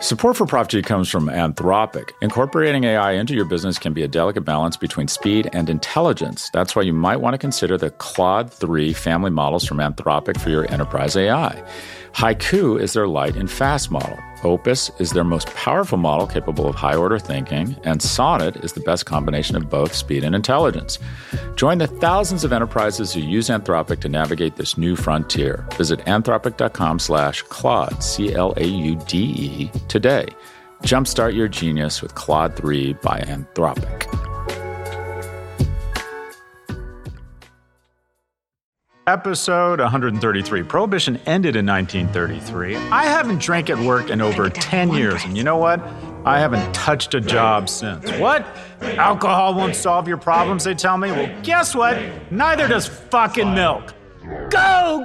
Support 0.00 0.38
for 0.38 0.46
Prop 0.46 0.68
G 0.68 0.80
comes 0.80 1.10
from 1.10 1.26
Anthropic. 1.26 2.12
Incorporating 2.22 2.84
AI 2.84 3.12
into 3.12 3.34
your 3.34 3.44
business 3.44 3.78
can 3.78 3.92
be 3.92 4.02
a 4.02 4.08
delicate 4.08 4.46
balance 4.46 4.78
between 4.78 5.08
speed 5.08 5.50
and 5.52 5.68
intelligence. 5.68 6.48
That's 6.54 6.74
why 6.74 6.82
you 6.82 6.94
might 6.94 7.18
want 7.18 7.34
to 7.34 7.38
consider 7.38 7.76
the 7.76 7.90
Claude 7.90 8.50
3 8.50 8.94
family 8.94 9.30
models 9.30 9.66
from 9.66 9.76
Anthropic 9.76 10.40
for 10.40 10.48
your 10.48 10.64
enterprise 10.72 11.16
AI. 11.16 11.62
Haiku 12.12 12.80
is 12.80 12.92
their 12.92 13.06
light 13.06 13.36
and 13.36 13.50
fast 13.50 13.90
model. 13.90 14.18
Opus 14.42 14.90
is 14.98 15.10
their 15.10 15.24
most 15.24 15.48
powerful 15.54 15.98
model 15.98 16.26
capable 16.26 16.66
of 16.68 16.74
high 16.74 16.96
order 16.96 17.18
thinking, 17.18 17.76
and 17.84 18.02
Sonnet 18.02 18.56
is 18.64 18.72
the 18.72 18.80
best 18.80 19.06
combination 19.06 19.54
of 19.54 19.68
both 19.68 19.92
speed 19.94 20.24
and 20.24 20.34
intelligence. 20.34 20.98
Join 21.56 21.78
the 21.78 21.86
thousands 21.86 22.42
of 22.42 22.52
enterprises 22.52 23.12
who 23.12 23.20
use 23.20 23.48
Anthropic 23.48 24.00
to 24.00 24.08
navigate 24.08 24.56
this 24.56 24.78
new 24.78 24.96
frontier. 24.96 25.66
Visit 25.76 26.00
anthropic.com 26.00 26.98
slash 26.98 27.42
Claude, 27.42 28.02
C 28.02 28.34
L 28.34 28.54
A 28.56 28.64
U 28.64 28.96
D 29.06 29.18
E, 29.18 29.70
today. 29.88 30.26
Jumpstart 30.82 31.34
your 31.34 31.48
genius 31.48 32.00
with 32.00 32.14
Claude 32.14 32.56
3 32.56 32.94
by 32.94 33.20
Anthropic. 33.20 34.29
Episode 39.10 39.80
133. 39.80 40.62
Prohibition 40.62 41.16
ended 41.26 41.56
in 41.56 41.66
1933. 41.66 42.76
I 42.76 43.06
haven't 43.06 43.40
drank 43.40 43.68
at 43.68 43.76
work 43.76 44.08
in 44.08 44.20
over 44.20 44.48
10 44.48 44.92
years, 44.92 45.24
and 45.24 45.36
you 45.36 45.42
know 45.42 45.56
what? 45.56 45.80
I 46.24 46.38
haven't 46.38 46.72
touched 46.72 47.14
a 47.14 47.20
job 47.20 47.68
since. 47.68 48.08
What? 48.20 48.46
Alcohol 48.80 49.54
won't 49.54 49.74
solve 49.74 50.06
your 50.06 50.16
problems, 50.16 50.62
they 50.62 50.76
tell 50.76 50.96
me? 50.96 51.10
Well, 51.10 51.42
guess 51.42 51.74
what? 51.74 52.00
Neither 52.30 52.68
does 52.68 52.86
fucking 52.86 53.52
milk. 53.52 53.94
Go, 54.22 55.02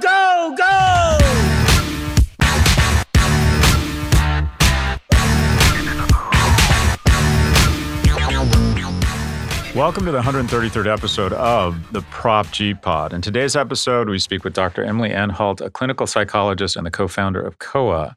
Welcome 9.76 10.06
to 10.06 10.10
the 10.10 10.22
133rd 10.22 10.90
episode 10.90 11.34
of 11.34 11.92
the 11.92 12.00
Prop 12.00 12.50
G 12.50 12.72
Pod. 12.72 13.12
In 13.12 13.20
today's 13.20 13.54
episode, 13.54 14.08
we 14.08 14.18
speak 14.18 14.42
with 14.42 14.54
Dr. 14.54 14.82
Emily 14.82 15.12
Anhalt, 15.12 15.60
a 15.60 15.68
clinical 15.68 16.06
psychologist 16.06 16.76
and 16.76 16.86
the 16.86 16.90
co 16.90 17.06
founder 17.06 17.42
of 17.42 17.58
COA, 17.58 18.16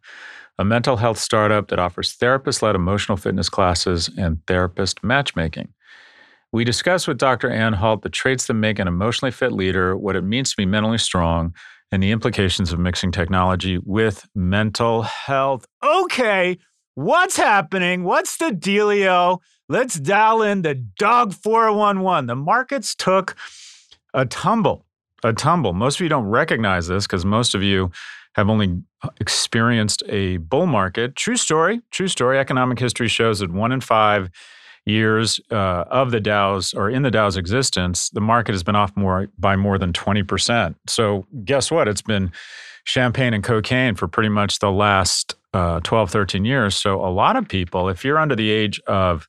a 0.57 0.63
mental 0.63 0.95
health 0.95 1.17
startup 1.17 1.67
that 1.67 1.77
offers 1.77 2.13
therapist 2.13 2.61
led 2.61 2.75
emotional 2.75 3.17
fitness 3.17 3.49
classes 3.49 4.09
and 4.17 4.37
therapist 4.47 5.03
matchmaking. 5.03 5.73
We 6.53 6.63
discuss 6.63 7.07
with 7.07 7.17
Dr. 7.17 7.51
Anhalt 7.51 8.03
the 8.03 8.09
traits 8.09 8.47
that 8.47 8.53
make 8.53 8.79
an 8.79 8.87
emotionally 8.87 9.31
fit 9.31 9.51
leader, 9.51 9.97
what 9.97 10.15
it 10.15 10.23
means 10.23 10.51
to 10.51 10.55
be 10.55 10.65
mentally 10.65 10.97
strong, 10.97 11.53
and 11.91 12.01
the 12.01 12.11
implications 12.11 12.71
of 12.71 12.79
mixing 12.79 13.11
technology 13.11 13.79
with 13.83 14.25
mental 14.33 15.01
health. 15.01 15.65
Okay, 15.83 16.57
what's 16.95 17.35
happening? 17.35 18.05
What's 18.05 18.37
the 18.37 18.51
dealio? 18.51 19.39
Let's 19.71 19.99
dial 19.99 20.41
in 20.41 20.63
the 20.63 20.73
dog 20.73 21.31
411. 21.31 22.25
The 22.25 22.35
markets 22.35 22.95
took 22.95 23.35
a 24.15 24.25
tumble, 24.25 24.83
a 25.23 25.31
tumble. 25.31 25.73
Most 25.73 25.99
of 25.99 26.01
you 26.01 26.09
don't 26.09 26.25
recognize 26.25 26.87
this 26.87 27.05
because 27.05 27.23
most 27.23 27.53
of 27.53 27.61
you 27.61 27.91
have 28.33 28.49
only 28.49 28.81
experienced 29.19 30.01
a 30.09 30.37
bull 30.37 30.65
market. 30.65 31.15
True 31.15 31.37
story, 31.37 31.81
true 31.91 32.07
story. 32.07 32.39
Economic 32.39 32.79
history 32.79 33.07
shows 33.07 33.39
that 33.39 33.51
one 33.51 33.71
in 33.71 33.79
five 33.79 34.31
years 34.85 35.39
uh, 35.51 35.83
of 35.91 36.09
the 36.09 36.19
Dow's 36.19 36.73
or 36.73 36.89
in 36.89 37.03
the 37.03 37.11
Dow's 37.11 37.37
existence, 37.37 38.09
the 38.09 38.21
market 38.21 38.53
has 38.53 38.63
been 38.63 38.75
off 38.75 38.97
more 38.97 39.27
by 39.37 39.55
more 39.55 39.77
than 39.77 39.93
20%. 39.93 40.73
So 40.87 41.27
guess 41.45 41.69
what? 41.69 41.87
It's 41.87 42.01
been 42.01 42.31
champagne 42.85 43.35
and 43.35 43.43
cocaine 43.43 43.93
for 43.93 44.07
pretty 44.07 44.29
much 44.29 44.57
the 44.57 44.71
last 44.71 45.35
uh, 45.53 45.79
12, 45.81 46.09
13 46.09 46.43
years. 46.43 46.75
So 46.75 47.05
a 47.05 47.11
lot 47.11 47.35
of 47.35 47.47
people, 47.47 47.87
if 47.87 48.03
you're 48.03 48.17
under 48.17 48.35
the 48.35 48.49
age 48.49 48.81
of 48.87 49.27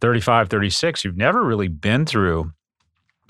35, 0.00 0.48
36, 0.48 1.04
you've 1.04 1.16
never 1.16 1.42
really 1.42 1.68
been 1.68 2.06
through 2.06 2.52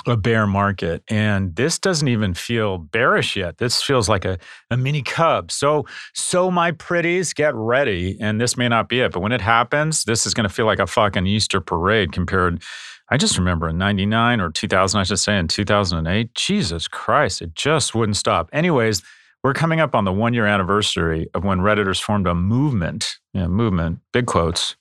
a 0.07 0.17
bear 0.17 0.47
market. 0.47 1.03
And 1.09 1.55
this 1.57 1.79
doesn't 1.79 2.09
even 2.09 2.35
feel 2.35 2.79
bearish 2.79 3.37
yet. 3.37 3.59
This 3.59 3.83
feels 3.83 4.09
like 4.09 4.25
a, 4.25 4.39
a 4.71 4.77
mini 4.77 5.03
cub. 5.03 5.53
So, 5.53 5.87
so 6.15 6.51
my 6.51 6.73
pretties, 6.73 7.33
get 7.33 7.55
ready. 7.55 8.17
And 8.21 8.41
this 8.41 8.57
may 8.57 8.69
not 8.69 8.89
be 8.89 9.01
it, 9.01 9.13
but 9.13 9.21
when 9.21 9.33
it 9.33 9.41
happens, 9.41 10.05
this 10.05 10.27
is 10.27 10.35
going 10.35 10.49
to 10.49 10.55
feel 10.55 10.67
like 10.67 10.79
a 10.79 10.87
fucking 10.87 11.27
Easter 11.27 11.61
parade 11.61 12.13
compared. 12.13 12.63
I 13.11 13.17
just 13.17 13.37
remember 13.37 13.69
in 13.69 13.79
99 13.79 14.41
or 14.41 14.51
2000, 14.51 15.01
I 15.01 15.03
should 15.03 15.19
say, 15.19 15.37
in 15.37 15.49
2008, 15.49 16.35
Jesus 16.35 16.89
Christ, 16.89 17.43
it 17.43 17.55
just 17.55 17.95
wouldn't 17.95 18.17
stop. 18.17 18.49
Anyways, 18.53 19.03
we're 19.43 19.55
coming 19.55 19.81
up 19.81 19.95
on 19.95 20.05
the 20.05 20.13
one 20.13 20.35
year 20.35 20.47
anniversary 20.47 21.29
of 21.35 21.45
when 21.45 21.61
Redditors 21.61 22.01
formed 22.01 22.27
a 22.27 22.35
movement, 22.35 23.19
yeah, 23.33 23.49
movement, 23.49 24.01
big 24.13 24.27
quotes, 24.27 24.77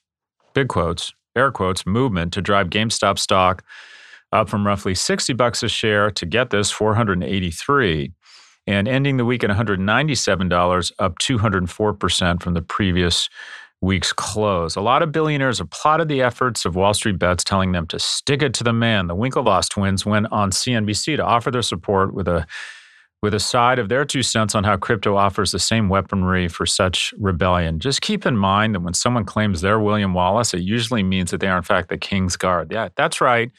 big 0.54 0.68
quotes, 0.68 1.12
air 1.36 1.50
quotes, 1.50 1.86
movement 1.86 2.32
to 2.32 2.42
drive 2.42 2.70
GameStop 2.70 3.18
stock 3.18 3.64
up 4.32 4.48
from 4.48 4.66
roughly 4.66 4.94
60 4.94 5.32
bucks 5.34 5.62
a 5.62 5.68
share 5.68 6.10
to 6.10 6.26
get 6.26 6.50
this 6.50 6.70
483 6.70 8.12
and 8.66 8.86
ending 8.86 9.16
the 9.16 9.24
week 9.24 9.42
at 9.42 9.50
$197 9.50 10.92
up 10.98 11.18
204% 11.18 12.42
from 12.42 12.54
the 12.54 12.62
previous 12.62 13.28
week's 13.80 14.12
close. 14.12 14.76
A 14.76 14.80
lot 14.80 15.02
of 15.02 15.10
billionaires 15.10 15.58
applauded 15.58 16.08
the 16.08 16.22
efforts 16.22 16.64
of 16.64 16.76
Wall 16.76 16.92
Street 16.92 17.18
bets 17.18 17.42
telling 17.42 17.72
them 17.72 17.86
to 17.88 17.98
stick 17.98 18.42
it 18.42 18.52
to 18.54 18.64
the 18.64 18.72
man. 18.72 19.06
The 19.06 19.16
Winklevoss 19.16 19.70
twins 19.70 20.04
went 20.04 20.26
on 20.30 20.50
CNBC 20.50 21.16
to 21.16 21.24
offer 21.24 21.50
their 21.50 21.62
support 21.62 22.12
with 22.12 22.28
a 22.28 22.46
with 23.22 23.34
a 23.34 23.40
side 23.40 23.78
of 23.78 23.88
their 23.88 24.04
two 24.04 24.22
cents 24.22 24.54
on 24.54 24.64
how 24.64 24.76
crypto 24.76 25.16
offers 25.16 25.52
the 25.52 25.58
same 25.58 25.88
weaponry 25.88 26.48
for 26.48 26.64
such 26.64 27.12
rebellion. 27.18 27.78
Just 27.78 28.00
keep 28.00 28.24
in 28.24 28.36
mind 28.36 28.74
that 28.74 28.80
when 28.80 28.94
someone 28.94 29.24
claims 29.24 29.60
they're 29.60 29.80
William 29.80 30.14
Wallace, 30.14 30.54
it 30.54 30.62
usually 30.62 31.02
means 31.02 31.30
that 31.30 31.40
they 31.40 31.48
are, 31.48 31.58
in 31.58 31.62
fact, 31.62 31.90
the 31.90 31.98
King's 31.98 32.36
Guard. 32.36 32.72
Yeah, 32.72 32.88
that's 32.96 33.20
right. 33.20 33.50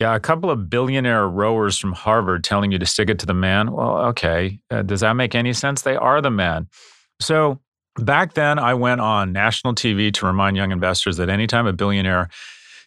Yeah, 0.00 0.14
a 0.14 0.20
couple 0.20 0.50
of 0.50 0.68
billionaire 0.68 1.26
rowers 1.26 1.78
from 1.78 1.92
Harvard 1.92 2.44
telling 2.44 2.70
you 2.70 2.78
to 2.78 2.86
stick 2.86 3.08
it 3.08 3.18
to 3.20 3.26
the 3.26 3.34
man. 3.34 3.72
Well, 3.72 3.96
okay. 4.08 4.60
Uh, 4.70 4.82
does 4.82 5.00
that 5.00 5.14
make 5.14 5.34
any 5.34 5.52
sense? 5.52 5.82
They 5.82 5.96
are 5.96 6.20
the 6.20 6.30
man. 6.30 6.68
So 7.20 7.60
back 7.96 8.34
then, 8.34 8.58
I 8.58 8.74
went 8.74 9.00
on 9.00 9.32
national 9.32 9.74
TV 9.74 10.12
to 10.14 10.26
remind 10.26 10.56
young 10.56 10.72
investors 10.72 11.16
that 11.16 11.30
anytime 11.30 11.66
a 11.66 11.72
billionaire 11.72 12.28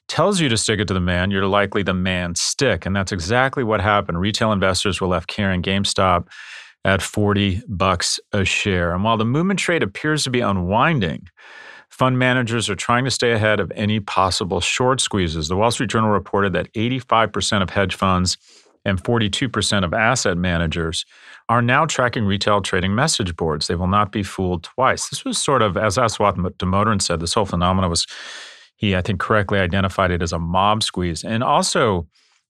tells 0.10 0.42
you 0.42 0.50
to 0.50 0.58
stick 0.58 0.80
it 0.80 0.88
to 0.90 0.94
the 0.94 1.00
man, 1.00 1.32
you're 1.32 1.46
likely 1.46 1.84
the 1.84 1.94
man 1.94 2.36
stick. 2.36 2.86
And 2.86 2.96
that's 2.96 3.12
exactly 3.12 3.64
what 3.64 3.80
happened. 3.80 4.20
Retail 4.20 4.52
investors 4.52 5.00
were 5.00 5.08
left 5.08 5.28
carrying 5.28 5.62
GameStop 5.62 6.28
at 6.84 7.02
40 7.02 7.62
bucks 7.68 8.20
a 8.34 8.44
share. 8.44 8.94
And 8.94 9.04
while 9.04 9.18
the 9.18 9.26
movement 9.26 9.60
trade 9.60 9.84
appears 9.84 10.24
to 10.24 10.30
be 10.30 10.42
unwinding, 10.42 11.28
fund 11.90 12.18
managers 12.18 12.70
are 12.70 12.76
trying 12.76 13.06
to 13.06 13.12
stay 13.12 13.32
ahead 13.32 13.60
of 13.60 13.72
any 13.76 14.00
possible 14.00 14.60
short 14.60 15.00
squeezes. 15.00 15.48
The 15.48 15.56
Wall 15.56 15.72
Street 15.72 15.90
Journal 15.90 16.10
reported 16.10 16.54
that 16.54 16.74
85% 16.74 17.62
of 17.62 17.70
hedge 17.70 17.96
funds 17.96 18.38
and 18.86 19.02
42% 19.04 19.84
of 19.84 19.94
asset 19.94 20.38
managers 20.38 21.06
are 21.50 21.62
now 21.62 21.86
tracking 21.86 22.26
retail 22.26 22.62
trading 22.62 22.96
message 22.96 23.36
boards. 23.36 23.68
They 23.68 23.76
will 23.76 23.88
not 23.88 24.12
be 24.12 24.24
fooled 24.24 24.64
twice. 24.64 25.10
This 25.10 25.26
was 25.26 25.38
sort 25.38 25.62
of, 25.62 25.76
as 25.76 25.98
Aswath 25.98 26.38
Damodaran 26.58 27.02
said, 27.02 27.20
this 27.20 27.34
whole 27.34 27.46
phenomenon 27.46 27.90
was 27.90 28.08
he, 28.80 28.96
I 28.96 29.02
think, 29.02 29.20
correctly 29.20 29.60
identified 29.60 30.10
it 30.10 30.22
as 30.22 30.32
a 30.32 30.40
mob 30.40 30.84
squeeze. 30.84 31.26
And 31.26 31.44
also, 31.44 32.08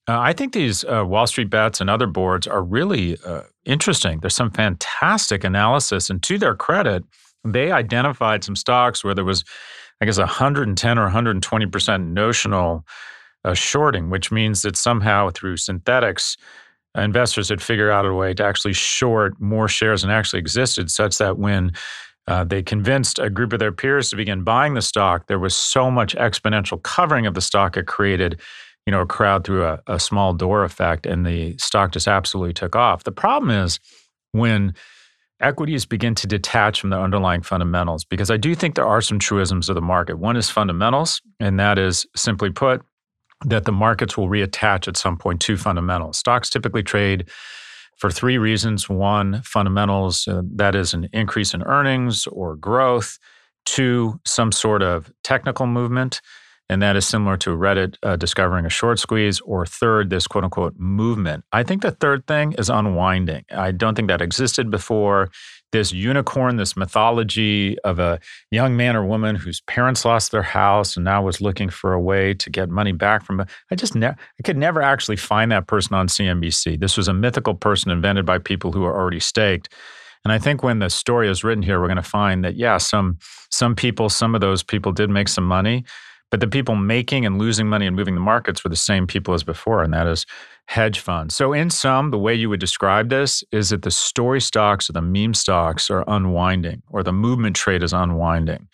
uh, 0.08 0.20
I 0.20 0.32
think 0.32 0.54
these 0.54 0.86
uh, 0.86 1.04
Wall 1.04 1.26
Street 1.26 1.50
bets 1.50 1.82
and 1.82 1.90
other 1.90 2.06
boards 2.06 2.46
are 2.46 2.62
really 2.62 3.18
uh, 3.26 3.42
interesting. 3.66 4.20
There's 4.20 4.36
some 4.36 4.52
fantastic 4.52 5.44
analysis. 5.44 6.08
And 6.08 6.22
to 6.22 6.38
their 6.38 6.54
credit, 6.54 7.04
they 7.44 7.72
identified 7.72 8.44
some 8.44 8.56
stocks 8.56 9.04
where 9.04 9.16
there 9.16 9.26
was, 9.26 9.44
I 10.02 10.06
guess, 10.06 10.20
110 10.20 11.00
or 11.00 11.10
120% 11.10 12.08
notional 12.10 12.86
uh, 13.44 13.56
shorting, 13.56 14.12
which 14.12 14.32
means 14.32 14.62
that 14.62 14.78
somehow 14.78 15.32
through 15.32 15.58
synthetics, 15.58 16.38
investors 16.96 17.50
had 17.50 17.62
figured 17.62 17.90
out 17.90 18.06
a 18.06 18.14
way 18.14 18.36
to 18.36 18.44
actually 18.44 18.74
short 18.74 19.34
more 19.42 19.68
shares 19.68 20.04
than 20.04 20.12
actually 20.12 20.40
existed, 20.40 20.92
such 20.92 21.18
that 21.18 21.40
when 21.40 21.72
Uh, 22.30 22.44
they 22.44 22.62
convinced 22.62 23.18
a 23.18 23.30
group 23.30 23.54
of 23.54 23.60
their 23.60 23.72
peers 23.72 24.10
to 24.12 24.16
begin 24.16 24.44
buying 24.44 24.76
the 24.76 24.82
stock. 24.82 25.26
There 25.28 25.40
was 25.40 25.56
so 25.56 25.90
much 25.90 26.16
exponential 26.16 26.82
covering 26.82 27.26
of 27.26 27.34
the 27.34 27.42
stock 27.42 27.76
it 27.76 27.88
created, 27.88 28.40
you 28.86 28.92
know, 28.92 29.02
a 29.02 29.06
crowd 29.06 29.44
through 29.44 29.66
a, 29.66 29.80
a 29.88 30.00
small 30.00 30.34
door 30.34 30.64
effect, 30.64 31.08
and 31.08 31.26
the 31.26 31.58
stock 31.58 31.92
just 31.92 32.08
absolutely 32.08 32.54
took 32.54 32.76
off. 32.76 33.04
The 33.04 33.12
problem 33.12 33.50
is 33.50 33.80
when 34.32 34.76
equities 35.42 35.86
begin 35.86 36.14
to 36.14 36.28
detach 36.28 36.80
from 36.80 36.92
their 36.92 37.00
underlying 37.00 37.42
fundamentals, 37.42 38.06
because 38.06 38.30
I 38.30 38.38
do 38.38 38.54
think 38.54 38.76
there 38.76 38.86
are 38.86 39.02
some 39.02 39.18
truisms 39.18 39.68
of 39.70 39.76
the 39.76 39.82
market. 39.82 40.20
One 40.20 40.38
is 40.38 40.50
fundamentals, 40.50 41.22
and 41.40 41.60
that 41.60 41.80
is 41.80 42.06
simply 42.16 42.52
put, 42.52 42.84
that 43.46 43.66
the 43.66 43.72
markets 43.72 44.18
will 44.18 44.28
reattach 44.28 44.88
at 44.88 44.98
some 44.98 45.18
point 45.18 45.42
to 45.42 45.58
fundamentals. 45.58 46.18
Stocks 46.18 46.50
typically 46.50 46.84
trade 46.84 47.30
for 48.00 48.10
three 48.10 48.38
reasons. 48.38 48.90
One, 48.90 49.42
fundamentals, 49.44 50.28
uh, 50.28 50.42
that 50.56 50.74
is 50.74 50.94
an 50.94 51.10
increase 51.14 51.54
in 51.54 51.62
earnings 51.64 52.26
or 52.28 52.56
growth. 52.56 53.20
Two, 53.66 54.20
some 54.26 54.52
sort 54.52 54.82
of 54.82 55.12
technical 55.24 55.68
movement, 55.68 56.22
and 56.70 56.82
that 56.82 56.96
is 56.96 57.06
similar 57.06 57.38
to 57.38 57.52
Reddit 57.52 57.98
uh, 58.02 58.16
discovering 58.16 58.66
a 58.66 58.70
short 58.70 59.00
squeeze. 59.00 59.42
Or 59.42 59.66
third, 59.66 60.10
this 60.10 60.28
quote 60.28 60.46
unquote 60.46 60.76
movement. 60.78 61.44
I 61.52 61.64
think 61.64 61.82
the 61.82 61.92
third 61.92 62.26
thing 62.26 62.54
is 62.58 62.70
unwinding. 62.70 63.44
I 63.52 63.72
don't 63.72 63.96
think 63.96 64.08
that 64.08 64.22
existed 64.22 64.72
before 64.72 65.30
this 65.72 65.92
unicorn, 65.92 66.56
this 66.56 66.76
mythology 66.76 67.78
of 67.80 68.00
a 68.00 68.20
young 68.52 68.76
man 68.76 68.96
or 68.96 69.06
woman 69.06 69.36
whose 69.36 69.62
parents 69.62 70.04
lost 70.06 70.32
their 70.32 70.44
house 70.44 70.96
and 70.96 71.06
now 71.06 71.22
was 71.22 71.42
looking 71.42 71.70
for 71.70 71.94
a 71.94 72.00
way 72.00 72.34
to 72.34 72.50
get 72.50 72.70
money 72.70 72.92
back 72.92 73.24
from. 73.24 73.46
I 73.72 73.76
just 73.76 73.96
ne- 73.96 74.08
I 74.08 74.44
could 74.44 74.58
never 74.58 74.82
actually 74.82 75.18
find 75.18 75.52
that 75.52 75.68
person 75.68 75.96
on 75.96 76.08
CNBC. 76.08 76.80
This 76.80 76.98
was 76.98 77.08
a 77.08 77.14
mythical 77.14 77.54
person 77.54 77.92
invented 77.92 78.26
by 78.26 78.40
people 78.40 78.72
who 78.72 78.84
are 78.86 78.96
already 78.96 79.20
staked. 79.20 79.70
And 80.26 80.34
I 80.34 80.40
think 80.40 80.64
when 80.64 80.80
the 80.80 80.90
story 80.90 81.30
is 81.30 81.44
written 81.44 81.64
here, 81.64 81.80
we're 81.80 81.88
going 81.88 81.98
to 81.98 82.04
find 82.04 82.44
that 82.44 82.56
yeah, 82.56 82.78
some 82.78 83.18
some 83.52 83.76
people, 83.76 84.10
some 84.10 84.36
of 84.36 84.42
those 84.42 84.64
people 84.64 84.92
did 84.92 85.10
make 85.10 85.28
some 85.28 85.46
money, 85.46 85.86
but 86.30 86.40
the 86.40 86.48
people 86.48 86.76
making 86.76 87.26
and 87.26 87.40
losing 87.40 87.68
money 87.68 87.88
and 87.88 87.96
moving 87.96 88.16
the 88.16 88.22
markets 88.22 88.64
were 88.64 88.70
the 88.70 88.76
same 88.76 89.08
people 89.08 89.34
as 89.34 89.44
before, 89.44 89.82
and 89.84 89.94
that 89.94 90.08
is 90.08 90.26
hedge 90.70 91.00
funds. 91.00 91.34
So, 91.34 91.52
in 91.52 91.72
sum, 91.72 92.12
the 92.12 92.20
way 92.20 92.36
you 92.36 92.48
would 92.48 92.60
describe 92.60 93.10
this 93.10 93.44
is 93.52 93.70
that 93.70 93.82
the 93.82 93.90
story 93.90 94.40
stocks 94.40 94.88
or 94.88 94.94
the 94.94 95.02
meme 95.02 95.34
stocks 95.34 95.90
are 95.90 96.04
unwinding, 96.08 96.84
or 96.90 97.02
the 97.02 97.12
movement 97.12 97.56
trade 97.56 97.82
is 97.82 97.92
unwinding. 97.92 98.68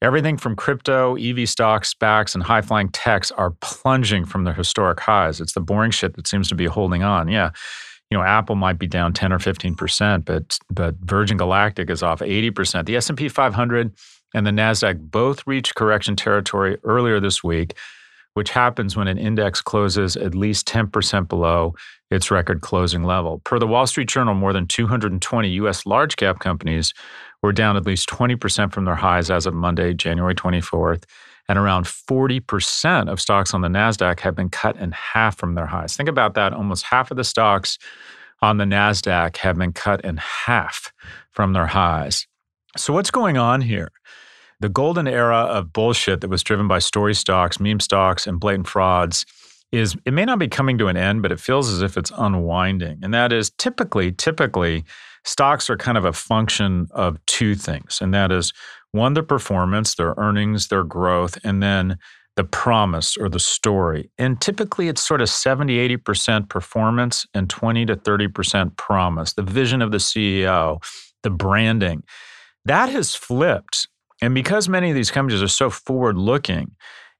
Everything 0.00 0.38
from 0.38 0.56
crypto, 0.56 1.16
EV 1.16 1.46
stocks, 1.46 1.92
SPACs, 1.92 2.34
and 2.34 2.42
high 2.42 2.62
flying 2.62 2.88
techs 2.88 3.30
are 3.32 3.50
plunging 3.60 4.24
from 4.24 4.44
their 4.44 4.54
historic 4.54 5.00
highs. 5.00 5.38
It's 5.38 5.52
the 5.52 5.60
boring 5.60 5.90
shit 5.90 6.14
that 6.14 6.26
seems 6.26 6.48
to 6.48 6.54
be 6.54 6.64
holding 6.64 7.02
on. 7.02 7.28
Yeah. 7.28 7.50
You 8.10 8.16
know, 8.16 8.24
Apple 8.24 8.56
might 8.56 8.78
be 8.78 8.86
down 8.86 9.12
10 9.12 9.30
or 9.30 9.38
15%, 9.38 10.24
but 10.24 10.58
but 10.70 10.94
Virgin 11.00 11.36
Galactic 11.36 11.90
is 11.90 12.02
off 12.02 12.20
80%. 12.20 12.86
The 12.86 12.96
S&P 12.96 13.28
500 13.28 13.94
and 14.34 14.46
the 14.46 14.50
Nasdaq 14.50 14.98
both 15.10 15.46
reached 15.46 15.74
correction 15.74 16.16
territory 16.16 16.78
earlier 16.84 17.20
this 17.20 17.44
week 17.44 17.74
which 18.34 18.50
happens 18.50 18.96
when 18.96 19.08
an 19.08 19.18
index 19.18 19.60
closes 19.60 20.16
at 20.16 20.34
least 20.34 20.66
10% 20.68 21.28
below 21.28 21.74
its 22.10 22.30
record 22.30 22.60
closing 22.60 23.04
level. 23.04 23.40
Per 23.44 23.58
the 23.58 23.66
Wall 23.66 23.86
Street 23.86 24.08
Journal, 24.08 24.34
more 24.34 24.52
than 24.52 24.66
220 24.66 25.48
U.S. 25.50 25.86
large 25.86 26.16
cap 26.16 26.40
companies 26.40 26.92
were 27.42 27.52
down 27.52 27.76
at 27.76 27.86
least 27.86 28.08
20% 28.08 28.72
from 28.72 28.84
their 28.84 28.94
highs 28.94 29.30
as 29.30 29.46
of 29.46 29.54
Monday, 29.54 29.94
January 29.94 30.34
24th. 30.34 31.04
And 31.48 31.58
around 31.58 31.84
40% 31.84 33.10
of 33.10 33.20
stocks 33.20 33.52
on 33.52 33.60
the 33.60 33.68
NASDAQ 33.68 34.20
have 34.20 34.34
been 34.34 34.48
cut 34.48 34.76
in 34.76 34.92
half 34.92 35.36
from 35.36 35.54
their 35.54 35.66
highs. 35.66 35.94
Think 35.94 36.08
about 36.08 36.34
that. 36.34 36.54
Almost 36.54 36.84
half 36.84 37.10
of 37.10 37.18
the 37.18 37.24
stocks 37.24 37.78
on 38.40 38.56
the 38.56 38.64
NASDAQ 38.64 39.36
have 39.38 39.56
been 39.56 39.72
cut 39.72 40.02
in 40.04 40.16
half 40.16 40.92
from 41.30 41.52
their 41.52 41.66
highs. 41.66 42.26
So, 42.76 42.92
what's 42.92 43.10
going 43.10 43.36
on 43.36 43.60
here? 43.60 43.90
The 44.60 44.68
golden 44.68 45.06
era 45.06 45.38
of 45.38 45.72
bullshit 45.72 46.20
that 46.20 46.28
was 46.28 46.42
driven 46.42 46.68
by 46.68 46.78
story 46.78 47.14
stocks, 47.14 47.60
meme 47.60 47.80
stocks, 47.80 48.26
and 48.26 48.40
blatant 48.40 48.68
frauds 48.68 49.24
is 49.72 49.96
it 50.04 50.12
may 50.12 50.24
not 50.24 50.38
be 50.38 50.48
coming 50.48 50.78
to 50.78 50.86
an 50.88 50.96
end, 50.96 51.22
but 51.22 51.32
it 51.32 51.40
feels 51.40 51.68
as 51.68 51.82
if 51.82 51.96
it's 51.96 52.12
unwinding. 52.16 53.00
And 53.02 53.12
that 53.12 53.32
is 53.32 53.50
typically, 53.58 54.12
typically, 54.12 54.84
stocks 55.24 55.68
are 55.68 55.76
kind 55.76 55.98
of 55.98 56.04
a 56.04 56.12
function 56.12 56.86
of 56.92 57.18
two 57.26 57.54
things. 57.54 57.98
And 58.00 58.14
that 58.14 58.30
is 58.30 58.52
one, 58.92 59.14
their 59.14 59.24
performance, 59.24 59.96
their 59.96 60.14
earnings, 60.16 60.68
their 60.68 60.84
growth, 60.84 61.36
and 61.42 61.62
then 61.62 61.98
the 62.36 62.44
promise 62.44 63.16
or 63.16 63.28
the 63.28 63.40
story. 63.40 64.10
And 64.18 64.40
typically 64.40 64.88
it's 64.88 65.02
sort 65.02 65.20
of 65.20 65.28
70, 65.28 65.96
80% 65.96 66.48
performance 66.48 67.26
and 67.34 67.48
20 67.48 67.86
to 67.86 67.96
30% 67.96 68.76
promise, 68.76 69.32
the 69.32 69.42
vision 69.42 69.82
of 69.82 69.92
the 69.92 69.98
CEO, 69.98 70.82
the 71.22 71.30
branding. 71.30 72.02
That 72.64 72.88
has 72.88 73.14
flipped 73.14 73.88
and 74.22 74.34
because 74.34 74.68
many 74.68 74.90
of 74.90 74.94
these 74.94 75.10
companies 75.10 75.42
are 75.42 75.48
so 75.48 75.70
forward 75.70 76.16
looking 76.16 76.72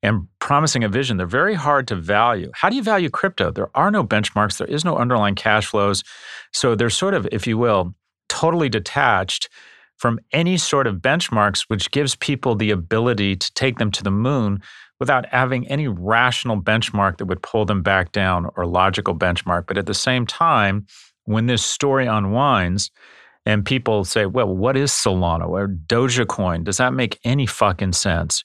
and 0.02 0.29
promising 0.38 0.85
a 0.85 0.88
vision, 0.88 1.17
they're 1.17 1.26
very 1.26 1.55
hard 1.55 1.88
to 1.88 1.96
value. 1.96 2.50
How 2.55 2.69
do 2.69 2.76
you 2.76 2.82
value 2.82 3.11
crypto? 3.11 3.50
There 3.50 3.70
are 3.75 3.91
no 3.91 4.05
benchmarks, 4.05 4.58
there 4.58 4.67
is 4.67 4.85
no 4.85 4.96
underlying 4.96 5.35
cash 5.35 5.67
flows. 5.67 6.05
So 6.52 6.75
they're 6.75 6.91
sort 6.91 7.14
of, 7.14 7.26
if 7.32 7.46
you 7.46 7.58
will, 7.58 7.94
totally 8.29 8.69
detached 8.69 9.49
from 9.96 10.19
any 10.32 10.56
sort 10.56 10.87
of 10.87 10.96
benchmarks, 10.96 11.62
which 11.69 11.91
gives 11.91 12.17
people 12.17 12.55
the 12.55 12.70
ability 12.70 13.37
to 13.37 13.52
take 13.55 13.79
them 13.79 13.90
to 13.93 14.02
the 14.02 14.11
moon 14.11 14.61
without 15.00 15.26
having 15.26 15.67
any 15.69 15.88
rational 15.88 16.61
benchmark 16.61 17.19
that 17.19 17.26
would 17.26 17.43
pull 17.43 17.64
them 17.64 17.82
back 17.82 18.12
down 18.12 18.49
or 18.56 18.67
logical 18.67 19.14
benchmark. 19.14 19.67
But 19.67 19.79
at 19.79 19.87
the 19.87 19.94
same 19.94 20.26
time, 20.26 20.87
when 21.25 21.47
this 21.47 21.64
story 21.64 22.06
unwinds, 22.06 22.90
and 23.46 23.64
people 23.64 24.05
say, 24.05 24.26
well, 24.26 24.55
what 24.55 24.76
is 24.76 24.91
Solana 24.91 25.49
or 25.49 25.69
Dogecoin? 25.69 26.64
Does 26.64 26.79
that 26.79 26.94
make 26.94 27.19
any 27.25 27.46
fucking 27.46 27.93
sense? 27.93 28.43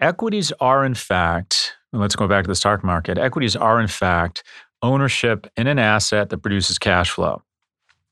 Equities 0.00 0.52
are, 0.60 0.84
in 0.84 0.94
fact, 0.94 1.74
let's 1.92 2.16
go 2.16 2.26
back 2.26 2.44
to 2.44 2.48
the 2.48 2.54
stock 2.54 2.82
market. 2.82 3.18
Equities 3.18 3.54
are, 3.54 3.80
in 3.80 3.86
fact, 3.86 4.42
ownership 4.82 5.46
in 5.56 5.66
an 5.66 5.78
asset 5.78 6.30
that 6.30 6.38
produces 6.38 6.78
cash 6.78 7.10
flow. 7.10 7.42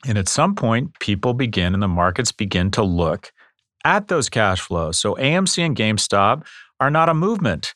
And 0.07 0.19
at 0.19 0.29
some 0.29 0.55
point, 0.55 0.99
people 1.01 1.35
begin 1.35 1.75
and 1.75 1.83
the 1.83 1.89
markets 1.89 2.31
begin 2.31 2.71
to 2.73 2.83
look 2.83 3.33
at 3.85 4.09
those 4.09 4.29
cash 4.29 4.61
flows. 4.61 4.99
So 4.99 5.15
AMC 5.15 5.65
and 5.65 5.77
GameStop 5.77 6.45
are 6.79 6.91
not 6.91 7.09
a 7.09 7.15
movement. 7.15 7.75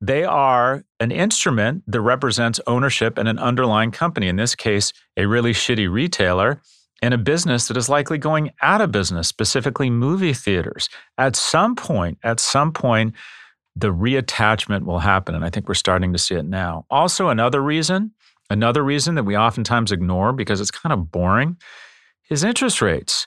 They 0.00 0.24
are 0.24 0.84
an 1.00 1.10
instrument 1.10 1.82
that 1.88 2.00
represents 2.00 2.60
ownership 2.66 3.18
in 3.18 3.26
an 3.26 3.38
underlying 3.38 3.90
company, 3.90 4.28
in 4.28 4.36
this 4.36 4.54
case, 4.54 4.92
a 5.16 5.26
really 5.26 5.52
shitty 5.52 5.90
retailer 5.90 6.60
in 7.02 7.12
a 7.12 7.18
business 7.18 7.68
that 7.68 7.76
is 7.76 7.88
likely 7.88 8.18
going 8.18 8.50
out 8.62 8.80
of 8.80 8.90
business, 8.92 9.28
specifically 9.28 9.90
movie 9.90 10.32
theaters. 10.32 10.88
At 11.16 11.36
some 11.36 11.76
point, 11.76 12.18
at 12.22 12.40
some 12.40 12.72
point, 12.72 13.14
the 13.76 13.92
reattachment 13.92 14.84
will 14.84 14.98
happen. 14.98 15.34
And 15.34 15.44
I 15.44 15.50
think 15.50 15.68
we're 15.68 15.74
starting 15.74 16.12
to 16.12 16.18
see 16.18 16.34
it 16.34 16.44
now. 16.44 16.84
Also, 16.90 17.28
another 17.28 17.62
reason, 17.62 18.12
another 18.50 18.82
reason 18.82 19.14
that 19.14 19.24
we 19.24 19.36
oftentimes 19.36 19.92
ignore 19.92 20.32
because 20.32 20.60
it's 20.60 20.72
kind 20.72 20.92
of 20.92 21.12
boring 21.12 21.56
is 22.28 22.42
interest 22.42 22.82
rates. 22.82 23.26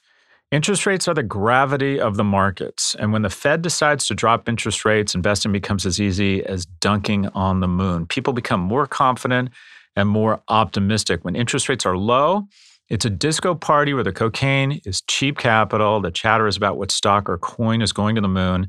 Interest 0.51 0.85
rates 0.85 1.07
are 1.07 1.13
the 1.13 1.23
gravity 1.23 1.97
of 1.97 2.17
the 2.17 2.25
markets. 2.25 2.93
And 2.99 3.13
when 3.13 3.21
the 3.21 3.29
Fed 3.29 3.61
decides 3.61 4.05
to 4.07 4.13
drop 4.13 4.49
interest 4.49 4.83
rates, 4.83 5.15
investing 5.15 5.53
becomes 5.53 5.85
as 5.85 6.01
easy 6.01 6.43
as 6.43 6.65
dunking 6.65 7.27
on 7.29 7.61
the 7.61 7.69
moon. 7.69 8.05
People 8.05 8.33
become 8.33 8.59
more 8.59 8.85
confident 8.85 9.49
and 9.95 10.09
more 10.09 10.41
optimistic. 10.49 11.23
When 11.23 11.37
interest 11.37 11.69
rates 11.69 11.85
are 11.85 11.95
low, 11.95 12.47
it's 12.91 13.05
a 13.05 13.09
disco 13.09 13.55
party 13.55 13.93
where 13.93 14.03
the 14.03 14.11
cocaine 14.11 14.81
is 14.83 15.01
cheap 15.03 15.37
capital, 15.37 16.01
the 16.01 16.11
chatter 16.11 16.45
is 16.45 16.57
about 16.57 16.77
what 16.77 16.91
stock 16.91 17.29
or 17.29 17.37
coin 17.37 17.81
is 17.81 17.93
going 17.93 18.15
to 18.15 18.21
the 18.21 18.27
moon, 18.27 18.67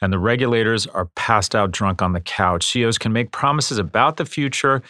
and 0.00 0.12
the 0.12 0.18
regulators 0.18 0.86
are 0.86 1.06
passed 1.16 1.56
out 1.56 1.72
drunk 1.72 2.00
on 2.00 2.12
the 2.12 2.20
couch. 2.20 2.64
CEOs 2.70 2.98
can 2.98 3.12
make 3.12 3.32
promises 3.32 3.78
about 3.78 4.16
the 4.16 4.24
future 4.24 4.80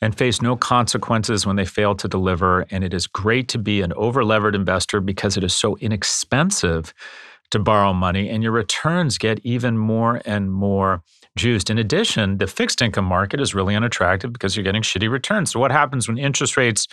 and 0.00 0.18
face 0.18 0.42
no 0.42 0.56
consequences 0.56 1.46
when 1.46 1.54
they 1.54 1.64
fail 1.64 1.94
to 1.94 2.08
deliver. 2.08 2.66
And 2.72 2.82
it 2.82 2.92
is 2.92 3.06
great 3.06 3.46
to 3.46 3.58
be 3.58 3.80
an 3.80 3.92
overlevered 3.92 4.56
investor 4.56 5.00
because 5.00 5.36
it 5.36 5.44
is 5.44 5.54
so 5.54 5.76
inexpensive 5.76 6.92
to 7.52 7.60
borrow 7.60 7.92
money, 7.92 8.28
and 8.28 8.42
your 8.42 8.50
returns 8.50 9.18
get 9.18 9.38
even 9.44 9.78
more 9.78 10.20
and 10.24 10.50
more 10.50 11.00
juiced. 11.36 11.70
In 11.70 11.78
addition, 11.78 12.38
the 12.38 12.48
fixed 12.48 12.82
income 12.82 13.04
market 13.04 13.40
is 13.40 13.54
really 13.54 13.76
unattractive 13.76 14.32
because 14.32 14.56
you're 14.56 14.64
getting 14.64 14.82
shitty 14.82 15.08
returns. 15.08 15.52
So, 15.52 15.60
what 15.60 15.70
happens 15.70 16.08
when 16.08 16.18
interest 16.18 16.56
rates 16.56 16.88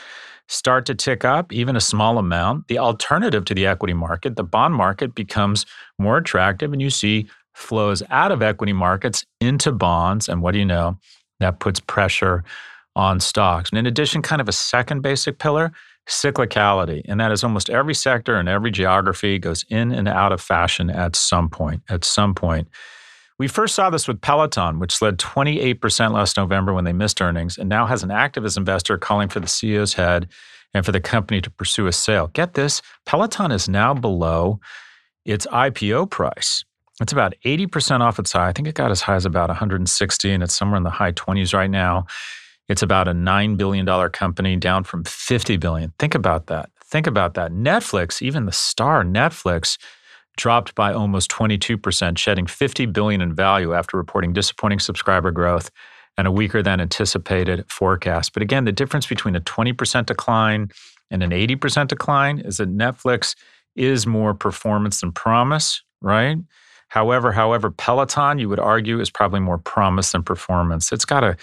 start 0.50 0.86
to 0.88 0.96
tick 0.96 1.24
up, 1.24 1.53
even 1.53 1.77
a 1.77 1.82
small 1.82 2.18
amount? 2.18 2.68
The 2.68 2.79
alternative 2.79 3.46
to 3.46 3.53
the 3.53 3.65
equity 3.65 3.94
market, 3.94 4.36
the 4.36 4.44
bond 4.44 4.74
market, 4.74 5.15
becomes 5.15 5.65
more 5.98 6.18
attractive, 6.18 6.74
and 6.74 6.82
you 6.82 6.89
see 6.89 7.29
flows 7.53 8.03
out 8.10 8.32
of 8.32 8.41
equity 8.41 8.74
markets 8.74 9.25
into 9.39 9.72
bonds. 9.72 10.27
And 10.27 10.41
what 10.41 10.51
do 10.51 10.60
you 10.60 10.65
know? 10.65 10.98
That 11.39 11.60
puts 11.60 11.79
pressure 11.79 12.44
on 12.96 13.22
stocks. 13.22 13.70
And 13.70 13.79
in 13.79 13.86
addition, 13.86 14.22
kind 14.22 14.41
of 14.41 14.50
a 14.50 14.53
second 14.53 15.01
basic 15.01 15.39
pillar, 15.39 15.72
cyclicality. 16.08 17.01
And 17.06 17.20
that 17.20 17.32
is 17.32 17.44
almost 17.44 17.70
every 17.70 17.94
sector 17.94 18.36
and 18.36 18.50
every 18.50 18.72
geography 18.72 19.39
goes 19.39 19.63
in 19.70 19.91
and 19.91 20.08
out 20.08 20.34
of 20.34 20.41
fashion 20.41 20.89
at 20.89 21.15
some 21.15 21.50
point. 21.50 21.82
At 21.89 22.03
some 22.03 22.34
point. 22.34 22.68
We 23.39 23.48
first 23.48 23.74
saw 23.74 23.89
this 23.89 24.05
with 24.05 24.19
Peloton, 24.19 24.79
which 24.79 25.01
led 25.01 25.17
28% 25.17 26.12
last 26.12 26.36
November 26.36 26.74
when 26.74 26.84
they 26.84 26.91
missed 26.91 27.22
earnings, 27.22 27.58
and 27.58 27.69
now 27.69 27.86
has 27.86 28.03
an 28.03 28.10
activist 28.10 28.58
investor 28.58 28.98
calling 28.98 29.29
for 29.29 29.39
the 29.39 29.48
CEO's 29.48 29.93
head 29.93 30.27
and 30.74 30.86
for 30.86 30.91
the 30.91 31.00
company 31.00 31.39
to 31.41 31.50
pursue 31.50 31.88
a 31.88 31.93
sale. 31.93 32.27
Get 32.27 32.53
this 32.53 32.81
Peloton 33.05 33.51
is 33.51 33.69
now 33.69 33.93
below 33.93 34.60
its 35.25 35.48
IPO 35.48 36.10
price. 36.10 36.65
It's 37.01 37.13
about 37.13 37.34
80% 37.46 38.01
off 38.01 38.19
its 38.19 38.34
high. 38.34 38.50
I 38.50 38.51
think 38.51 38.67
it 38.67 38.75
got 38.75 38.91
as 38.91 39.01
high 39.01 39.15
as 39.15 39.25
about 39.25 39.48
160, 39.48 40.31
and 40.31 40.43
it's 40.43 40.53
somewhere 40.53 40.77
in 40.77 40.84
the 40.84 40.89
high 40.89 41.13
20s 41.13 41.53
right 41.53 41.72
now. 41.72 42.08
It's 42.67 42.81
about 42.81 43.08
a 43.08 43.13
$9 43.13 43.58
billion 43.58 44.10
company 44.10 44.58
down 44.58 44.84
from 44.84 45.05
50 45.05 45.55
billion. 45.58 45.93
Think 45.98 46.13
about 46.13 46.48
that. 46.48 46.69
Think 46.84 47.08
about 47.08 47.36
that. 47.36 47.51
Netflix, 47.51 48.22
even 48.22 48.46
the 48.46 48.51
star 48.51 49.03
Netflix, 49.03 49.77
dropped 50.39 50.74
by 50.74 50.93
almost 50.93 51.29
22%, 51.29 52.17
shedding 52.17 52.48
50 52.48 52.86
billion 52.88 53.22
in 53.22 53.36
value 53.36 53.74
after 53.74 53.98
reporting 53.98 54.31
disappointing 54.31 54.79
subscriber 54.79 55.31
growth 55.31 55.69
and 56.17 56.27
a 56.27 56.31
weaker 56.31 56.63
than 56.63 56.79
anticipated 56.79 57.65
forecast. 57.69 58.34
But 58.34 58.41
again, 58.41 58.63
the 58.63 58.72
difference 58.72 59.05
between 59.05 59.36
a 59.36 59.41
20% 59.41 60.05
decline 60.05 60.72
and 61.12 61.22
an 61.22 61.31
80% 61.31 61.89
decline 61.89 62.39
is 62.39 62.58
that 62.58 62.74
Netflix 62.74 63.36
is 63.75 64.08
more 64.08 64.34
performance 64.34 65.01
than 65.01 65.12
promise, 65.12 65.84
right? 66.01 66.38
However, 66.88 67.34
however, 67.34 67.69
Peloton, 67.69 68.39
you 68.39 68.48
would 68.48 68.60
argue, 68.60 69.01
is 69.01 69.10
probably 69.10 69.41
more 69.41 69.58
promise 69.58 70.13
than 70.13 70.24
performance. 70.24 70.93
It's 70.93 71.05
got 71.05 71.24
a, 71.24 71.36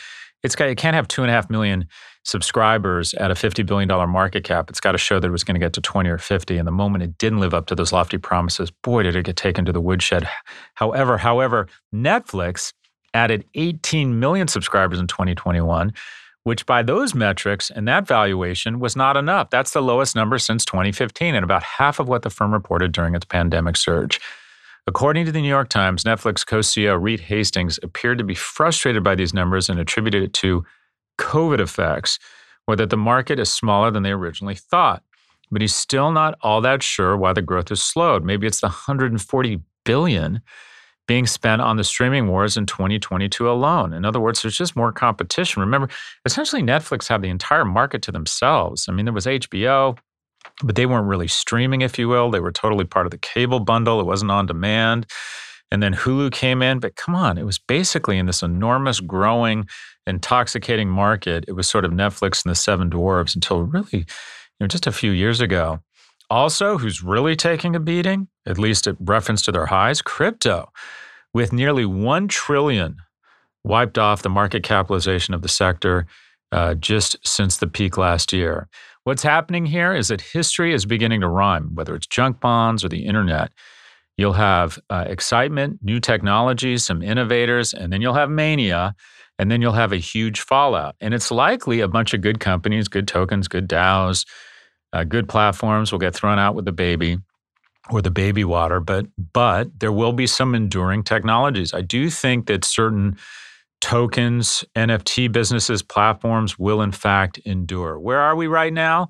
it's 0.43 0.57
got, 0.57 0.69
it 0.69 0.79
can't 0.79 0.97
have 0.97 1.07
two 1.07 1.23
and 1.23 1.31
a 1.31 1.35
half 1.35 1.51
million 1.51 1.87
subscribers 2.27 3.15
at 3.15 3.31
a 3.31 3.35
$50 3.35 3.65
billion 3.65 3.89
market 4.11 4.43
cap. 4.43 4.69
It's 4.69 4.81
got 4.81 4.93
to 4.93 4.99
show 4.99 5.21
that 5.21 5.29
it 5.29 5.31
was 5.31 5.45
going 5.45 5.55
to 5.55 5.61
get 5.65 5.73
to 5.75 5.81
20 5.81 6.11
or 6.11 6.19
50. 6.19 6.59
And 6.59 6.67
the 6.67 6.73
moment 6.73 7.05
it 7.05 7.17
didn't 7.19 7.39
live 7.39 7.55
up 7.55 7.67
to 7.67 7.77
those 7.77 7.93
lofty 7.93 8.19
promises, 8.19 8.71
boy, 8.71 9.05
did 9.05 9.15
it 9.15 9.25
get 9.25 9.37
taken 9.37 9.65
to 9.65 9.73
the 9.73 9.81
woodshed. 9.81 10.29
However, 10.75 11.19
however, 11.19 11.69
Netflix 11.95 12.73
added 13.15 13.45
18 13.55 14.19
million 14.19 14.49
subscribers 14.49 14.99
in 14.99 15.07
2021 15.07 15.93
which 16.43 16.65
by 16.65 16.81
those 16.81 17.13
metrics 17.13 17.71
and 17.71 17.89
that 17.89 18.07
valuation 18.07 18.79
was 18.79 18.95
not 18.95 19.17
enough. 19.17 19.51
That's 19.51 19.73
the 19.73 19.83
lowest 19.83 20.15
number 20.15 20.39
since 20.39 20.65
2015 20.65 21.35
and 21.35 21.43
about 21.43 21.65
half 21.65 21.99
of 21.99 22.07
what 22.07 22.23
the 22.23 22.31
firm 22.31 22.53
reported 22.53 22.93
during 22.93 23.17
its 23.17 23.25
pandemic 23.25 23.77
surge. 23.77 24.21
According 24.87 25.27
to 25.27 25.33
the 25.33 25.41
New 25.41 25.49
York 25.49 25.69
Times, 25.69 26.05
Netflix 26.05 26.47
co 26.47 26.61
CEO 26.61 27.03
Reed 27.03 27.19
Hastings 27.19 27.81
appeared 27.83 28.19
to 28.19 28.25
be 28.25 28.37
frustrated 28.37 29.03
by 29.03 29.17
these 29.17 29.35
numbers 29.35 29.69
and 29.69 29.81
attributed 29.81 30.23
it 30.23 30.33
to 30.35 30.65
COVID 31.19 31.61
effects, 31.61 32.19
or 32.67 32.77
that 32.77 32.91
the 32.91 32.97
market 32.97 33.39
is 33.39 33.51
smaller 33.51 33.91
than 33.91 34.03
they 34.03 34.13
originally 34.13 34.55
thought. 34.55 35.03
But 35.51 35.61
he's 35.61 35.75
still 35.75 36.11
not 36.11 36.37
all 36.43 36.61
that 36.63 36.83
sure 36.83 37.17
why 37.17 37.33
the 37.33 37.43
growth 37.43 37.69
has 37.69 37.83
slowed. 37.83 38.25
Maybe 38.25 38.47
it's 38.47 38.61
the 38.61 38.67
140 38.67 39.61
billion 39.85 40.41
being 41.07 41.27
spent 41.27 41.63
on 41.63 41.77
the 41.77 41.85
streaming 41.85 42.27
wars 42.27 42.57
in 42.57 42.67
2022 42.67 43.49
alone. 43.49 43.93
In 43.93 44.05
other 44.05 44.19
words, 44.19 44.43
there's 44.43 44.59
just 44.59 44.75
more 44.75 44.91
competition. 44.91 45.61
Remember, 45.61 45.89
essentially 46.25 46.63
Netflix 46.63 47.07
had 47.07 47.23
the 47.23 47.29
entire 47.29 47.65
market 47.65 48.03
to 48.03 48.13
themselves. 48.13 48.89
I 48.89 48.93
mean, 48.93 49.05
there 49.05 49.15
was 49.15 49.27
HBO, 49.27 49.97
but 50.65 50.75
they 50.75 50.87
weren't 50.87 51.07
really 51.07 51.29
streaming, 51.29 51.83
if 51.83 51.99
you 51.99 52.09
will. 52.09 52.31
They 52.31 52.41
were 52.41 52.53
totally 52.53 52.85
part 52.85 53.07
of 53.07 53.13
the 53.13 53.19
cable 53.19 53.61
bundle. 53.61 54.01
It 54.01 54.07
wasn't 54.07 54.33
on 54.33 54.47
demand. 54.47 55.07
And 55.71 55.83
then 55.83 55.95
Hulu 55.95 56.31
came 56.33 56.63
in, 56.63 56.79
but 56.79 56.97
come 56.97 57.15
on, 57.15 57.39
it 57.39 57.45
was 57.45 57.59
basically 57.59 58.19
in 58.19 58.27
this 58.27 58.43
enormous, 58.43 59.01
growing, 59.01 59.69
intoxicating 60.07 60.89
market. 60.89 61.45
It 61.49 61.53
was 61.53 61.69
sort 61.69 61.85
of 61.85 61.91
Netflix 61.91 62.45
and 62.45 62.51
the 62.51 62.55
Seven 62.57 62.89
Dwarves 62.89 63.35
until 63.35 63.63
really, 63.63 63.99
you 63.99 64.05
know, 64.61 64.69
just 64.69 64.87
a 64.87 64.93
few 64.93 65.11
years 65.11 65.41
ago. 65.41 65.81
Also, 66.31 66.79
who's 66.79 67.03
really 67.03 67.37
taking 67.37 67.77
a 67.77 67.81
beating, 67.81 68.29
at 68.47 68.59
least 68.59 68.87
at 68.87 68.97
reference 69.01 69.43
to 69.43 69.53
their 69.53 69.67
highs? 69.67 70.03
Crypto, 70.03 70.71
with 71.33 71.53
nearly 71.53 71.85
1 71.85 72.29
trillion 72.29 72.97
wiped 73.65 73.99
off 73.99 74.23
the 74.23 74.29
market 74.29 74.63
capitalization 74.63 75.35
of 75.35 75.43
the 75.43 75.49
sector 75.49 76.07
uh, 76.53 76.75
just 76.75 77.17
since 77.27 77.57
the 77.57 77.67
peak 77.67 77.97
last 77.97 78.33
year. 78.33 78.69
What's 79.05 79.23
happening 79.23 79.67
here 79.67 79.95
is 79.95 80.09
that 80.09 80.21
history 80.21 80.73
is 80.73 80.87
beginning 80.87 81.21
to 81.21 81.29
rhyme, 81.29 81.75
whether 81.75 81.95
it's 81.95 82.07
junk 82.07 82.41
bonds 82.41 82.85
or 82.85 82.89
the 82.89 83.07
internet. 83.07 83.53
You'll 84.17 84.33
have 84.33 84.79
uh, 84.89 85.05
excitement, 85.07 85.81
new 85.83 86.01
technologies, 86.01 86.85
some 86.85 87.03
innovators, 87.03 87.75
and 87.75 87.93
then 87.93 88.01
you'll 88.01 88.15
have 88.15 88.31
mania, 88.31 88.95
and 89.39 89.51
then 89.51 89.61
you'll 89.61 89.73
have 89.73 89.93
a 89.93 89.99
huge 89.99 90.41
fallout. 90.41 90.97
And 91.01 91.13
it's 91.13 91.31
likely 91.31 91.81
a 91.81 91.89
bunch 91.89 92.15
of 92.15 92.23
good 92.23 92.41
companies, 92.41 92.89
good 92.89 93.07
tokens, 93.07 93.49
good 93.49 93.69
DAOs, 93.69 94.25
uh, 94.93 95.05
good 95.05 95.29
platforms 95.29 95.93
will 95.93 95.99
get 95.99 96.15
thrown 96.15 96.39
out 96.39 96.55
with 96.55 96.65
the 96.65 96.73
baby 96.73 97.19
or 97.91 98.03
the 98.03 98.11
baby 98.11 98.45
water, 98.45 98.81
but 98.81 99.07
but 99.33 99.69
there 99.79 99.93
will 99.93 100.13
be 100.13 100.27
some 100.27 100.55
enduring 100.55 101.05
technologies. 101.05 101.73
I 101.73 101.83
do 101.83 102.11
think 102.11 102.47
that 102.47 102.65
certain 102.65 103.17
tokens, 103.81 104.65
NFT 104.75 105.31
businesses, 105.31 105.83
platforms 105.83 106.59
will 106.59 106.83
in 106.83 106.93
fact 106.93 107.39
endure. 107.45 107.99
Where 107.99 108.19
are 108.19 108.35
we 108.35 108.47
right 108.47 108.73
now? 108.73 109.09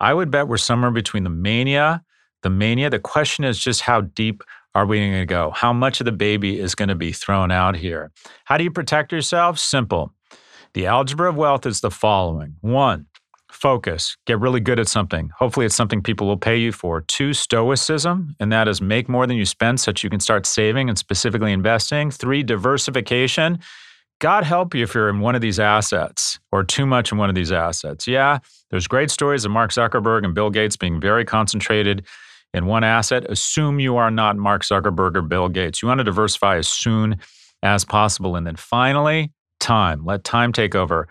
I 0.00 0.12
would 0.12 0.30
bet 0.30 0.48
we're 0.48 0.58
somewhere 0.58 0.90
between 0.90 1.24
the 1.24 1.30
mania, 1.30 2.02
the 2.42 2.50
mania. 2.50 2.90
The 2.90 2.98
question 2.98 3.44
is 3.44 3.58
just 3.58 3.82
how 3.82 4.02
deep 4.02 4.42
are 4.74 4.86
we 4.86 4.98
going 4.98 5.12
to 5.12 5.26
go? 5.26 5.50
How 5.50 5.72
much 5.72 6.00
of 6.00 6.04
the 6.04 6.12
baby 6.12 6.58
is 6.60 6.74
going 6.74 6.88
to 6.88 6.94
be 6.94 7.12
thrown 7.12 7.50
out 7.50 7.76
here? 7.76 8.10
How 8.44 8.56
do 8.56 8.64
you 8.64 8.70
protect 8.70 9.12
yourself? 9.12 9.58
Simple. 9.58 10.12
The 10.74 10.86
algebra 10.86 11.30
of 11.30 11.36
wealth 11.36 11.66
is 11.66 11.80
the 11.80 11.90
following. 11.90 12.56
One, 12.60 13.06
focus, 13.50 14.16
get 14.26 14.38
really 14.38 14.60
good 14.60 14.78
at 14.78 14.86
something. 14.86 15.30
Hopefully, 15.36 15.66
it's 15.66 15.74
something 15.74 16.02
people 16.02 16.26
will 16.26 16.36
pay 16.36 16.56
you 16.56 16.70
for. 16.70 17.00
Two, 17.00 17.32
stoicism, 17.32 18.36
and 18.38 18.52
that 18.52 18.68
is 18.68 18.80
make 18.80 19.08
more 19.08 19.26
than 19.26 19.36
you 19.36 19.46
spend 19.46 19.80
so 19.80 19.90
that 19.90 20.04
you 20.04 20.10
can 20.10 20.20
start 20.20 20.46
saving 20.46 20.88
and 20.88 20.98
specifically 20.98 21.52
investing. 21.52 22.10
Three, 22.10 22.42
diversification. 22.42 23.58
God 24.20 24.44
help 24.44 24.74
you 24.74 24.82
if 24.82 24.94
you're 24.94 25.08
in 25.08 25.20
one 25.20 25.34
of 25.34 25.40
these 25.40 25.60
assets 25.60 26.40
or 26.50 26.64
too 26.64 26.86
much 26.86 27.12
in 27.12 27.18
one 27.18 27.28
of 27.28 27.34
these 27.34 27.52
assets. 27.52 28.06
Yeah, 28.06 28.38
there's 28.70 28.88
great 28.88 29.10
stories 29.10 29.44
of 29.44 29.52
Mark 29.52 29.70
Zuckerberg 29.70 30.24
and 30.24 30.34
Bill 30.34 30.50
Gates 30.50 30.76
being 30.76 31.00
very 31.00 31.24
concentrated 31.24 32.04
in 32.54 32.66
one 32.66 32.84
asset. 32.84 33.24
Assume 33.30 33.80
you 33.80 33.96
are 33.96 34.10
not 34.10 34.36
Mark 34.36 34.62
Zuckerberg 34.62 35.16
or 35.16 35.22
Bill 35.22 35.48
Gates. 35.48 35.82
You 35.82 35.88
want 35.88 35.98
to 35.98 36.04
diversify 36.04 36.56
as 36.56 36.68
soon 36.68 37.18
as 37.62 37.84
possible. 37.84 38.36
And 38.36 38.46
then 38.46 38.56
finally, 38.56 39.32
time. 39.60 40.04
Let 40.04 40.24
time 40.24 40.52
take 40.52 40.74
over 40.74 41.08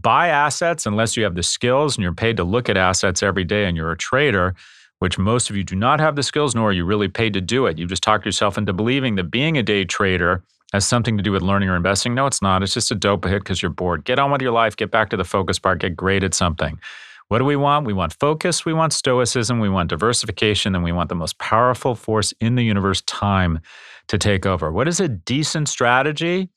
buy 0.00 0.28
assets 0.28 0.86
unless 0.86 1.16
you 1.16 1.24
have 1.24 1.34
the 1.34 1.42
skills 1.42 1.96
and 1.96 2.02
you're 2.02 2.12
paid 2.12 2.36
to 2.36 2.44
look 2.44 2.68
at 2.68 2.76
assets 2.76 3.22
every 3.22 3.44
day 3.44 3.64
and 3.64 3.76
you're 3.76 3.90
a 3.90 3.96
trader, 3.96 4.54
which 5.00 5.18
most 5.18 5.50
of 5.50 5.56
you 5.56 5.64
do 5.64 5.74
not 5.74 6.00
have 6.00 6.16
the 6.16 6.22
skills, 6.22 6.54
nor 6.54 6.70
are 6.70 6.72
you 6.72 6.84
really 6.84 7.08
paid 7.08 7.32
to 7.32 7.40
do 7.40 7.66
it. 7.66 7.78
You 7.78 7.86
just 7.86 8.02
talk 8.02 8.24
yourself 8.24 8.56
into 8.56 8.72
believing 8.72 9.16
that 9.16 9.24
being 9.24 9.58
a 9.58 9.62
day 9.62 9.84
trader 9.84 10.42
has 10.72 10.86
something 10.86 11.16
to 11.16 11.22
do 11.22 11.32
with 11.32 11.42
learning 11.42 11.68
or 11.68 11.76
investing. 11.76 12.14
No, 12.14 12.26
it's 12.26 12.42
not. 12.42 12.62
It's 12.62 12.74
just 12.74 12.90
a 12.90 12.94
dope 12.94 13.24
hit 13.24 13.40
because 13.40 13.62
you're 13.62 13.70
bored. 13.70 14.04
Get 14.04 14.18
on 14.18 14.30
with 14.30 14.42
your 14.42 14.52
life, 14.52 14.76
get 14.76 14.90
back 14.90 15.10
to 15.10 15.16
the 15.16 15.24
focus 15.24 15.58
part, 15.58 15.80
get 15.80 15.96
great 15.96 16.22
at 16.22 16.34
something. 16.34 16.78
What 17.28 17.38
do 17.38 17.44
we 17.44 17.56
want? 17.56 17.86
We 17.86 17.92
want 17.92 18.14
focus, 18.14 18.64
we 18.64 18.72
want 18.72 18.94
stoicism, 18.94 19.60
we 19.60 19.68
want 19.68 19.90
diversification, 19.90 20.74
and 20.74 20.82
we 20.82 20.92
want 20.92 21.10
the 21.10 21.14
most 21.14 21.38
powerful 21.38 21.94
force 21.94 22.32
in 22.40 22.54
the 22.54 22.64
universe, 22.64 23.02
time, 23.02 23.60
to 24.08 24.16
take 24.16 24.46
over. 24.46 24.72
What 24.72 24.88
is 24.88 24.98
a 24.98 25.08
decent 25.08 25.68
strategy? 25.68 26.48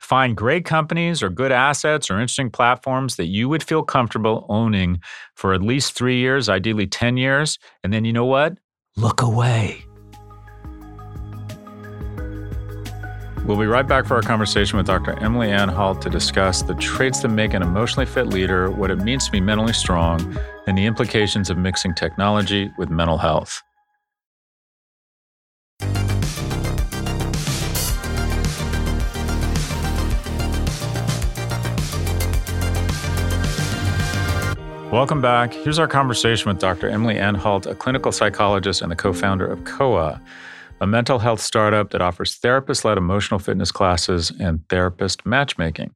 Find 0.00 0.36
great 0.36 0.64
companies 0.64 1.22
or 1.22 1.30
good 1.30 1.52
assets 1.52 2.10
or 2.10 2.14
interesting 2.14 2.50
platforms 2.50 3.16
that 3.16 3.26
you 3.26 3.48
would 3.48 3.62
feel 3.62 3.82
comfortable 3.82 4.44
owning 4.48 5.00
for 5.36 5.54
at 5.54 5.62
least 5.62 5.92
three 5.92 6.18
years, 6.18 6.48
ideally 6.48 6.88
10 6.88 7.16
years. 7.16 7.58
And 7.84 7.92
then 7.92 8.04
you 8.04 8.12
know 8.12 8.26
what? 8.26 8.54
Look 8.96 9.22
away. 9.22 9.85
We'll 13.46 13.56
be 13.56 13.66
right 13.66 13.86
back 13.86 14.06
for 14.06 14.16
our 14.16 14.22
conversation 14.22 14.76
with 14.76 14.88
Dr. 14.88 15.16
Emily 15.20 15.52
Anhalt 15.52 16.02
to 16.02 16.10
discuss 16.10 16.62
the 16.62 16.74
traits 16.74 17.20
that 17.20 17.28
make 17.28 17.54
an 17.54 17.62
emotionally 17.62 18.04
fit 18.04 18.26
leader, 18.26 18.72
what 18.72 18.90
it 18.90 18.96
means 18.96 19.26
to 19.26 19.30
be 19.30 19.40
mentally 19.40 19.72
strong, 19.72 20.36
and 20.66 20.76
the 20.76 20.84
implications 20.84 21.48
of 21.48 21.56
mixing 21.56 21.94
technology 21.94 22.72
with 22.76 22.90
mental 22.90 23.18
health. 23.18 23.62
Welcome 34.90 35.20
back. 35.22 35.54
Here's 35.54 35.78
our 35.78 35.86
conversation 35.86 36.48
with 36.48 36.58
Dr. 36.58 36.88
Emily 36.88 37.16
Anhalt, 37.16 37.66
a 37.66 37.76
clinical 37.76 38.10
psychologist 38.10 38.82
and 38.82 38.90
the 38.90 38.96
co 38.96 39.12
founder 39.12 39.46
of 39.46 39.62
COA, 39.62 40.20
a 40.80 40.86
mental 40.86 41.18
health 41.18 41.40
startup 41.40 41.90
that 41.90 42.02
offers 42.02 42.34
therapist 42.34 42.84
led 42.84 42.98
emotional 42.98 43.38
fitness 43.38 43.72
classes 43.72 44.30
and 44.38 44.66
therapist 44.68 45.24
matchmaking. 45.24 45.94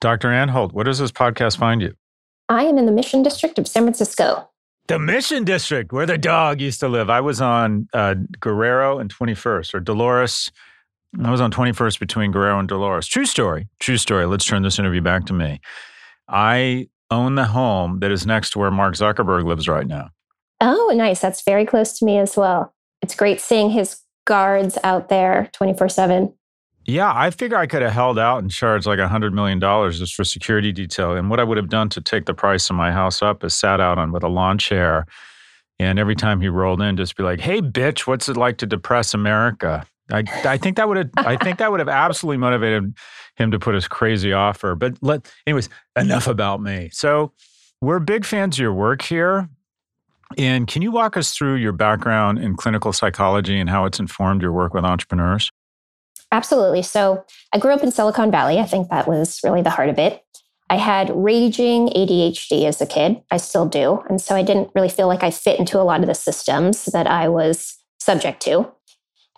Dr. 0.00 0.30
Anhalt, 0.30 0.72
where 0.72 0.84
does 0.84 0.98
this 0.98 1.12
podcast 1.12 1.58
find 1.58 1.82
you? 1.82 1.94
I 2.48 2.64
am 2.64 2.78
in 2.78 2.86
the 2.86 2.92
Mission 2.92 3.22
District 3.22 3.58
of 3.58 3.66
San 3.66 3.82
Francisco. 3.82 4.48
The 4.88 4.98
Mission 4.98 5.44
District, 5.44 5.92
where 5.92 6.06
the 6.06 6.16
dog 6.16 6.60
used 6.60 6.80
to 6.80 6.88
live. 6.88 7.10
I 7.10 7.20
was 7.20 7.40
on 7.40 7.88
uh, 7.92 8.14
Guerrero 8.38 8.98
and 8.98 9.12
21st, 9.12 9.74
or 9.74 9.80
Dolores. 9.80 10.52
I 11.22 11.30
was 11.30 11.40
on 11.40 11.50
21st 11.50 11.98
between 11.98 12.30
Guerrero 12.30 12.58
and 12.58 12.68
Dolores. 12.68 13.08
True 13.08 13.26
story. 13.26 13.68
True 13.80 13.96
story. 13.96 14.26
Let's 14.26 14.44
turn 14.44 14.62
this 14.62 14.78
interview 14.78 15.00
back 15.00 15.26
to 15.26 15.32
me. 15.32 15.60
I 16.28 16.88
own 17.10 17.34
the 17.34 17.46
home 17.46 17.98
that 18.00 18.12
is 18.12 18.26
next 18.26 18.50
to 18.50 18.58
where 18.58 18.70
Mark 18.70 18.94
Zuckerberg 18.94 19.44
lives 19.44 19.66
right 19.66 19.86
now. 19.86 20.10
Oh, 20.60 20.92
nice. 20.94 21.20
That's 21.20 21.42
very 21.42 21.66
close 21.66 21.98
to 21.98 22.04
me 22.04 22.18
as 22.18 22.36
well. 22.36 22.74
It's 23.02 23.14
great 23.14 23.40
seeing 23.40 23.70
his 23.70 24.00
guards 24.26 24.78
out 24.84 25.08
there 25.08 25.50
24 25.54 25.88
7. 25.90 26.34
Yeah, 26.86 27.12
I 27.14 27.30
figure 27.30 27.56
I 27.56 27.66
could 27.66 27.82
have 27.82 27.92
held 27.92 28.18
out 28.18 28.38
and 28.42 28.50
charged 28.50 28.86
like 28.86 29.00
a 29.00 29.08
$100 29.08 29.32
million 29.32 29.60
just 29.92 30.14
for 30.14 30.24
security 30.24 30.72
detail. 30.72 31.14
And 31.16 31.30
what 31.30 31.40
I 31.40 31.44
would 31.44 31.58
have 31.58 31.70
done 31.70 31.88
to 31.90 32.02
take 32.02 32.26
the 32.26 32.34
price 32.34 32.70
of 32.70 32.76
my 32.76 32.92
house 32.92 33.22
up 33.22 33.44
is 33.44 33.54
sat 33.54 33.80
out 33.80 33.98
on 33.98 34.12
with 34.12 34.24
a 34.24 34.28
lawn 34.28 34.58
chair 34.58 35.06
And 35.78 35.98
every 35.98 36.16
time 36.16 36.40
he 36.40 36.48
rolled 36.48 36.82
in, 36.82 36.96
just 36.96 37.16
be 37.16 37.22
like, 37.24 37.40
"Hey, 37.40 37.60
bitch, 37.60 38.06
what's 38.06 38.28
it 38.28 38.36
like 38.36 38.58
to 38.58 38.66
depress 38.66 39.14
America?" 39.14 39.86
I, 40.10 40.24
I 40.44 40.58
think 40.58 40.76
that 40.76 40.88
would 40.88 40.98
have 40.98 41.10
I 41.18 41.36
think 41.36 41.58
that 41.58 41.70
would 41.70 41.80
have 41.80 41.88
absolutely 41.88 42.38
motivated 42.38 42.94
him 43.36 43.50
to 43.52 43.58
put 43.58 43.74
his 43.74 43.88
crazy 43.88 44.32
offer. 44.32 44.74
But 44.76 44.94
let 45.02 45.30
anyways, 45.46 45.68
enough 45.98 46.28
about 46.28 46.62
me. 46.62 46.90
So 46.92 47.32
we're 47.82 48.00
big 48.00 48.24
fans 48.24 48.56
of 48.56 48.60
your 48.62 48.74
work 48.74 49.02
here. 49.02 49.48
And 50.36 50.66
can 50.66 50.82
you 50.82 50.90
walk 50.90 51.16
us 51.16 51.32
through 51.32 51.56
your 51.56 51.72
background 51.72 52.38
in 52.38 52.56
clinical 52.56 52.92
psychology 52.92 53.58
and 53.58 53.70
how 53.70 53.84
it's 53.84 54.00
informed 54.00 54.42
your 54.42 54.52
work 54.52 54.74
with 54.74 54.84
entrepreneurs? 54.84 55.50
Absolutely. 56.32 56.82
So 56.82 57.24
I 57.52 57.58
grew 57.58 57.72
up 57.72 57.82
in 57.82 57.92
Silicon 57.92 58.30
Valley. 58.30 58.58
I 58.58 58.66
think 58.66 58.88
that 58.90 59.06
was 59.06 59.40
really 59.44 59.62
the 59.62 59.70
heart 59.70 59.88
of 59.88 59.98
it. 59.98 60.22
I 60.68 60.76
had 60.76 61.10
raging 61.14 61.88
ADHD 61.90 62.64
as 62.64 62.80
a 62.80 62.86
kid. 62.86 63.22
I 63.30 63.36
still 63.36 63.66
do. 63.66 64.02
And 64.08 64.20
so 64.20 64.34
I 64.34 64.42
didn't 64.42 64.70
really 64.74 64.88
feel 64.88 65.06
like 65.06 65.22
I 65.22 65.30
fit 65.30 65.60
into 65.60 65.80
a 65.80 65.84
lot 65.84 66.00
of 66.00 66.08
the 66.08 66.14
systems 66.14 66.86
that 66.86 67.06
I 67.06 67.28
was 67.28 67.78
subject 68.00 68.42
to. 68.42 68.72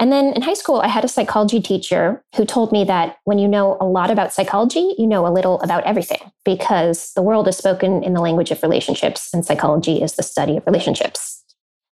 And 0.01 0.13
then 0.13 0.33
in 0.35 0.43
high 0.43 0.55
school, 0.55 0.81
I 0.81 0.87
had 0.87 1.05
a 1.05 1.09
psychology 1.09 1.61
teacher 1.61 2.23
who 2.37 2.45
told 2.45 2.71
me 2.71 2.85
that 2.85 3.17
when 3.25 3.39
you 3.39 3.49
know 3.49 3.77
a 3.81 3.85
lot 3.85 4.11
about 4.11 4.33
psychology, 4.33 4.95
you 4.97 5.07
know 5.07 5.27
a 5.27 5.33
little 5.33 5.61
about 5.61 5.83
everything 5.85 6.31
because 6.45 7.13
the 7.15 7.23
world 7.23 7.49
is 7.49 7.57
spoken 7.57 8.05
in 8.05 8.15
the 8.15 8.21
language 8.21 8.53
of 8.53 8.63
relationships 8.63 9.29
and 9.35 9.45
psychology 9.45 10.01
is 10.01 10.15
the 10.15 10.23
study 10.23 10.57
of 10.57 10.67
relationships. 10.67 11.43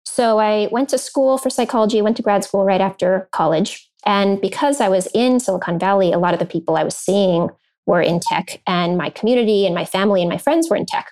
So 0.05 0.39
I 0.39 0.69
went 0.71 0.89
to 0.89 0.97
school 0.99 1.37
for 1.37 1.49
psychology, 1.49 2.01
went 2.01 2.15
to 2.17 2.23
grad 2.23 2.43
school 2.43 2.63
right 2.63 2.79
after 2.79 3.27
college. 3.31 3.89
And 4.05 4.39
because 4.39 4.79
I 4.79 4.87
was 4.87 5.07
in 5.15 5.39
Silicon 5.39 5.79
Valley, 5.79 6.11
a 6.11 6.19
lot 6.19 6.33
of 6.33 6.39
the 6.39 6.45
people 6.45 6.77
I 6.77 6.83
was 6.83 6.95
seeing 6.95 7.49
were 7.87 8.01
in 8.01 8.19
tech, 8.19 8.61
and 8.65 8.97
my 8.97 9.09
community 9.09 9.65
and 9.65 9.75
my 9.75 9.85
family 9.85 10.21
and 10.21 10.29
my 10.29 10.37
friends 10.37 10.69
were 10.69 10.75
in 10.75 10.85
tech. 10.85 11.11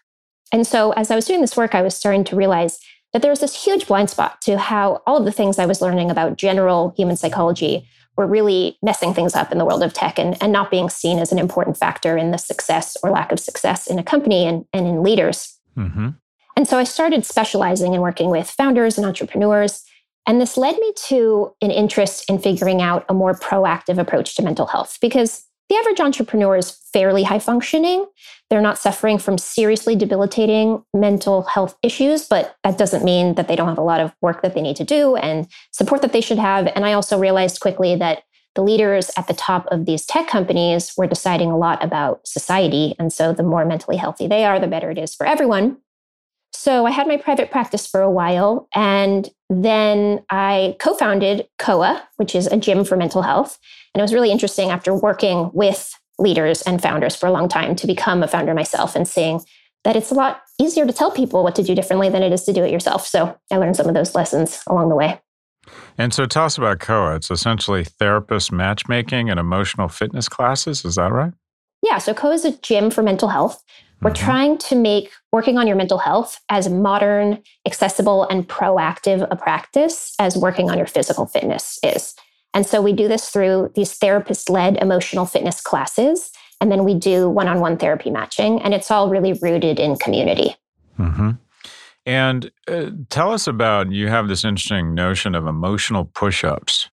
And 0.51 0.65
so 0.65 0.91
as 0.91 1.09
I 1.09 1.15
was 1.15 1.25
doing 1.25 1.41
this 1.41 1.57
work, 1.57 1.73
I 1.73 1.81
was 1.81 1.95
starting 1.95 2.23
to 2.25 2.35
realize 2.35 2.79
that 3.13 3.21
there 3.21 3.31
was 3.31 3.39
this 3.39 3.63
huge 3.63 3.87
blind 3.87 4.09
spot 4.09 4.41
to 4.41 4.57
how 4.57 5.01
all 5.05 5.17
of 5.17 5.25
the 5.25 5.31
things 5.31 5.59
I 5.59 5.65
was 5.65 5.81
learning 5.81 6.11
about 6.11 6.37
general 6.37 6.93
human 6.97 7.15
psychology 7.15 7.87
were 8.17 8.27
really 8.27 8.77
messing 8.81 9.13
things 9.13 9.35
up 9.35 9.51
in 9.51 9.57
the 9.57 9.65
world 9.65 9.83
of 9.83 9.93
tech 9.93 10.19
and, 10.19 10.35
and 10.41 10.51
not 10.51 10.69
being 10.69 10.89
seen 10.89 11.19
as 11.19 11.31
an 11.31 11.39
important 11.39 11.77
factor 11.77 12.17
in 12.17 12.31
the 12.31 12.37
success 12.37 12.97
or 13.01 13.09
lack 13.09 13.31
of 13.31 13.39
success 13.39 13.87
in 13.87 13.97
a 13.97 14.03
company 14.03 14.45
and, 14.45 14.65
and 14.73 14.87
in 14.87 15.03
leaders. 15.03 15.57
Mm-hmm. 15.77 16.09
And 16.55 16.67
so 16.67 16.77
I 16.77 16.83
started 16.83 17.25
specializing 17.25 17.93
in 17.93 18.01
working 18.01 18.29
with 18.29 18.49
founders 18.49 18.97
and 18.97 19.05
entrepreneurs. 19.05 19.83
And 20.27 20.39
this 20.39 20.57
led 20.57 20.77
me 20.77 20.93
to 21.07 21.53
an 21.61 21.71
interest 21.71 22.29
in 22.29 22.37
figuring 22.37 22.81
out 22.81 23.05
a 23.09 23.13
more 23.13 23.33
proactive 23.33 23.97
approach 23.97 24.35
to 24.35 24.43
mental 24.43 24.67
health 24.67 24.97
because 25.01 25.45
the 25.73 25.79
average 25.79 25.99
entrepreneur 25.99 26.55
is 26.55 26.77
fairly 26.93 27.23
high 27.23 27.39
functioning. 27.39 28.05
They're 28.49 28.61
not 28.61 28.77
suffering 28.77 29.17
from 29.17 29.39
seriously 29.39 29.95
debilitating 29.95 30.83
mental 30.93 31.41
health 31.41 31.75
issues, 31.81 32.27
but 32.27 32.55
that 32.63 32.77
doesn't 32.77 33.03
mean 33.03 33.33
that 33.35 33.47
they 33.47 33.55
don't 33.55 33.69
have 33.69 33.79
a 33.79 33.83
lot 33.83 33.99
of 33.99 34.13
work 34.21 34.43
that 34.43 34.53
they 34.53 34.61
need 34.61 34.75
to 34.75 34.83
do 34.83 35.15
and 35.15 35.47
support 35.71 36.03
that 36.03 36.13
they 36.13 36.21
should 36.21 36.37
have. 36.37 36.67
And 36.75 36.85
I 36.85 36.93
also 36.93 37.17
realized 37.17 37.59
quickly 37.59 37.95
that 37.95 38.21
the 38.53 38.61
leaders 38.61 39.09
at 39.17 39.27
the 39.27 39.33
top 39.33 39.65
of 39.71 39.87
these 39.87 40.05
tech 40.05 40.27
companies 40.27 40.93
were 40.95 41.07
deciding 41.07 41.49
a 41.49 41.57
lot 41.57 41.83
about 41.83 42.27
society. 42.27 42.93
And 42.99 43.11
so 43.11 43.33
the 43.33 43.41
more 43.41 43.65
mentally 43.65 43.97
healthy 43.97 44.27
they 44.27 44.45
are, 44.45 44.59
the 44.59 44.67
better 44.67 44.91
it 44.91 44.99
is 44.99 45.15
for 45.15 45.25
everyone. 45.25 45.77
So 46.53 46.85
I 46.85 46.91
had 46.91 47.07
my 47.07 47.17
private 47.17 47.49
practice 47.49 47.87
for 47.87 48.01
a 48.01 48.11
while. 48.11 48.67
And 48.75 49.27
then 49.61 50.23
I 50.29 50.77
co 50.79 50.93
founded 50.93 51.47
COA, 51.59 52.07
which 52.15 52.33
is 52.33 52.47
a 52.47 52.57
gym 52.57 52.85
for 52.85 52.95
mental 52.95 53.21
health. 53.21 53.59
And 53.93 53.99
it 53.99 54.03
was 54.03 54.13
really 54.13 54.31
interesting 54.31 54.69
after 54.69 54.93
working 54.93 55.51
with 55.53 55.93
leaders 56.17 56.61
and 56.61 56.81
founders 56.81 57.15
for 57.15 57.27
a 57.27 57.31
long 57.31 57.49
time 57.49 57.75
to 57.75 57.87
become 57.87 58.23
a 58.23 58.27
founder 58.27 58.53
myself 58.53 58.95
and 58.95 59.07
seeing 59.07 59.41
that 59.83 59.95
it's 59.95 60.11
a 60.11 60.13
lot 60.13 60.41
easier 60.59 60.85
to 60.85 60.93
tell 60.93 61.11
people 61.11 61.43
what 61.43 61.55
to 61.55 61.63
do 61.63 61.75
differently 61.75 62.09
than 62.09 62.23
it 62.23 62.31
is 62.31 62.43
to 62.43 62.53
do 62.53 62.63
it 62.63 62.71
yourself. 62.71 63.05
So 63.05 63.37
I 63.51 63.57
learned 63.57 63.75
some 63.75 63.87
of 63.87 63.93
those 63.93 64.15
lessons 64.15 64.63
along 64.67 64.89
the 64.89 64.95
way. 64.95 65.19
And 65.97 66.13
so 66.13 66.25
tell 66.25 66.45
us 66.45 66.57
about 66.57 66.79
COA. 66.79 67.15
It's 67.15 67.31
essentially 67.31 67.83
therapist 67.83 68.51
matchmaking 68.51 69.29
and 69.29 69.39
emotional 69.39 69.87
fitness 69.87 70.29
classes. 70.29 70.85
Is 70.85 70.95
that 70.95 71.11
right? 71.11 71.33
Yeah. 71.81 71.97
So 71.97 72.13
COA 72.13 72.33
is 72.33 72.45
a 72.45 72.57
gym 72.57 72.89
for 72.89 73.03
mental 73.03 73.29
health. 73.29 73.61
We're 74.03 74.11
mm-hmm. 74.11 74.25
trying 74.25 74.57
to 74.57 74.75
make 74.75 75.11
working 75.31 75.57
on 75.57 75.65
your 75.65 75.77
mental 75.77 75.97
health 75.97 76.41
as 76.49 76.67
modern, 76.67 77.41
accessible, 77.65 78.27
and 78.27 78.47
proactive 78.47 79.25
a 79.31 79.35
practice 79.35 80.13
as 80.19 80.35
working 80.35 80.69
on 80.69 80.77
your 80.77 80.87
physical 80.87 81.25
fitness 81.25 81.79
is. 81.83 82.13
And 82.53 82.65
so 82.65 82.81
we 82.81 82.91
do 82.91 83.07
this 83.07 83.29
through 83.29 83.71
these 83.75 83.93
therapist 83.93 84.49
led 84.49 84.77
emotional 84.77 85.25
fitness 85.25 85.61
classes. 85.61 86.31
And 86.59 86.71
then 86.71 86.83
we 86.83 86.93
do 86.93 87.29
one 87.29 87.47
on 87.47 87.61
one 87.61 87.77
therapy 87.77 88.11
matching. 88.11 88.61
And 88.61 88.73
it's 88.73 88.91
all 88.91 89.09
really 89.09 89.33
rooted 89.41 89.79
in 89.79 89.95
community. 89.95 90.55
Mm-hmm. 90.99 91.31
And 92.05 92.51
uh, 92.67 92.91
tell 93.09 93.31
us 93.31 93.47
about 93.47 93.91
you 93.91 94.09
have 94.09 94.27
this 94.27 94.43
interesting 94.43 94.93
notion 94.93 95.33
of 95.33 95.47
emotional 95.47 96.05
push 96.05 96.43
ups. 96.43 96.89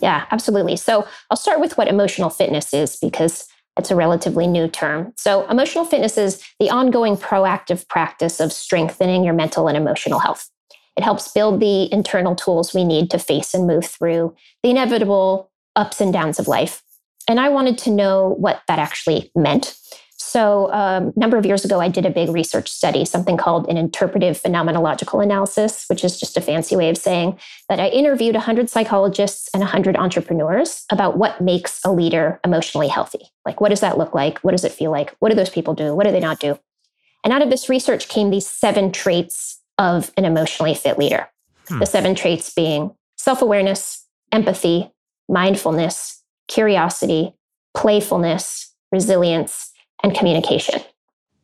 Yeah, 0.00 0.26
absolutely. 0.32 0.74
So 0.76 1.06
I'll 1.30 1.36
start 1.36 1.60
with 1.60 1.78
what 1.78 1.86
emotional 1.86 2.30
fitness 2.30 2.74
is 2.74 2.96
because 2.96 3.46
it's 3.78 3.90
a 3.90 3.96
relatively 3.96 4.46
new 4.46 4.68
term. 4.68 5.12
So, 5.16 5.48
emotional 5.48 5.84
fitness 5.84 6.18
is 6.18 6.42
the 6.60 6.70
ongoing 6.70 7.16
proactive 7.16 7.88
practice 7.88 8.40
of 8.40 8.52
strengthening 8.52 9.24
your 9.24 9.34
mental 9.34 9.68
and 9.68 9.76
emotional 9.76 10.18
health. 10.18 10.48
It 10.96 11.04
helps 11.04 11.32
build 11.32 11.60
the 11.60 11.92
internal 11.92 12.36
tools 12.36 12.74
we 12.74 12.84
need 12.84 13.10
to 13.12 13.18
face 13.18 13.54
and 13.54 13.66
move 13.66 13.86
through 13.86 14.34
the 14.62 14.70
inevitable 14.70 15.50
ups 15.74 16.00
and 16.00 16.12
downs 16.12 16.38
of 16.38 16.48
life. 16.48 16.82
And 17.28 17.40
I 17.40 17.48
wanted 17.48 17.78
to 17.78 17.90
know 17.90 18.34
what 18.38 18.62
that 18.68 18.78
actually 18.78 19.30
meant. 19.34 19.76
So, 20.32 20.72
um, 20.72 21.12
a 21.14 21.20
number 21.20 21.36
of 21.36 21.44
years 21.44 21.62
ago, 21.62 21.78
I 21.78 21.88
did 21.88 22.06
a 22.06 22.10
big 22.10 22.30
research 22.30 22.70
study, 22.70 23.04
something 23.04 23.36
called 23.36 23.68
an 23.68 23.76
interpretive 23.76 24.40
phenomenological 24.40 25.22
analysis, 25.22 25.84
which 25.88 26.02
is 26.02 26.18
just 26.18 26.38
a 26.38 26.40
fancy 26.40 26.74
way 26.74 26.88
of 26.88 26.96
saying 26.96 27.38
that 27.68 27.78
I 27.78 27.88
interviewed 27.88 28.34
100 28.34 28.70
psychologists 28.70 29.50
and 29.52 29.60
100 29.60 29.94
entrepreneurs 29.94 30.86
about 30.90 31.18
what 31.18 31.42
makes 31.42 31.80
a 31.84 31.92
leader 31.92 32.40
emotionally 32.46 32.88
healthy. 32.88 33.26
Like, 33.44 33.60
what 33.60 33.68
does 33.68 33.80
that 33.80 33.98
look 33.98 34.14
like? 34.14 34.38
What 34.38 34.52
does 34.52 34.64
it 34.64 34.72
feel 34.72 34.90
like? 34.90 35.14
What 35.18 35.28
do 35.28 35.34
those 35.34 35.50
people 35.50 35.74
do? 35.74 35.94
What 35.94 36.06
do 36.06 36.12
they 36.12 36.18
not 36.18 36.40
do? 36.40 36.58
And 37.24 37.30
out 37.30 37.42
of 37.42 37.50
this 37.50 37.68
research 37.68 38.08
came 38.08 38.30
these 38.30 38.48
seven 38.48 38.90
traits 38.90 39.60
of 39.76 40.12
an 40.16 40.24
emotionally 40.24 40.74
fit 40.74 40.98
leader. 40.98 41.28
Hmm. 41.68 41.80
The 41.80 41.84
seven 41.84 42.14
traits 42.14 42.50
being 42.54 42.92
self 43.18 43.42
awareness, 43.42 44.06
empathy, 44.32 44.92
mindfulness, 45.28 46.22
curiosity, 46.48 47.34
playfulness, 47.74 48.72
resilience, 48.90 49.71
and 50.02 50.14
communication. 50.14 50.80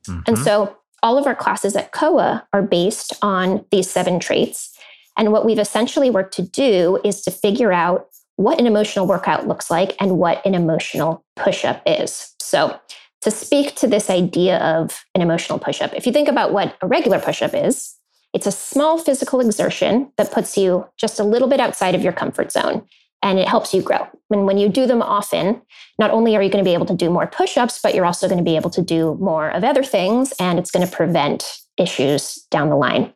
Mm-hmm. 0.06 0.20
And 0.26 0.38
so 0.38 0.76
all 1.02 1.18
of 1.18 1.26
our 1.26 1.34
classes 1.34 1.76
at 1.76 1.92
COA 1.92 2.46
are 2.52 2.62
based 2.62 3.12
on 3.22 3.64
these 3.70 3.90
seven 3.90 4.18
traits. 4.18 4.76
And 5.16 5.32
what 5.32 5.44
we've 5.44 5.58
essentially 5.58 6.10
worked 6.10 6.34
to 6.34 6.42
do 6.42 7.00
is 7.04 7.22
to 7.22 7.30
figure 7.30 7.72
out 7.72 8.08
what 8.36 8.60
an 8.60 8.66
emotional 8.66 9.06
workout 9.06 9.48
looks 9.48 9.70
like 9.70 9.96
and 10.00 10.18
what 10.18 10.44
an 10.46 10.54
emotional 10.54 11.24
push 11.36 11.64
up 11.64 11.82
is. 11.86 12.34
So, 12.40 12.78
to 13.22 13.32
speak 13.32 13.74
to 13.76 13.88
this 13.88 14.10
idea 14.10 14.58
of 14.58 15.04
an 15.16 15.22
emotional 15.22 15.58
push 15.58 15.82
up, 15.82 15.92
if 15.92 16.06
you 16.06 16.12
think 16.12 16.28
about 16.28 16.52
what 16.52 16.76
a 16.80 16.86
regular 16.86 17.18
push 17.18 17.42
up 17.42 17.52
is, 17.52 17.96
it's 18.32 18.46
a 18.46 18.52
small 18.52 18.96
physical 18.96 19.40
exertion 19.40 20.12
that 20.16 20.30
puts 20.30 20.56
you 20.56 20.86
just 20.96 21.18
a 21.18 21.24
little 21.24 21.48
bit 21.48 21.58
outside 21.58 21.96
of 21.96 22.02
your 22.02 22.12
comfort 22.12 22.52
zone 22.52 22.86
and 23.22 23.38
it 23.38 23.48
helps 23.48 23.74
you 23.74 23.82
grow. 23.82 24.06
And 24.30 24.46
when 24.46 24.58
you 24.58 24.68
do 24.68 24.86
them 24.86 25.02
often, 25.02 25.60
not 25.98 26.10
only 26.10 26.36
are 26.36 26.42
you 26.42 26.50
going 26.50 26.64
to 26.64 26.68
be 26.68 26.74
able 26.74 26.86
to 26.86 26.94
do 26.94 27.10
more 27.10 27.26
push 27.26 27.56
ups, 27.56 27.80
but 27.82 27.94
you're 27.94 28.04
also 28.04 28.28
going 28.28 28.38
to 28.38 28.44
be 28.44 28.56
able 28.56 28.70
to 28.70 28.82
do 28.82 29.16
more 29.20 29.50
of 29.50 29.64
other 29.64 29.82
things 29.82 30.32
and 30.38 30.58
it's 30.58 30.70
going 30.70 30.86
to 30.86 30.96
prevent 30.96 31.60
issues 31.76 32.46
down 32.50 32.68
the 32.68 32.76
line. 32.76 33.12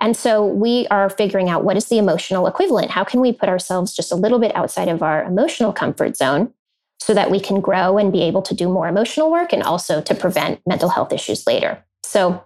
And 0.00 0.16
so 0.16 0.44
we 0.44 0.86
are 0.88 1.08
figuring 1.08 1.48
out 1.48 1.64
what 1.64 1.76
is 1.76 1.86
the 1.86 1.98
emotional 1.98 2.46
equivalent? 2.46 2.90
How 2.90 3.04
can 3.04 3.20
we 3.20 3.32
put 3.32 3.48
ourselves 3.48 3.94
just 3.94 4.12
a 4.12 4.16
little 4.16 4.38
bit 4.38 4.54
outside 4.54 4.88
of 4.88 5.02
our 5.02 5.24
emotional 5.24 5.72
comfort 5.72 6.16
zone 6.16 6.52
so 7.00 7.14
that 7.14 7.30
we 7.30 7.40
can 7.40 7.60
grow 7.60 7.96
and 7.98 8.12
be 8.12 8.22
able 8.22 8.42
to 8.42 8.54
do 8.54 8.68
more 8.68 8.88
emotional 8.88 9.30
work 9.30 9.52
and 9.52 9.62
also 9.62 10.00
to 10.02 10.14
prevent 10.14 10.60
mental 10.66 10.88
health 10.88 11.12
issues 11.12 11.46
later? 11.46 11.82
So, 12.02 12.42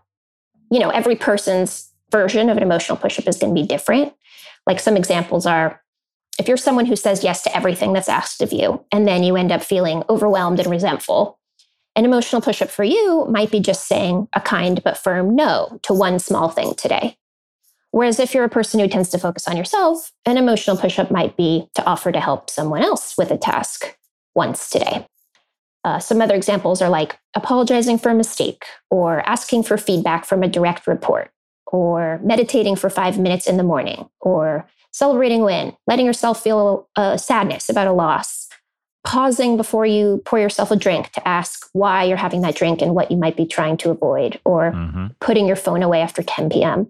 you 0.70 0.78
know, 0.78 0.90
every 0.90 1.16
person's 1.16 1.90
version 2.10 2.48
of 2.48 2.56
an 2.56 2.62
emotional 2.62 2.98
push 2.98 3.18
up 3.18 3.26
is 3.26 3.38
going 3.38 3.54
to 3.54 3.60
be 3.60 3.66
different. 3.66 4.14
Like 4.66 4.80
some 4.80 4.96
examples 4.96 5.46
are 5.46 5.82
if 6.38 6.46
you're 6.46 6.56
someone 6.56 6.86
who 6.86 6.96
says 6.96 7.24
yes 7.24 7.42
to 7.42 7.56
everything 7.56 7.92
that's 7.92 8.08
asked 8.08 8.40
of 8.42 8.52
you, 8.52 8.84
and 8.92 9.06
then 9.06 9.22
you 9.22 9.36
end 9.36 9.52
up 9.52 9.62
feeling 9.62 10.04
overwhelmed 10.08 10.60
and 10.60 10.70
resentful, 10.70 11.38
an 11.96 12.04
emotional 12.04 12.40
push 12.40 12.62
up 12.62 12.70
for 12.70 12.84
you 12.84 13.26
might 13.28 13.50
be 13.50 13.58
just 13.58 13.88
saying 13.88 14.28
a 14.32 14.40
kind 14.40 14.82
but 14.84 14.96
firm 14.96 15.34
no 15.34 15.80
to 15.82 15.92
one 15.92 16.18
small 16.20 16.48
thing 16.48 16.74
today. 16.74 17.16
Whereas 17.90 18.20
if 18.20 18.34
you're 18.34 18.44
a 18.44 18.48
person 18.48 18.78
who 18.78 18.88
tends 18.88 19.08
to 19.10 19.18
focus 19.18 19.48
on 19.48 19.56
yourself, 19.56 20.12
an 20.24 20.36
emotional 20.36 20.76
push 20.76 20.98
up 20.98 21.10
might 21.10 21.36
be 21.36 21.68
to 21.74 21.84
offer 21.84 22.12
to 22.12 22.20
help 22.20 22.50
someone 22.50 22.82
else 22.82 23.14
with 23.18 23.30
a 23.32 23.36
task 23.38 23.96
once 24.34 24.70
today. 24.70 25.06
Uh, 25.84 25.98
some 25.98 26.20
other 26.20 26.34
examples 26.34 26.82
are 26.82 26.90
like 26.90 27.18
apologizing 27.34 27.98
for 27.98 28.10
a 28.10 28.14
mistake 28.14 28.64
or 28.90 29.26
asking 29.28 29.62
for 29.62 29.76
feedback 29.76 30.24
from 30.24 30.42
a 30.42 30.48
direct 30.48 30.86
report 30.86 31.30
or 31.66 32.20
meditating 32.22 32.76
for 32.76 32.90
five 32.90 33.18
minutes 33.18 33.46
in 33.46 33.56
the 33.56 33.62
morning, 33.62 34.08
or 34.20 34.66
celebrating 34.92 35.42
win, 35.42 35.76
letting 35.86 36.06
yourself 36.06 36.42
feel 36.42 36.88
a 36.96 37.00
uh, 37.00 37.16
sadness 37.16 37.68
about 37.68 37.86
a 37.86 37.92
loss, 37.92 38.48
pausing 39.04 39.56
before 39.56 39.86
you 39.86 40.22
pour 40.24 40.38
yourself 40.38 40.70
a 40.70 40.76
drink 40.76 41.10
to 41.12 41.28
ask 41.28 41.68
why 41.72 42.04
you're 42.04 42.16
having 42.16 42.42
that 42.42 42.54
drink 42.54 42.82
and 42.82 42.94
what 42.94 43.10
you 43.10 43.16
might 43.16 43.36
be 43.36 43.46
trying 43.46 43.76
to 43.78 43.90
avoid, 43.90 44.40
or 44.44 44.72
mm-hmm. 44.72 45.06
putting 45.20 45.46
your 45.46 45.56
phone 45.56 45.82
away 45.82 46.00
after 46.00 46.22
10 46.22 46.50
p.m. 46.50 46.88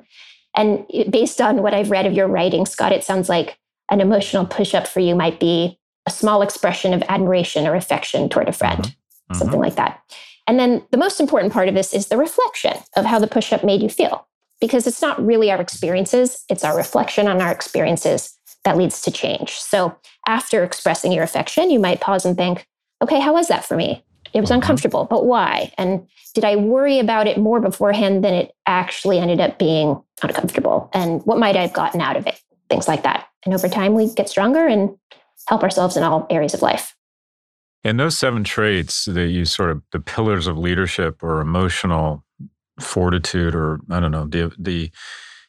And 0.56 0.86
based 1.10 1.40
on 1.40 1.62
what 1.62 1.74
I've 1.74 1.90
read 1.90 2.06
of 2.06 2.12
your 2.12 2.26
writing, 2.26 2.66
Scott, 2.66 2.92
it 2.92 3.04
sounds 3.04 3.28
like 3.28 3.58
an 3.90 4.00
emotional 4.00 4.46
push 4.46 4.74
up 4.74 4.86
for 4.86 5.00
you 5.00 5.14
might 5.14 5.40
be 5.40 5.78
a 6.06 6.10
small 6.10 6.42
expression 6.42 6.94
of 6.94 7.02
admiration 7.08 7.66
or 7.66 7.74
affection 7.74 8.28
toward 8.28 8.48
a 8.48 8.52
friend, 8.52 8.84
mm-hmm. 8.84 9.34
something 9.34 9.54
mm-hmm. 9.54 9.64
like 9.64 9.76
that. 9.76 10.02
And 10.46 10.58
then 10.58 10.82
the 10.90 10.96
most 10.96 11.20
important 11.20 11.52
part 11.52 11.68
of 11.68 11.74
this 11.74 11.92
is 11.92 12.08
the 12.08 12.16
reflection 12.16 12.74
of 12.96 13.04
how 13.04 13.18
the 13.18 13.26
push 13.26 13.52
up 13.52 13.62
made 13.62 13.82
you 13.82 13.90
feel, 13.90 14.26
because 14.60 14.86
it's 14.86 15.02
not 15.02 15.24
really 15.24 15.50
our 15.50 15.60
experiences, 15.60 16.44
it's 16.48 16.64
our 16.64 16.76
reflection 16.76 17.28
on 17.28 17.40
our 17.40 17.52
experiences 17.52 18.36
that 18.64 18.76
leads 18.76 19.00
to 19.02 19.10
change. 19.10 19.52
So 19.52 19.96
after 20.26 20.64
expressing 20.64 21.12
your 21.12 21.22
affection, 21.22 21.70
you 21.70 21.78
might 21.78 22.00
pause 22.00 22.24
and 22.24 22.36
think, 22.36 22.66
okay, 23.02 23.20
how 23.20 23.34
was 23.34 23.48
that 23.48 23.64
for 23.64 23.76
me? 23.76 24.04
It 24.34 24.40
was 24.40 24.50
mm-hmm. 24.50 24.56
uncomfortable, 24.56 25.04
but 25.04 25.24
why? 25.24 25.72
And 25.78 26.06
did 26.34 26.44
I 26.44 26.56
worry 26.56 26.98
about 26.98 27.26
it 27.26 27.38
more 27.38 27.60
beforehand 27.60 28.22
than 28.22 28.34
it 28.34 28.52
actually 28.66 29.18
ended 29.18 29.40
up 29.40 29.58
being 29.58 30.02
uncomfortable? 30.22 30.90
And 30.92 31.22
what 31.24 31.38
might 31.38 31.56
I 31.56 31.62
have 31.62 31.72
gotten 31.72 32.00
out 32.00 32.16
of 32.16 32.26
it? 32.26 32.38
Things 32.68 32.88
like 32.88 33.04
that. 33.04 33.28
And 33.44 33.54
over 33.54 33.68
time, 33.68 33.94
we 33.94 34.12
get 34.12 34.28
stronger 34.28 34.66
and 34.66 34.96
help 35.46 35.62
ourselves 35.62 35.96
in 35.96 36.02
all 36.02 36.26
areas 36.28 36.52
of 36.52 36.60
life. 36.60 36.94
And 37.84 37.98
those 37.98 38.18
seven 38.18 38.44
traits 38.44 39.06
that 39.06 39.28
you 39.28 39.44
sort 39.44 39.70
of 39.70 39.82
the 39.92 40.00
pillars 40.00 40.46
of 40.46 40.58
leadership 40.58 41.22
or 41.22 41.40
emotional 41.40 42.24
fortitude 42.80 43.54
or 43.54 43.80
I 43.90 44.00
don't 44.00 44.10
know, 44.10 44.26
the 44.26 44.52
the 44.58 44.90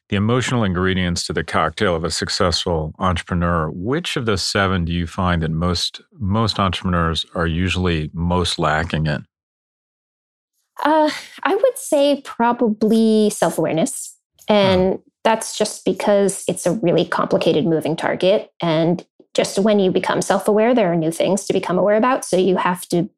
the 0.10 0.16
emotional 0.16 0.64
ingredients 0.64 1.26
to 1.28 1.34
the 1.34 1.44
cocktail 1.44 1.96
of 1.96 2.04
a 2.04 2.10
successful 2.10 2.94
entrepreneur, 2.98 3.70
which 3.70 4.18
of 4.18 4.26
those 4.26 4.42
seven 4.42 4.84
do 4.84 4.92
you 4.92 5.06
find 5.06 5.44
that 5.44 5.52
most 5.52 6.02
most 6.14 6.60
entrepreneurs 6.60 7.26
are 7.36 7.48
usually 7.48 8.10
most 8.14 8.58
lacking 8.58 9.06
in? 9.06 9.26
Uh, 10.84 11.10
I 11.44 11.56
would 11.56 11.78
say 11.78 12.22
probably 12.24 13.30
self 13.30 13.58
awareness. 13.58 14.16
And 14.48 14.94
hmm. 14.94 15.00
that's 15.24 15.58
just 15.58 15.86
because 15.86 16.44
it's 16.48 16.66
a 16.66 16.72
really 16.72 17.06
complicated 17.06 17.66
moving 17.66 17.96
target. 17.96 18.52
And 18.62 19.06
just 19.36 19.60
when 19.60 19.80
you 19.80 19.92
become 19.92 20.22
self 20.22 20.48
aware, 20.48 20.74
there 20.74 20.92
are 20.92 20.96
new 20.96 21.12
things 21.12 21.46
to 21.46 21.54
become 21.54 21.78
aware 21.78 21.98
about. 21.98 22.26
So 22.26 22.38
you 22.38 22.58
have 22.58 22.88
to 22.90 23.10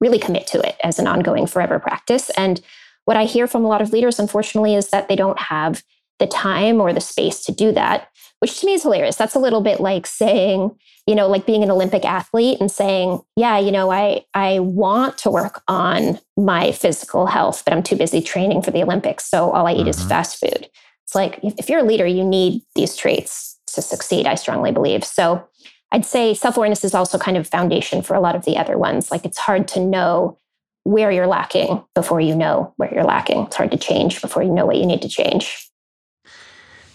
really 0.00 0.18
commit 0.18 0.46
to 0.48 0.60
it 0.60 0.76
as 0.84 0.98
an 0.98 1.06
ongoing 1.06 1.46
forever 1.46 1.78
practice. 1.78 2.30
And 2.30 2.60
what 3.06 3.16
I 3.16 3.24
hear 3.24 3.46
from 3.46 3.64
a 3.64 3.68
lot 3.68 3.80
of 3.80 3.92
leaders, 3.92 4.18
unfortunately, 4.18 4.74
is 4.74 4.90
that 4.90 5.08
they 5.08 5.16
don't 5.16 5.38
have 5.38 5.82
the 6.18 6.26
time 6.26 6.80
or 6.80 6.92
the 6.92 7.00
space 7.00 7.44
to 7.44 7.52
do 7.52 7.72
that, 7.72 8.08
which 8.40 8.60
to 8.60 8.66
me 8.66 8.74
is 8.74 8.82
hilarious. 8.82 9.16
That's 9.16 9.34
a 9.34 9.40
little 9.40 9.60
bit 9.60 9.80
like 9.80 10.06
saying, 10.06 10.76
you 11.06 11.14
know, 11.14 11.28
like 11.28 11.46
being 11.46 11.62
an 11.62 11.70
Olympic 11.70 12.04
athlete 12.04 12.58
and 12.60 12.70
saying, 12.70 13.20
yeah, 13.36 13.58
you 13.58 13.70
know, 13.70 13.90
I 13.90 14.24
I 14.34 14.58
want 14.60 15.18
to 15.18 15.30
work 15.30 15.62
on 15.68 16.18
my 16.36 16.72
physical 16.72 17.26
health, 17.26 17.62
but 17.64 17.72
I'm 17.72 17.82
too 17.82 17.96
busy 17.96 18.20
training 18.20 18.62
for 18.62 18.70
the 18.70 18.82
Olympics. 18.82 19.24
So 19.28 19.50
all 19.50 19.66
I 19.66 19.72
eat 19.72 19.80
mm-hmm. 19.80 19.88
is 19.88 20.04
fast 20.04 20.38
food. 20.38 20.68
It's 21.04 21.14
like 21.14 21.38
if 21.42 21.68
you're 21.68 21.80
a 21.80 21.84
leader, 21.84 22.06
you 22.06 22.24
need 22.24 22.62
these 22.74 22.96
traits 22.96 23.58
to 23.74 23.82
succeed, 23.82 24.26
I 24.26 24.34
strongly 24.34 24.72
believe. 24.72 25.04
So 25.04 25.46
I'd 25.92 26.04
say 26.04 26.34
self-awareness 26.34 26.84
is 26.84 26.94
also 26.94 27.18
kind 27.18 27.36
of 27.36 27.46
foundation 27.46 28.02
for 28.02 28.14
a 28.14 28.20
lot 28.20 28.34
of 28.34 28.44
the 28.44 28.56
other 28.56 28.76
ones. 28.76 29.10
Like 29.10 29.24
it's 29.24 29.38
hard 29.38 29.68
to 29.68 29.80
know 29.80 30.38
where 30.86 31.10
you're 31.10 31.26
lacking 31.26 31.82
before 31.94 32.20
you 32.20 32.36
know 32.36 32.72
where 32.76 32.92
you're 32.94 33.04
lacking. 33.04 33.46
It's 33.46 33.56
hard 33.56 33.72
to 33.72 33.76
change 33.76 34.20
before 34.20 34.44
you 34.44 34.50
know 34.50 34.64
what 34.64 34.76
you 34.76 34.86
need 34.86 35.02
to 35.02 35.08
change. 35.08 35.68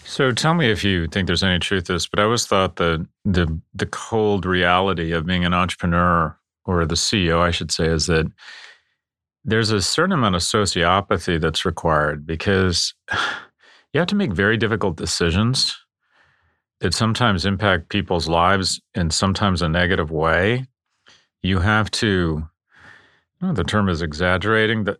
So 0.04 0.32
tell 0.32 0.54
me 0.54 0.70
if 0.70 0.82
you 0.82 1.06
think 1.06 1.26
there's 1.26 1.42
any 1.42 1.58
truth 1.58 1.84
to 1.84 1.92
this, 1.92 2.06
but 2.06 2.18
I 2.18 2.24
always 2.24 2.46
thought 2.46 2.76
that 2.76 3.06
the 3.24 3.60
the 3.74 3.86
cold 3.86 4.46
reality 4.46 5.12
of 5.12 5.26
being 5.26 5.44
an 5.44 5.54
entrepreneur 5.54 6.36
or 6.64 6.86
the 6.86 6.94
CEO, 6.94 7.40
I 7.40 7.50
should 7.50 7.70
say, 7.70 7.86
is 7.86 8.06
that 8.06 8.26
there's 9.44 9.70
a 9.70 9.82
certain 9.82 10.12
amount 10.12 10.36
of 10.36 10.42
sociopathy 10.42 11.40
that's 11.40 11.64
required 11.64 12.26
because 12.26 12.94
you 13.92 14.00
have 14.00 14.08
to 14.08 14.14
make 14.14 14.32
very 14.32 14.56
difficult 14.56 14.96
decisions 14.96 15.76
that 16.80 16.94
sometimes 16.94 17.44
impact 17.44 17.90
people's 17.90 18.28
lives 18.28 18.80
in 18.94 19.10
sometimes 19.10 19.60
a 19.62 19.68
negative 19.68 20.10
way. 20.10 20.66
You 21.42 21.58
have 21.58 21.90
to 21.92 22.48
Oh, 23.42 23.52
the 23.52 23.64
term 23.64 23.88
is 23.88 24.02
exaggerating. 24.02 24.84
The, 24.84 24.96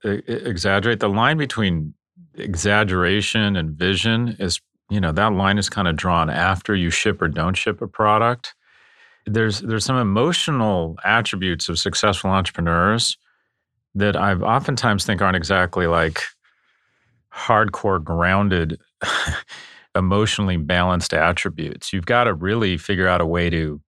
exaggerate. 0.48 1.00
The 1.00 1.09
line 1.09 1.38
between 1.38 1.94
exaggeration 2.35 3.57
and 3.57 3.70
vision 3.70 4.37
is 4.38 4.61
you 4.90 5.00
know 5.00 5.12
that 5.12 5.33
line 5.33 5.59
is 5.59 5.68
kind 5.68 5.87
of 5.87 5.96
drawn 5.96 6.28
after 6.28 6.74
you 6.74 6.90
ship 6.90 7.22
or 7.22 7.28
don't 7.28 7.57
ship 7.57 7.81
a 7.81 7.87
product. 7.87 8.55
There's 9.26 9.61
there's 9.61 9.85
some 9.85 9.96
emotional 9.96 10.98
attributes 11.05 11.68
of 11.68 11.78
successful 11.78 12.31
entrepreneurs 12.31 13.16
that 13.94 14.16
I've 14.16 14.42
oftentimes 14.42 15.05
think 15.05 15.22
aren't 15.22 15.37
exactly 15.37 15.87
like 15.87 16.22
hardcore 17.33 18.02
grounded 18.02 18.81
emotionally 19.94 20.57
balanced 20.57 21.14
attributes. 21.14 21.92
You've 21.92 22.07
got 22.07 22.24
to 22.24 22.35
really 22.35 22.76
figure 22.76 23.07
out 23.07 23.20
a 23.20 23.26
way 23.26 23.50
to 23.50 23.81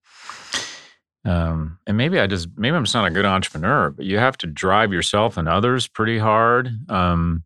um, 1.24 1.78
and 1.86 1.96
maybe 1.96 2.20
I 2.20 2.26
just 2.26 2.48
maybe 2.56 2.76
I'm 2.76 2.84
just 2.84 2.94
not 2.94 3.06
a 3.06 3.10
good 3.10 3.24
entrepreneur, 3.24 3.90
but 3.90 4.04
you 4.04 4.18
have 4.18 4.36
to 4.38 4.46
drive 4.46 4.92
yourself 4.92 5.36
and 5.36 5.48
others 5.48 5.86
pretty 5.86 6.18
hard. 6.18 6.70
Um, 6.90 7.42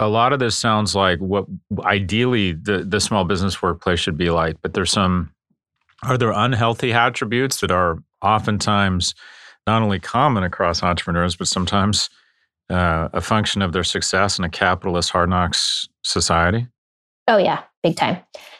a 0.00 0.08
lot 0.08 0.32
of 0.32 0.38
this 0.38 0.56
sounds 0.56 0.94
like 0.94 1.18
what 1.18 1.46
ideally 1.80 2.52
the, 2.52 2.84
the 2.84 3.00
small 3.00 3.24
business 3.24 3.60
workplace 3.60 3.98
should 3.98 4.16
be 4.16 4.30
like, 4.30 4.56
but 4.62 4.74
there's 4.74 4.92
some, 4.92 5.32
are 6.04 6.16
there 6.16 6.30
unhealthy 6.30 6.92
attributes 6.92 7.60
that 7.60 7.72
are 7.72 7.98
oftentimes 8.22 9.14
not 9.66 9.82
only 9.82 9.98
common 9.98 10.44
across 10.44 10.84
entrepreneurs, 10.84 11.34
but 11.34 11.48
sometimes 11.48 12.10
uh, 12.70 13.08
a 13.12 13.20
function 13.20 13.60
of 13.60 13.72
their 13.72 13.82
success 13.82 14.38
in 14.38 14.44
a 14.44 14.48
capitalist 14.48 15.10
hard 15.10 15.30
knocks 15.30 15.88
society? 16.04 16.68
Oh, 17.26 17.38
yeah, 17.38 17.64
big 17.82 17.96
time. 17.96 18.18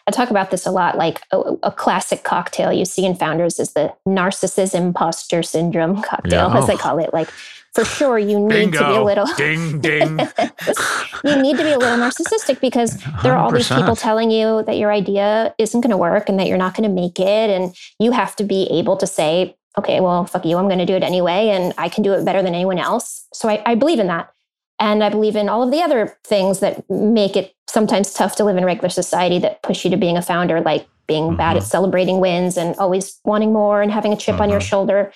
I 0.09 0.11
talk 0.11 0.31
about 0.31 0.51
this 0.51 0.65
a 0.65 0.71
lot. 0.71 0.97
Like 0.97 1.21
a, 1.33 1.39
a 1.65 1.71
classic 1.71 2.25
cocktail 2.25 2.73
you 2.73 2.87
see 2.87 3.05
in 3.05 3.15
founders 3.15 3.61
is 3.61 3.75
the 3.75 3.95
narcissism 4.09 4.89
imposter 4.89 5.43
syndrome 5.43 6.01
cocktail, 6.11 6.49
yeah. 6.49 6.57
as 6.57 6.65
oh. 6.65 6.67
they 6.67 6.77
call 6.77 6.99
it. 6.99 7.13
Like 7.13 7.29
for 7.75 7.85
sure 7.85 8.19
you 8.19 8.41
need 8.41 8.49
Bingo. 8.49 8.79
to 8.79 8.85
be 8.87 8.97
a 8.97 9.03
little 9.03 9.27
ding 9.37 9.81
ding. 9.81 10.19
you 11.25 11.37
need 11.43 11.59
to 11.59 11.63
be 11.63 11.73
a 11.73 11.79
little 11.79 11.99
narcissistic 11.99 12.59
because 12.63 12.97
100%. 12.97 13.23
there 13.23 13.33
are 13.35 13.39
all 13.39 13.53
these 13.53 13.69
people 13.69 13.95
telling 13.95 14.31
you 14.31 14.63
that 14.65 14.79
your 14.79 14.91
idea 14.91 15.55
isn't 15.59 15.83
going 15.83 15.91
to 15.91 15.99
work 15.99 16.31
and 16.31 16.41
that 16.41 16.47
you're 16.47 16.57
not 16.57 16.75
going 16.75 16.89
to 16.89 16.95
make 16.95 17.21
it, 17.21 17.51
and 17.51 17.77
you 18.01 18.13
have 18.13 18.35
to 18.37 18.45
be 18.45 18.67
able 18.71 18.97
to 18.97 19.07
say, 19.07 19.55
"Okay, 19.77 20.01
well, 20.01 20.25
fuck 20.25 20.47
you, 20.47 20.57
I'm 20.57 20.69
going 20.69 20.79
to 20.79 20.87
do 20.87 20.95
it 20.95 21.03
anyway, 21.03 21.51
and 21.51 21.75
I 21.77 21.91
can 21.91 22.03
do 22.03 22.15
it 22.15 22.25
better 22.25 22.43
than 22.43 22.55
anyone 22.55 22.79
else." 22.79 23.27
So 23.35 23.51
I, 23.51 23.63
I 23.67 23.75
believe 23.75 23.99
in 23.99 24.07
that. 24.07 24.33
And 24.81 25.03
I 25.03 25.09
believe 25.09 25.37
in 25.37 25.49
all 25.49 25.63
of 25.63 25.71
the 25.71 25.83
other 25.83 26.17
things 26.25 26.61
that 26.61 26.89
make 26.89 27.37
it 27.37 27.55
sometimes 27.69 28.13
tough 28.13 28.37
to 28.37 28.45
live 28.45 28.57
in 28.57 28.65
regular 28.65 28.89
society 28.89 29.39
that 29.41 29.63
push 29.63 29.85
you 29.85 29.91
to 29.91 29.97
being 29.97 30.17
a 30.17 30.23
founder, 30.23 30.61
like 30.61 30.87
being 31.07 31.29
mm-hmm. 31.29 31.37
bad 31.37 31.57
at 31.57 31.63
celebrating 31.63 32.21
wins 32.21 32.57
and 32.57 32.77
always 32.77 33.21
wanting 33.25 33.53
more 33.53 33.83
and 33.83 33.91
having 33.93 34.13
a 34.13 34.17
chip 34.17 34.35
mm-hmm. 34.35 34.43
on 34.43 34.51
your 34.51 34.61
mm-hmm. 34.61 34.69
shoulder 34.69 35.13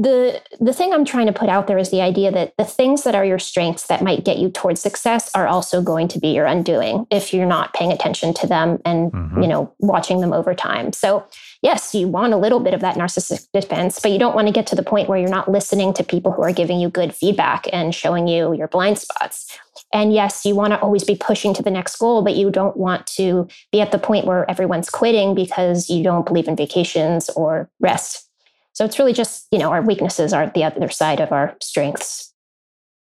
the 0.00 0.40
the 0.60 0.72
thing 0.72 0.94
i'm 0.94 1.04
trying 1.04 1.26
to 1.26 1.32
put 1.32 1.50
out 1.50 1.66
there 1.66 1.76
is 1.76 1.90
the 1.90 2.00
idea 2.00 2.32
that 2.32 2.54
the 2.56 2.64
things 2.64 3.04
that 3.04 3.14
are 3.14 3.24
your 3.24 3.38
strengths 3.38 3.86
that 3.88 4.02
might 4.02 4.24
get 4.24 4.38
you 4.38 4.48
towards 4.48 4.80
success 4.80 5.30
are 5.34 5.46
also 5.46 5.82
going 5.82 6.08
to 6.08 6.18
be 6.18 6.28
your 6.28 6.46
undoing 6.46 7.06
if 7.10 7.34
you're 7.34 7.46
not 7.46 7.74
paying 7.74 7.92
attention 7.92 8.32
to 8.32 8.46
them 8.46 8.78
and 8.86 9.12
mm-hmm. 9.12 9.42
you 9.42 9.48
know 9.48 9.72
watching 9.78 10.20
them 10.20 10.32
over 10.32 10.54
time 10.54 10.92
so 10.92 11.26
yes 11.62 11.94
you 11.94 12.08
want 12.08 12.32
a 12.32 12.36
little 12.36 12.60
bit 12.60 12.74
of 12.74 12.80
that 12.80 12.96
narcissistic 12.96 13.48
defense 13.52 13.98
but 14.00 14.10
you 14.10 14.18
don't 14.18 14.34
want 14.34 14.46
to 14.46 14.52
get 14.52 14.66
to 14.66 14.76
the 14.76 14.82
point 14.82 15.08
where 15.08 15.18
you're 15.18 15.28
not 15.28 15.50
listening 15.50 15.92
to 15.92 16.02
people 16.02 16.32
who 16.32 16.42
are 16.42 16.52
giving 16.52 16.80
you 16.80 16.88
good 16.88 17.14
feedback 17.14 17.66
and 17.72 17.94
showing 17.94 18.26
you 18.26 18.52
your 18.52 18.68
blind 18.68 18.98
spots 18.98 19.58
and 19.92 20.12
yes, 20.12 20.44
you 20.44 20.54
want 20.54 20.72
to 20.72 20.80
always 20.80 21.04
be 21.04 21.16
pushing 21.16 21.52
to 21.54 21.62
the 21.62 21.70
next 21.70 21.96
goal, 21.96 22.22
but 22.22 22.36
you 22.36 22.50
don't 22.50 22.76
want 22.76 23.06
to 23.08 23.48
be 23.72 23.80
at 23.80 23.90
the 23.90 23.98
point 23.98 24.24
where 24.24 24.48
everyone's 24.48 24.88
quitting 24.88 25.34
because 25.34 25.90
you 25.90 26.04
don't 26.04 26.26
believe 26.26 26.46
in 26.46 26.54
vacations 26.54 27.28
or 27.30 27.68
rest. 27.80 28.28
So 28.72 28.84
it's 28.84 28.98
really 28.98 29.12
just, 29.12 29.48
you 29.50 29.58
know, 29.58 29.70
our 29.70 29.82
weaknesses 29.82 30.32
are 30.32 30.50
the 30.54 30.64
other 30.64 30.88
side 30.88 31.20
of 31.20 31.32
our 31.32 31.56
strengths. 31.60 32.32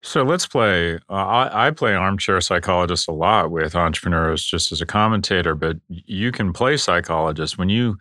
So 0.02 0.24
let's 0.24 0.48
play. 0.48 0.96
Uh, 1.10 1.14
I, 1.14 1.68
I, 1.68 1.72
play 1.72 1.94
armchair 1.94 2.40
psychologist 2.40 3.10
a 3.10 3.12
lot 3.12 3.52
with 3.52 3.76
entrepreneurs 3.76 4.46
just 4.46 4.72
as 4.72 4.80
a 4.80 4.86
commentator, 4.86 5.56
but 5.56 5.76
you 5.90 6.32
can 6.32 6.54
play 6.54 6.78
psychologist 6.78 7.58
when 7.58 7.68
you, 7.68 7.98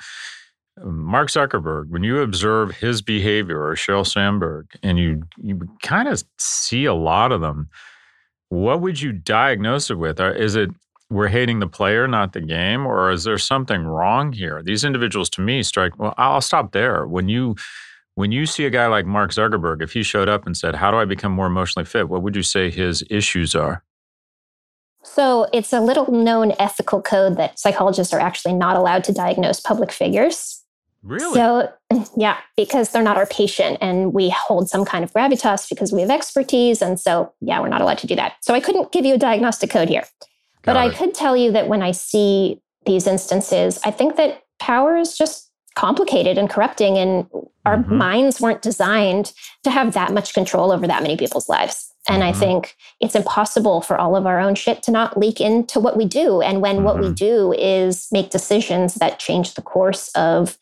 Mark 0.85 1.29
Zuckerberg, 1.29 1.89
when 1.89 2.03
you 2.03 2.21
observe 2.21 2.73
his 2.73 3.03
behavior 3.03 3.63
or 3.63 3.75
Sheryl 3.75 4.07
Sandberg, 4.07 4.67
and 4.83 4.99
you 4.99 5.23
you 5.43 5.61
kind 5.83 6.09
of 6.09 6.23
see 6.39 6.85
a 6.85 6.95
lot 6.95 7.33
of 7.33 7.41
them. 7.41 7.69
What 8.51 8.81
would 8.81 9.01
you 9.01 9.13
diagnose 9.13 9.91
it 9.91 9.97
with? 9.97 10.21
Uh, 10.21 10.33
is 10.33 10.57
it 10.57 10.71
we're 11.11 11.29
hating 11.29 11.61
the 11.61 11.67
player, 11.67 12.07
not 12.07 12.33
the 12.33 12.41
game, 12.41 12.87
or 12.87 13.11
is 13.11 13.25
there 13.25 13.39
something 13.39 13.85
wrong 13.85 14.33
here? 14.33 14.63
These 14.63 14.85
individuals, 14.85 15.31
to 15.31 15.41
me, 15.41 15.63
strike. 15.63 15.99
Well, 15.99 16.15
I'll 16.19 16.41
stop 16.41 16.73
there. 16.73 17.07
When 17.07 17.29
you 17.29 17.57
when 18.15 18.33
you 18.33 18.47
see 18.47 18.67
a 18.67 18.71
guy 18.71 18.87
like 18.89 19.07
Mark 19.07 19.31
Zuckerberg, 19.31 19.81
if 19.83 19.93
he 19.93 20.03
showed 20.03 20.29
up 20.29 20.47
and 20.47 20.57
said, 20.57 20.77
"How 20.77 20.91
do 20.91 20.97
I 20.97 21.05
become 21.05 21.33
more 21.33 21.47
emotionally 21.47 21.87
fit?" 21.87 22.09
What 22.09 22.23
would 22.23 22.37
you 22.37 22.43
say 22.43 22.71
his 22.71 23.05
issues 23.11 23.55
are? 23.55 23.85
So 25.03 25.49
it's 25.53 25.73
a 25.73 25.81
little 25.81 26.11
known 26.11 26.53
ethical 26.59 27.01
code 27.01 27.37
that 27.37 27.59
psychologists 27.59 28.13
are 28.13 28.21
actually 28.21 28.55
not 28.55 28.77
allowed 28.77 29.05
to 29.05 29.13
diagnose 29.13 29.61
public 29.61 29.93
figures. 29.93 30.63
Really? 31.03 31.35
So, 31.35 31.73
yeah, 32.17 32.39
because 32.57 32.91
they're 32.91 33.03
not 33.03 33.17
our 33.17 33.27
patient 33.27 33.79
and 33.81 34.13
we 34.13 34.31
hold 34.31 34.69
some 34.69 34.85
kind 34.85 35.05
of 35.05 35.13
gravitas 35.13 35.69
because 35.69 35.93
we 35.93 36.01
have 36.01 36.11
expertise. 36.11 36.83
And 36.83 36.99
so, 36.99 37.33
yeah, 37.41 37.61
we're 37.61 37.69
not 37.69 37.81
allowed 37.81 37.99
to 37.99 38.07
do 38.07 38.17
that. 38.17 38.35
So 38.41 38.55
I 38.55 38.61
couldn't 38.61 38.93
give 38.93 39.05
you 39.05 39.15
a 39.15 39.19
diagnostic 39.19 39.71
code 39.71 39.89
here. 39.89 40.05
but 40.65 40.77
I 40.77 40.91
could 40.93 41.15
tell 41.15 41.37
you 41.37 41.53
that 41.53 41.69
when 41.69 41.83
I 41.83 41.93
see 41.93 42.61
these 42.85 43.07
instances, 43.07 43.79
I 43.85 43.91
think 43.91 44.17
that 44.17 44.43
power 44.59 44.97
is 44.97 45.17
just 45.17 45.49
complicated 45.79 46.39
and 46.39 46.51
corrupting, 46.51 46.99
and 46.99 47.29
our 47.65 47.77
mm-hmm. 47.77 47.97
minds 47.97 48.41
weren't 48.41 48.63
designed 48.63 49.33
to 49.63 49.71
have 49.71 49.95
that 49.95 50.13
much 50.13 50.35
control 50.35 50.73
over 50.73 50.89
that 50.89 51.03
many 51.03 51.17
people's 51.17 51.49
lives. 51.49 51.95
And 52.09 52.23
mm-hmm. 52.23 52.37
I 52.37 52.39
think 52.39 52.75
it's 53.01 53.15
impossible 53.15 53.83
for 53.83 53.97
all 53.97 54.17
of 54.17 54.27
our 54.27 54.41
own 54.41 54.57
shit 54.57 54.83
to 54.85 54.91
not 54.91 55.17
leak 55.17 55.41
into 55.41 55.79
what 55.79 55.97
we 55.97 56.05
do. 56.05 56.41
And 56.41 56.61
when 56.61 56.77
mm-hmm. 56.77 56.85
what 56.85 56.99
we 56.99 57.07
mm-hmm. 57.07 57.15
do 57.15 57.53
is 57.53 58.09
make 58.11 58.31
decisions 58.31 58.95
that 58.95 59.21
change 59.21 59.55
the 59.55 59.63
course 59.63 60.09
of, 60.17 60.59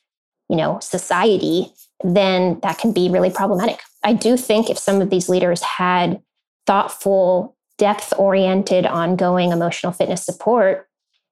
you 0.48 0.56
know, 0.56 0.78
society, 0.80 1.72
then 2.04 2.60
that 2.62 2.78
can 2.78 2.92
be 2.92 3.08
really 3.08 3.30
problematic. 3.30 3.80
I 4.04 4.12
do 4.12 4.36
think 4.36 4.70
if 4.70 4.78
some 4.78 5.00
of 5.00 5.10
these 5.10 5.28
leaders 5.28 5.62
had 5.62 6.20
thoughtful, 6.66 7.56
depth 7.78 8.12
oriented, 8.18 8.86
ongoing 8.86 9.52
emotional 9.52 9.92
fitness 9.92 10.24
support, 10.24 10.88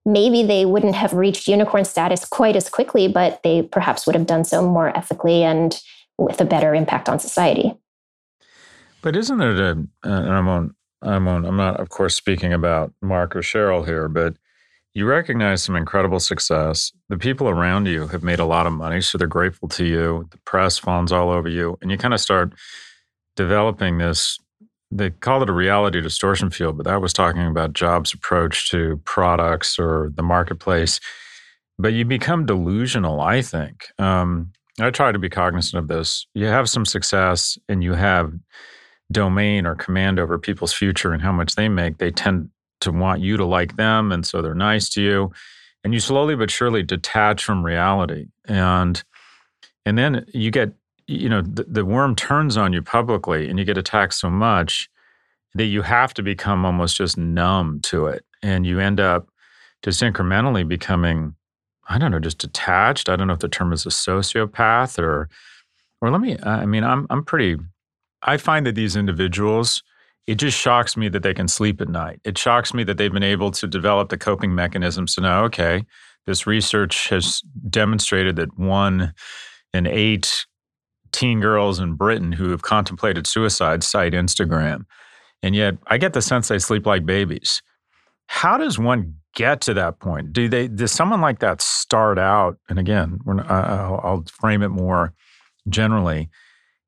maybe 0.07 0.42
they 0.42 0.64
wouldn't 0.64 0.94
have 0.94 1.12
reached 1.12 1.48
unicorn 1.48 1.85
status 1.85 2.24
quite 2.24 2.57
as 2.57 2.68
quickly, 2.68 3.09
but 3.09 3.42
they 3.42 3.62
perhaps 3.62 4.07
would 4.07 4.16
have 4.16 4.27
done 4.27 4.44
so 4.44 4.66
more 4.66 4.96
ethically 4.96 5.42
and 5.42 5.81
with 6.18 6.40
a 6.40 6.44
better 6.44 6.74
impact 6.74 7.09
on 7.09 7.18
society. 7.18 7.74
But 9.03 9.16
isn't 9.16 9.40
it 9.40 9.59
a, 9.59 9.70
and 9.70 9.88
I'm 10.33 10.48
on, 10.48 10.74
I'm 11.03 11.29
on, 11.29 11.44
I'm 11.44 11.57
not, 11.57 11.79
of 11.81 11.88
course, 11.90 12.14
speaking 12.14 12.53
about 12.53 12.92
Mark 13.03 13.37
or 13.37 13.40
Sheryl 13.40 13.85
here, 13.85 14.09
but 14.09 14.37
you 14.94 15.07
recognize 15.07 15.62
some 15.62 15.74
incredible 15.74 16.20
success. 16.20 16.92
The 17.09 17.18
people 17.18 17.48
around 17.48 17.87
you 17.87 18.07
have 18.09 18.22
made 18.22 18.38
a 18.38 18.44
lot 18.44 18.66
of 18.66 18.72
money, 18.72 19.00
so 19.00 19.18
they're 19.18 19.26
grateful 19.26 19.68
to 19.70 19.85
you. 19.85 20.28
The 20.30 20.38
press 20.38 20.78
fawns 20.78 21.11
all 21.11 21.30
over 21.30 21.48
you, 21.48 21.76
and 21.83 21.90
you 21.90 21.98
kind 21.98 22.14
of 22.14 22.20
start 22.20 22.52
developing 23.35 23.98
this. 23.98 24.38
They 24.92 25.11
call 25.11 25.42
it 25.42 25.50
a 25.50 25.52
reality 25.52 26.00
distortion 26.00 26.50
field, 26.50 26.76
but 26.76 26.87
that 26.87 27.00
was 27.00 27.12
talking 27.12 27.44
about 27.46 27.72
Jobs' 27.72 28.14
approach 28.14 28.70
to 28.70 29.00
products 29.04 29.78
or 29.78 30.12
the 30.14 30.22
marketplace. 30.22 31.00
But 31.76 31.92
you 31.92 32.04
become 32.04 32.46
delusional, 32.46 33.20
I 33.20 33.42
think. 33.42 33.87
Um, 33.98 34.52
I 34.80 34.90
try 34.90 35.11
to 35.11 35.18
be 35.18 35.28
cognizant 35.28 35.83
of 35.83 35.88
this. 35.88 36.26
You 36.35 36.46
have 36.46 36.68
some 36.70 36.87
success 36.87 37.59
and 37.68 37.83
you 37.83 37.94
have 37.94 38.33
domain 39.11 39.66
or 39.66 39.74
command 39.74 40.20
over 40.20 40.38
people's 40.38 40.72
future 40.72 41.12
and 41.12 41.22
how 41.22 41.33
much 41.33 41.57
they 41.57 41.68
make. 41.68 41.98
They 41.98 42.12
tend 42.12 42.50
to 42.80 42.92
want 42.92 43.20
you 43.20 43.37
to 43.37 43.44
like 43.44 43.76
them. 43.76 44.12
And 44.12 44.26
so 44.26 44.42
they're 44.42 44.54
nice 44.54 44.88
to 44.90 45.02
you. 45.02 45.32
And 45.82 45.92
you 45.92 46.00
slowly 46.00 46.34
but 46.34 46.50
surely 46.50 46.82
detach 46.82 47.44
from 47.44 47.64
reality. 47.64 48.26
And 48.46 49.02
and 49.87 49.98
then 49.98 50.24
you 50.32 50.50
get, 50.50 50.72
you 51.06 51.28
know, 51.28 51.42
the, 51.42 51.64
the 51.64 51.84
worm 51.84 52.16
turns 52.16 52.56
on 52.56 52.72
you 52.72 52.80
publicly 52.80 53.50
and 53.50 53.58
you 53.58 53.64
get 53.66 53.76
attacked 53.76 54.14
so 54.14 54.30
much 54.30 54.88
that 55.54 55.66
you 55.66 55.82
have 55.82 56.14
to 56.14 56.22
become 56.22 56.64
almost 56.64 56.96
just 56.96 57.18
numb 57.18 57.80
to 57.82 58.06
it. 58.06 58.24
And 58.42 58.66
you 58.66 58.80
end 58.80 58.98
up 58.98 59.28
just 59.82 60.02
incrementally 60.02 60.66
becoming, 60.66 61.34
I 61.88 61.98
don't 61.98 62.10
know, 62.10 62.18
just 62.18 62.38
detached. 62.38 63.08
I 63.10 63.16
don't 63.16 63.26
know 63.26 63.34
if 63.34 63.40
the 63.40 63.48
term 63.48 63.72
is 63.72 63.84
a 63.84 63.90
sociopath 63.90 64.98
or 64.98 65.28
or 66.00 66.10
let 66.10 66.20
me 66.20 66.38
I 66.42 66.66
mean, 66.66 66.84
I'm 66.84 67.06
I'm 67.10 67.24
pretty 67.24 67.58
I 68.22 68.38
find 68.38 68.66
that 68.66 68.74
these 68.74 68.96
individuals 68.96 69.82
it 70.26 70.37
just 70.37 70.58
shocks 70.58 70.96
me 70.96 71.08
that 71.08 71.22
they 71.22 71.34
can 71.34 71.48
sleep 71.48 71.80
at 71.80 71.88
night. 71.88 72.20
It 72.24 72.38
shocks 72.38 72.72
me 72.72 72.84
that 72.84 72.96
they've 72.96 73.12
been 73.12 73.22
able 73.22 73.50
to 73.52 73.66
develop 73.66 74.08
the 74.08 74.16
coping 74.16 74.54
mechanisms 74.54 75.14
to 75.14 75.20
know, 75.20 75.44
okay, 75.44 75.84
this 76.26 76.46
research 76.46 77.08
has 77.08 77.42
demonstrated 77.68 78.37
that 78.37 78.58
one 78.58 79.12
in 79.72 79.87
eight 79.87 80.46
teen 81.12 81.40
girls 81.40 81.78
in 81.78 81.94
Britain 81.94 82.32
who 82.32 82.50
have 82.50 82.62
contemplated 82.62 83.26
suicide 83.26 83.84
cite 83.84 84.14
Instagram. 84.14 84.84
And 85.42 85.54
yet 85.54 85.76
I 85.88 85.98
get 85.98 86.14
the 86.14 86.22
sense 86.22 86.48
they 86.48 86.58
sleep 86.58 86.87
like 86.87 87.04
babies. 87.04 87.62
How 88.26 88.56
does 88.56 88.78
one 88.78 89.16
get 89.34 89.60
to 89.62 89.74
that 89.74 90.00
point? 90.00 90.32
Do 90.32 90.48
they 90.48 90.68
does 90.68 90.90
someone 90.90 91.20
like 91.20 91.40
that 91.40 91.60
start 91.60 92.18
out? 92.18 92.56
And 92.70 92.78
again, 92.78 93.18
I'll 93.28 94.24
frame 94.40 94.62
it 94.62 94.70
more 94.70 95.12
generally 95.68 96.30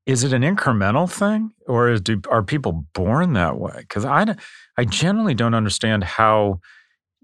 is 0.07 0.23
it 0.23 0.33
an 0.33 0.42
incremental 0.42 1.11
thing 1.11 1.51
or 1.66 1.90
is, 1.90 2.01
do, 2.01 2.21
are 2.31 2.42
people 2.42 2.87
born 2.95 3.33
that 3.33 3.59
way? 3.59 3.75
Because 3.79 4.05
I, 4.05 4.37
I 4.79 4.85
generally 4.85 5.35
don't 5.35 5.55
understand 5.55 6.05
how 6.05 6.61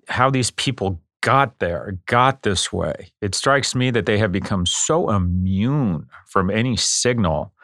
how 0.08 0.28
these 0.28 0.50
people 0.50 1.00
got 1.20 1.60
there 1.60 1.96
got 2.06 2.42
this 2.42 2.72
way. 2.72 3.12
It 3.20 3.36
strikes 3.36 3.74
me 3.74 3.92
that 3.92 4.04
they 4.04 4.18
have 4.18 4.32
become 4.32 4.66
so 4.66 5.10
immune 5.10 6.08
from 6.26 6.50
any 6.50 6.76
signal 6.76 7.54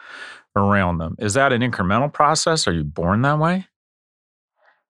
around 0.55 0.99
them. 0.99 1.17
Is 1.19 1.35
that 1.35 1.53
an 1.53 1.63
incremental 1.63 2.13
process? 2.13 2.69
Are 2.69 2.73
you 2.73 2.85
born 2.85 3.23
that 3.23 3.41
way? 3.41 3.67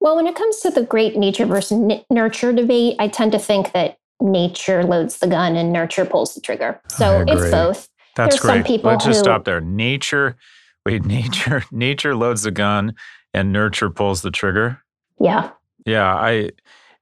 Well 0.00 0.14
when 0.14 0.26
it 0.26 0.34
comes 0.36 0.60
to 0.60 0.70
the 0.70 0.82
great 0.82 1.16
nature 1.16 1.46
versus 1.46 1.72
n- 1.72 2.04
nurture 2.10 2.52
debate 2.52 2.96
i 2.98 3.08
tend 3.08 3.32
to 3.32 3.38
think 3.38 3.72
that 3.72 3.98
nature 4.20 4.84
loads 4.84 5.18
the 5.18 5.26
gun 5.26 5.56
and 5.56 5.72
nurture 5.72 6.04
pulls 6.04 6.34
the 6.34 6.40
trigger. 6.40 6.80
So 6.88 7.24
it's 7.26 7.50
both 7.50 7.88
that's 8.18 8.34
There's 8.34 8.40
great. 8.40 8.54
Some 8.56 8.64
people 8.64 8.90
Let's 8.90 9.04
who, 9.04 9.10
just 9.12 9.20
stop 9.20 9.44
there. 9.44 9.60
Nature, 9.60 10.36
wait, 10.86 11.04
nature, 11.04 11.64
nature 11.70 12.16
loads 12.16 12.42
the 12.42 12.50
gun 12.50 12.94
and 13.32 13.52
nurture 13.52 13.90
pulls 13.90 14.22
the 14.22 14.32
trigger. 14.32 14.82
Yeah. 15.20 15.52
Yeah. 15.86 16.12
I, 16.14 16.50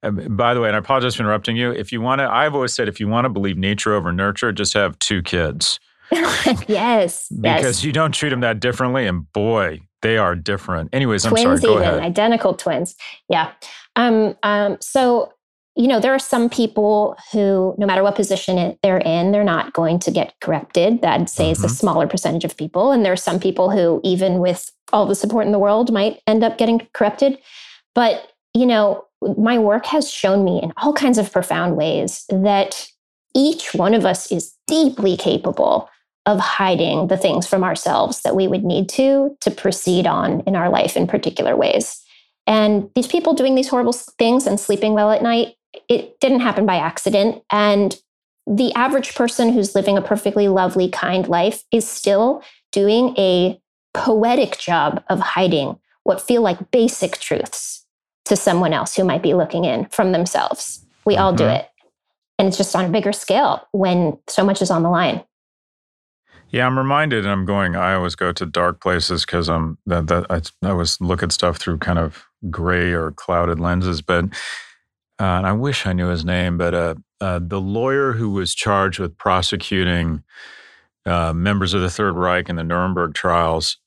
um, 0.03 0.37
by 0.37 0.53
the 0.53 0.61
way, 0.61 0.69
and 0.69 0.77
I 0.77 0.79
apologize 0.79 1.15
for 1.15 1.23
interrupting 1.23 1.57
you. 1.57 1.71
If 1.71 1.91
you 1.91 2.03
want 2.03 2.19
to, 2.19 2.31
I've 2.31 2.55
always 2.55 2.75
said 2.75 2.87
if 2.87 3.01
you 3.01 3.09
want 3.09 3.25
to 3.25 3.31
believe 3.31 3.57
nature 3.57 3.95
over 3.95 4.13
nurture, 4.13 4.53
just 4.53 4.75
have 4.75 4.99
two 4.99 5.23
kids. 5.23 5.81
yes. 6.69 7.29
Because 7.31 7.79
yes. 7.79 7.85
you 7.85 7.93
don't 7.93 8.13
treat 8.13 8.29
them 8.29 8.41
that 8.41 8.61
differently. 8.61 9.07
And 9.07 9.33
boy, 9.33 9.81
they 10.03 10.19
are 10.19 10.35
different. 10.35 10.91
Anyways, 10.93 11.23
twins 11.23 11.47
I'm 11.47 11.57
sorry. 11.57 11.61
Go 11.61 11.81
even, 11.81 11.95
ahead. 11.95 12.03
Identical 12.03 12.55
twins. 12.55 12.95
Yeah. 13.31 13.53
Um, 13.97 14.37
um, 14.43 14.77
so 14.83 15.33
you 15.77 15.87
know, 15.89 16.01
there 16.01 16.15
are 16.15 16.19
some 16.19 16.49
people 16.49 17.17
who, 17.33 17.75
no 17.77 17.87
matter 17.87 18.03
what 18.03 18.17
position 18.17 18.79
they're 18.83 18.99
in, 18.99 19.31
they're 19.31 19.45
not 19.45 19.75
going 19.75 19.99
to 20.01 20.11
get 20.11 20.35
corrupted. 20.41 21.03
That 21.03 21.21
I'd 21.21 21.31
say 21.31 21.53
mm-hmm. 21.53 21.65
is 21.65 21.73
a 21.73 21.75
smaller 21.75 22.07
percentage 22.07 22.45
of 22.45 22.57
people. 22.57 22.93
And 22.93 23.05
there 23.05 23.13
are 23.13 23.17
some 23.17 23.39
people 23.39 23.71
who, 23.71 24.01
even 24.03 24.39
with 24.39 24.71
all 24.93 25.05
the 25.05 25.15
support 25.15 25.45
in 25.45 25.53
the 25.53 25.59
world, 25.59 25.93
might 25.93 26.23
end 26.27 26.43
up 26.43 26.57
getting 26.57 26.87
corrupted. 26.95 27.39
But, 27.95 28.33
you 28.55 28.65
know, 28.65 29.05
my 29.37 29.59
work 29.59 29.87
has 29.87 30.11
shown 30.11 30.45
me 30.45 30.63
in 30.63 30.73
all 30.79 30.95
kinds 30.95 31.19
of 31.19 31.31
profound 31.31 31.77
ways 31.77 32.25
that 32.31 32.89
each 33.35 33.75
one 33.75 33.93
of 33.93 34.07
us 34.07 34.33
is 34.33 34.55
deeply 34.67 35.17
capable 35.17 35.91
of 36.25 36.41
hiding 36.41 37.09
the 37.09 37.17
things 37.17 37.47
from 37.47 37.63
ourselves 37.63 38.23
that 38.23 38.35
we 38.35 38.49
would 38.49 38.65
need 38.65 38.89
to 38.89 39.37
to 39.41 39.51
proceed 39.51 40.07
on 40.07 40.41
in 40.41 40.57
our 40.57 40.71
life 40.71 40.97
in 40.97 41.07
particular 41.07 41.55
ways. 41.55 42.03
And 42.47 42.91
these 42.95 43.07
people 43.07 43.35
doing 43.35 43.55
these 43.55 43.69
horrible 43.69 43.93
things 43.93 44.47
and 44.47 44.59
sleeping 44.59 44.95
well 44.95 45.11
at 45.11 45.23
night, 45.23 45.55
it 45.89 46.19
didn't 46.21 46.41
happen 46.41 46.67
by 46.67 46.77
accident. 46.77 47.43
And 47.51 47.97
the 48.47 48.73
average 48.75 49.15
person 49.15 49.53
who's 49.53 49.75
living 49.75 49.97
a 49.97 50.03
perfectly 50.03 50.49
lovely, 50.49 50.89
kind 50.89 51.27
life 51.27 51.65
is 51.73 51.89
still 51.89 52.43
doing 52.73 53.15
a 53.19 53.61
poetic 53.95 54.59
job 54.59 55.03
of 55.09 55.19
hiding 55.19 55.79
what 56.05 56.21
feel 56.21 56.43
like 56.43 56.71
basic 56.71 57.19
truths 57.19 57.85
to 58.27 58.37
someone 58.37 58.73
else 58.73 58.95
who 58.95 59.05
might 59.05 59.23
be 59.23 59.35
looking 59.35 59.65
in 59.65 59.87
from 59.87 60.13
themselves. 60.13 60.85
We 61.05 61.15
mm-hmm. 61.15 61.23
all 61.23 61.33
do 61.33 61.45
mm-hmm. 61.45 61.57
it. 61.57 61.71
And 62.39 62.49
it's 62.49 62.57
just 62.57 62.77
on 62.77 62.85
a 62.85 62.91
bigger 62.91 63.13
scale 63.13 63.67
when 63.73 64.19
so 64.29 64.45
much 64.45 64.61
is 64.61 64.71
on 64.71 64.83
the 64.83 64.91
line. 64.91 65.25
Yeah, 66.51 66.67
I'm 66.67 66.79
reminded, 66.79 67.25
and 67.25 67.33
I'm 67.33 67.45
going. 67.45 67.75
I 67.75 67.95
always 67.95 68.15
go 68.15 68.31
to 68.33 68.47
dark 68.47 68.81
places 68.81 69.25
because 69.25 69.49
I'm 69.49 69.79
that, 69.87 70.07
that 70.07 70.27
I, 70.31 70.41
I 70.65 70.71
always 70.71 71.01
look 71.01 71.23
at 71.23 71.33
stuff 71.33 71.57
through 71.57 71.79
kind 71.79 71.99
of 71.99 72.25
gray 72.51 72.93
or 72.93 73.11
clouded 73.13 73.59
lenses. 73.59 74.01
But 74.01 74.27
uh, 75.19 75.25
and 75.25 75.47
I 75.47 75.53
wish 75.53 75.87
I 75.87 75.93
knew 75.93 76.09
his 76.09 76.25
name, 76.25 76.59
but 76.59 76.75
uh, 76.75 76.95
uh, 77.21 77.41
the 77.43 77.61
lawyer 77.61 78.13
who 78.13 78.31
was 78.31 78.55
charged 78.55 78.99
with 78.99 79.17
prosecuting 79.17 80.23
uh, 81.07 81.33
members 81.33 81.73
of 81.73 81.81
the 81.81 81.91
Third 81.91 82.17
Reich 82.17 82.49
in 82.49 82.57
the 82.57 82.65
Nuremberg 82.65 83.15
trials, 83.15 83.79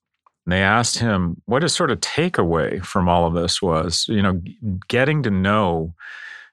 they 0.47 0.61
asked 0.61 0.97
him 0.97 1.41
what 1.45 1.61
his 1.61 1.75
sort 1.75 1.91
of 1.91 1.99
takeaway 1.99 2.83
from 2.83 3.07
all 3.07 3.27
of 3.27 3.35
this 3.35 3.61
was. 3.61 4.05
You 4.07 4.23
know, 4.23 4.41
getting 4.87 5.21
to 5.23 5.29
know 5.29 5.93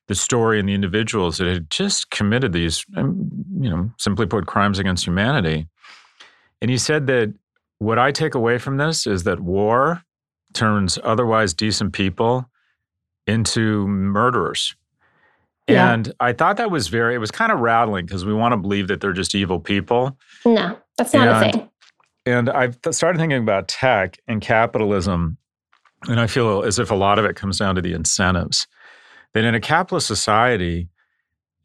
the 0.09 0.15
story 0.15 0.61
and 0.61 0.69
the 0.69 0.75
individuals 0.75 1.39
that 1.39 1.49
had 1.49 1.71
just 1.71 2.11
committed 2.11 2.53
these, 2.53 2.85
um, 2.97 3.29
you 3.59 3.71
know, 3.71 3.91
simply 3.99 4.27
put, 4.27 4.47
crimes 4.47 4.79
against 4.79 5.07
humanity. 5.07 5.67
And 6.61 6.71
he 6.71 6.79
said 6.79 7.07
that 7.07 7.33
what 7.79 7.99
I 7.99 8.12
take 8.12 8.35
away 8.35 8.59
from 8.59 8.77
this 8.77 9.07
is 9.07 9.25
that 9.25 9.41
war 9.41 10.03
turns 10.53 10.99
otherwise 11.03 11.55
decent 11.55 11.93
people 11.93 12.49
into 13.27 13.87
murderers. 13.89 14.75
Yeah. 15.69 15.93
And 15.93 16.12
I 16.21 16.33
thought 16.33 16.59
that 16.59 16.71
was 16.71 16.89
very, 16.89 17.15
it 17.15 17.19
was 17.19 17.31
kind 17.33 17.51
of 17.51 17.59
rattling 17.59 18.07
because 18.07 18.25
we 18.25 18.33
want 18.33 18.53
to 18.53 18.57
believe 18.57 18.89
that 18.89 19.01
they're 19.01 19.12
just 19.12 19.35
evil 19.35 19.59
people. 19.59 20.17
No, 20.45 20.79
that's 20.97 21.12
not 21.12 21.29
and, 21.29 21.37
a 21.37 21.53
thing. 21.53 21.71
And 22.25 22.51
I've 22.51 22.79
started 22.93 23.19
thinking 23.19 23.39
about 23.39 23.67
tech 23.67 24.19
and 24.29 24.41
capitalism. 24.41 25.39
And 26.09 26.21
I 26.21 26.29
feel 26.29 26.62
as 26.62 26.79
if 26.79 26.91
a 26.91 26.95
lot 26.95 27.19
of 27.19 27.25
it 27.25 27.35
comes 27.35 27.59
down 27.59 27.75
to 27.75 27.83
the 27.83 27.95
incentives. 27.95 28.69
That 29.35 29.45
in 29.45 29.55
a 29.55 29.61
capitalist 29.61 30.07
society 30.07 30.89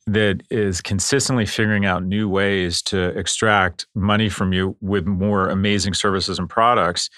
that 0.08 0.42
is 0.50 0.82
consistently 0.82 1.46
figuring 1.46 1.86
out 1.86 2.04
new 2.04 2.28
ways 2.28 2.82
to 2.82 3.10
extract 3.18 3.86
money 3.94 4.30
from 4.30 4.52
you 4.52 4.76
with 4.82 5.06
more 5.06 5.48
amazing 5.48 5.94
services 5.94 6.40
and 6.40 6.50
products, 6.50 7.10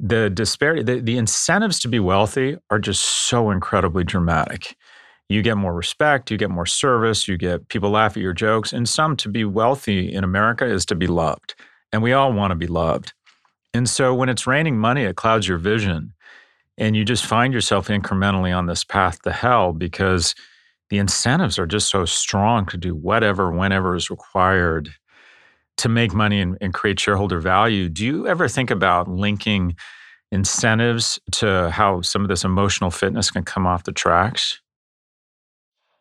the 0.00 0.30
disparity, 0.30 0.82
the, 0.82 1.00
the 1.00 1.18
incentives 1.18 1.78
to 1.80 1.88
be 1.88 2.00
wealthy 2.00 2.56
are 2.70 2.78
just 2.78 3.02
so 3.02 3.50
incredibly 3.50 4.04
dramatic. 4.04 4.76
you 5.28 5.40
get 5.40 5.56
more 5.56 5.74
respect, 5.74 6.30
you 6.30 6.36
get 6.36 6.50
more 6.50 6.66
service, 6.66 7.26
you 7.26 7.36
get 7.36 7.68
people 7.68 7.90
laugh 7.90 8.16
at 8.16 8.22
your 8.22 8.34
jokes. 8.34 8.72
And 8.72 8.88
some 8.88 9.16
to 9.16 9.28
be 9.28 9.44
wealthy 9.44 10.12
in 10.12 10.22
America 10.22 10.66
is 10.66 10.84
to 10.86 10.94
be 10.94 11.06
loved. 11.06 11.54
And 11.92 12.02
we 12.02 12.12
all 12.12 12.32
want 12.32 12.50
to 12.50 12.56
be 12.56 12.66
loved. 12.66 13.14
And 13.72 13.88
so 13.88 14.14
when 14.14 14.28
it's 14.28 14.46
raining 14.46 14.78
money, 14.78 15.02
it 15.02 15.16
clouds 15.16 15.48
your 15.48 15.58
vision. 15.58 16.12
And 16.76 16.94
you 16.96 17.04
just 17.04 17.24
find 17.24 17.54
yourself 17.54 17.88
incrementally 17.88 18.56
on 18.56 18.66
this 18.66 18.84
path 18.84 19.22
to 19.22 19.32
hell 19.32 19.72
because 19.72 20.34
the 20.90 20.98
incentives 20.98 21.58
are 21.58 21.66
just 21.66 21.88
so 21.88 22.04
strong 22.04 22.66
to 22.66 22.76
do 22.76 22.94
whatever, 22.94 23.50
whenever 23.50 23.96
is 23.96 24.10
required 24.10 24.90
to 25.78 25.88
make 25.88 26.14
money 26.14 26.40
and, 26.40 26.56
and 26.60 26.72
create 26.72 27.00
shareholder 27.00 27.40
value. 27.40 27.88
Do 27.88 28.04
you 28.04 28.26
ever 28.26 28.48
think 28.48 28.70
about 28.70 29.08
linking 29.08 29.76
incentives 30.30 31.18
to 31.32 31.70
how 31.70 32.00
some 32.02 32.22
of 32.22 32.28
this 32.28 32.44
emotional 32.44 32.90
fitness 32.90 33.30
can 33.30 33.44
come 33.44 33.66
off 33.66 33.84
the 33.84 33.92
tracks? 33.92 34.60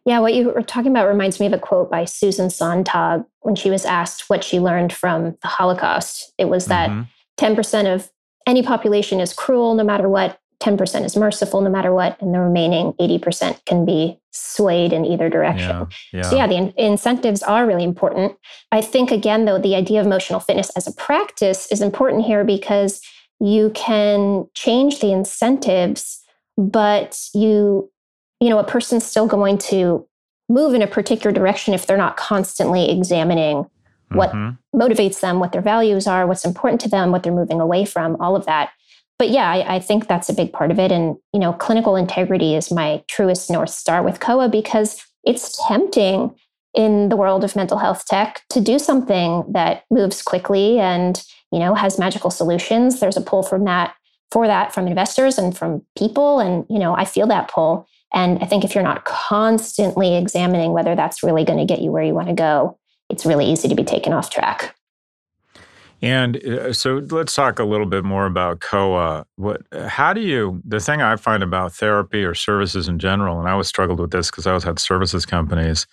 Yeah, 0.05 0.19
what 0.19 0.33
you 0.33 0.49
were 0.49 0.62
talking 0.62 0.91
about 0.91 1.07
reminds 1.07 1.39
me 1.39 1.45
of 1.45 1.53
a 1.53 1.59
quote 1.59 1.89
by 1.89 2.05
Susan 2.05 2.49
Sontag 2.49 3.23
when 3.39 3.55
she 3.55 3.69
was 3.69 3.86
asked 3.86 4.25
what 4.27 4.43
she 4.43 4.59
learned 4.59 4.91
from 4.91 5.38
the 5.41 5.47
Holocaust. 5.47 6.33
It 6.38 6.45
was 6.45 6.65
that 6.65 6.89
mm-hmm. 6.89 7.03
10% 7.43 7.93
of 7.93 8.12
any 8.45 8.63
population 8.63 9.21
is 9.21 9.33
cruel 9.33 9.75
no 9.75 9.83
matter 9.83 10.09
what, 10.09 10.39
10% 10.63 11.04
is 11.04 11.17
merciful 11.17 11.60
no 11.60 11.69
matter 11.69 11.93
what, 11.93 12.19
and 12.21 12.34
the 12.34 12.39
remaining 12.39 12.93
80% 12.93 13.65
can 13.65 13.86
be 13.86 14.17
swayed 14.32 14.93
in 14.93 15.04
either 15.04 15.30
direction. 15.30 15.69
Yeah, 15.69 15.86
yeah. 16.13 16.21
So, 16.21 16.36
yeah, 16.38 16.47
the 16.47 16.56
in- 16.56 16.73
incentives 16.78 17.43
are 17.43 17.67
really 17.67 17.84
important. 17.84 18.38
I 18.71 18.82
think, 18.82 19.12
again, 19.12 19.43
though, 19.43 19.60
the 19.60 19.76
idea 19.76 19.99
of 19.99 20.06
emotional 20.06 20.39
fitness 20.39 20.69
as 20.71 20.88
a 20.88 20.93
practice 20.93 21.67
is 21.69 21.82
important 21.82 22.23
here 22.23 22.45
because 22.45 23.02
you 23.41 23.71
can 23.71 24.47
change 24.54 25.02
the 25.02 25.12
incentives, 25.12 26.21
but 26.58 27.19
you, 27.34 27.91
you 28.39 28.49
know, 28.49 28.60
a 28.60 28.63
person's 28.63 29.06
still 29.06 29.28
going 29.28 29.58
to 29.58 30.08
move 30.47 30.73
in 30.73 30.82
a 30.82 30.88
particular 30.88 31.34
direction 31.34 31.73
if 31.73 31.88
they're 31.88 31.97
not 31.97 32.15
constantly 32.15 32.89
examining 32.89 33.65
what 34.12 34.32
mm-hmm. 34.32 34.80
motivates 34.80 35.19
them, 35.19 35.39
what 35.39 35.52
their 35.52 35.62
values 35.62 36.08
are, 36.08 36.26
what's 36.26 36.45
important 36.45 36.80
to 36.82 36.89
them, 36.89 37.12
what 37.12 37.23
they're 37.23 37.34
moving 37.34 37.60
away 37.60 37.84
from, 37.84 38.15
all 38.21 38.36
of 38.36 38.45
that 38.45 38.71
but 39.19 39.30
yeah, 39.30 39.49
I, 39.49 39.76
I, 39.76 39.80
think 39.80 40.08
that's 40.08 40.30
a 40.30 40.34
big 40.34 40.52
part 40.52 40.71
of 40.71 40.80
it. 40.80 40.91
And, 40.91 41.15
you 41.34 41.39
know, 41.39 41.54
clinical 41.54 41.95
integrity 41.95 42.56
is 42.56 42.71
my 42.71 43.04
truest 43.08 43.49
North 43.49 43.69
Star 43.69 44.04
with 44.04 44.19
COA 44.19 44.49
because 44.49 45.02
it's 45.23 45.58
tempting 45.67 46.36
in 46.73 47.10
the 47.10 47.15
world 47.15 47.43
of 47.43 47.56
mental 47.56 47.78
health 47.78 48.06
tech 48.08 48.41
to 48.49 48.60
do 48.60 48.80
something 48.80 49.45
that 49.52 49.84
moves 49.91 50.21
quickly 50.21 50.80
and, 50.80 51.23
you 51.52 51.60
know, 51.60 51.76
has 51.76 51.99
magical 51.99 52.32
solutions. 52.32 52.99
There's 52.99 53.17
a 53.17 53.21
pull 53.21 53.43
from 53.43 53.65
that 53.65 53.95
for 54.32 54.47
that 54.47 54.73
from 54.73 54.88
investors 54.88 55.38
and 55.38 55.56
from 55.56 55.86
people. 55.95 56.39
And, 56.39 56.65
you 56.67 56.80
know, 56.80 56.95
I 56.95 57.06
feel 57.06 57.28
that 57.28 57.52
pull. 57.52 57.88
And 58.13 58.39
I 58.39 58.47
think 58.47 58.63
if 58.63 58.73
you're 58.73 58.84
not 58.84 59.06
constantly 59.06 60.15
examining 60.15 60.73
whether 60.73 60.95
that's 60.95 61.21
really 61.21 61.45
going 61.45 61.60
to 61.60 61.65
get 61.65 61.82
you 61.82 61.91
where 61.91 62.04
you 62.04 62.15
want 62.15 62.30
to 62.30 62.34
go, 62.34 62.80
it's 63.10 63.26
really 63.26 63.45
easy 63.45 63.67
to 63.67 63.76
be 63.76 63.84
taken 63.84 64.12
off 64.12 64.32
track. 64.32 64.76
And 66.03 66.43
uh, 66.45 66.73
so 66.73 67.01
let's 67.11 67.33
talk 67.33 67.59
a 67.59 67.63
little 67.63 67.85
bit 67.85 68.03
more 68.03 68.25
about 68.25 68.59
COA. 68.59 69.25
What, 69.37 69.61
how 69.87 70.11
do 70.11 70.19
you, 70.19 70.61
the 70.65 70.81
thing 70.81 71.01
I 71.01 71.15
find 71.15 71.41
about 71.41 71.71
therapy 71.71 72.25
or 72.25 72.35
services 72.35 72.89
in 72.89 72.99
general, 72.99 73.39
and 73.39 73.47
I 73.47 73.53
always 73.53 73.69
struggled 73.69 74.01
with 74.01 74.11
this 74.11 74.29
because 74.29 74.45
I 74.45 74.49
always 74.49 74.65
had 74.65 74.79
services 74.79 75.25
companies, 75.25 75.87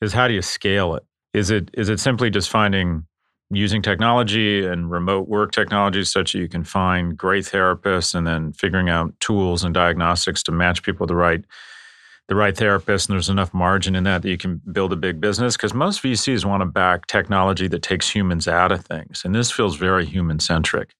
is 0.00 0.12
how 0.12 0.28
do 0.28 0.34
you 0.34 0.40
scale 0.40 0.94
it? 0.94 1.02
Is 1.34 1.50
it 1.50 1.68
is 1.74 1.88
it 1.88 1.98
simply 1.98 2.30
just 2.30 2.48
finding 2.48 3.06
using 3.50 3.82
technology 3.82 4.64
and 4.64 4.88
remote 4.88 5.28
work 5.28 5.50
technologies 5.50 6.12
such 6.12 6.32
that 6.32 6.38
you 6.38 6.48
can 6.48 6.62
find 6.62 7.16
great 7.16 7.44
therapists 7.44 8.14
and 8.14 8.28
then 8.28 8.52
figuring 8.52 8.88
out 8.88 9.12
tools 9.18 9.64
and 9.64 9.74
diagnostics 9.74 10.44
to 10.44 10.52
match 10.52 10.84
people 10.84 11.04
with 11.04 11.08
the 11.08 11.16
right 11.16 11.44
the 12.30 12.36
right 12.36 12.56
therapist 12.56 13.08
and 13.08 13.14
there's 13.14 13.28
enough 13.28 13.52
margin 13.52 13.96
in 13.96 14.04
that 14.04 14.22
that 14.22 14.28
you 14.28 14.38
can 14.38 14.62
build 14.70 14.92
a 14.92 14.96
big 14.96 15.20
business 15.20 15.56
because 15.56 15.74
most 15.74 16.00
VCs 16.00 16.44
want 16.44 16.60
to 16.60 16.64
back 16.64 17.06
technology 17.06 17.66
that 17.66 17.82
takes 17.82 18.08
humans 18.08 18.46
out 18.46 18.70
of 18.70 18.84
things. 18.84 19.22
And 19.24 19.34
this 19.34 19.50
feels 19.50 19.74
very 19.74 20.06
human 20.06 20.38
centric. 20.38 20.94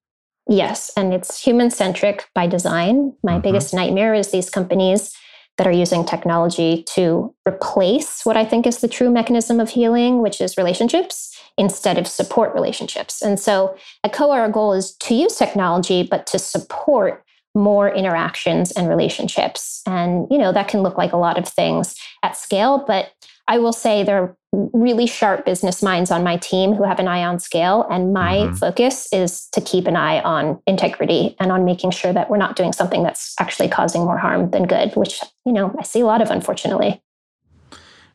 Yes, 0.49 0.91
and 0.97 1.15
it's 1.15 1.41
human 1.41 1.71
centric 1.71 2.29
by 2.35 2.49
design. 2.49 3.15
My 3.23 3.35
mm-hmm. 3.35 3.43
biggest 3.43 3.73
nightmare 3.73 4.13
is 4.13 4.33
these 4.33 4.51
companies 4.51 5.17
that 5.57 5.69
are 5.69 5.73
using 5.73 6.05
technology 6.05 6.83
to 6.95 7.33
replace 7.47 8.27
what 8.27 8.37
I 8.37 8.45
think 8.45 8.67
is 8.67 8.81
the 8.81 8.89
true 8.89 9.11
mechanism 9.11 9.61
of 9.61 9.71
healing, 9.71 10.23
which 10.23 10.41
is 10.41 10.57
relationships, 10.57 11.39
instead 11.57 11.97
of 11.97 12.09
support 12.09 12.53
relationships. 12.55 13.23
And 13.23 13.39
so 13.39 13.77
at 14.03 14.13
COA, 14.13 14.37
our 14.37 14.51
goal 14.51 14.73
is 14.73 14.97
to 14.97 15.15
use 15.15 15.37
technology, 15.37 16.03
but 16.03 16.27
to 16.27 16.41
support 16.41 17.25
more 17.55 17.93
interactions 17.93 18.73
and 18.73 18.89
relationships. 18.89 19.83
And, 19.87 20.27
you 20.31 20.39
know, 20.39 20.53
that 20.53 20.69
can 20.69 20.83
look 20.83 20.97
like 20.97 21.13
a 21.13 21.17
lot 21.17 21.39
of 21.39 21.49
things 21.49 21.97
at 22.23 22.37
scale, 22.37 22.85
but 22.87 23.13
I 23.49 23.59
will 23.59 23.73
say 23.73 24.05
there 24.05 24.23
are 24.23 24.37
really 24.53 25.07
sharp 25.07 25.45
business 25.45 25.83
minds 25.83 26.11
on 26.13 26.23
my 26.23 26.37
team 26.37 26.73
who 26.73 26.85
have 26.85 27.01
an 27.01 27.09
eye 27.09 27.25
on 27.25 27.41
scale. 27.41 27.85
And 27.91 28.13
my 28.13 28.37
mm-hmm. 28.37 28.55
focus 28.55 29.09
is 29.13 29.49
to 29.49 29.61
keep 29.61 29.87
an 29.87 29.97
eye 29.97 30.21
on 30.21 30.61
integrity 30.67 31.37
and 31.41 31.51
on 31.51 31.65
making 31.65 31.91
sure 31.91 32.13
that 32.13 32.31
we're 32.31 32.37
not 32.37 32.55
doing 32.55 32.73
something 32.73 33.03
that's 33.03 33.35
actually 33.41 33.69
causing 33.69 34.05
more 34.05 34.19
harm 34.19 34.51
than 34.51 34.67
good, 34.67 34.95
which, 34.95 35.21
you 35.45 35.53
know, 35.53 35.75
I 35.79 35.83
see 35.83 36.01
a 36.01 36.07
lot 36.07 36.23
of, 36.23 36.31
unfortunately. 36.31 37.03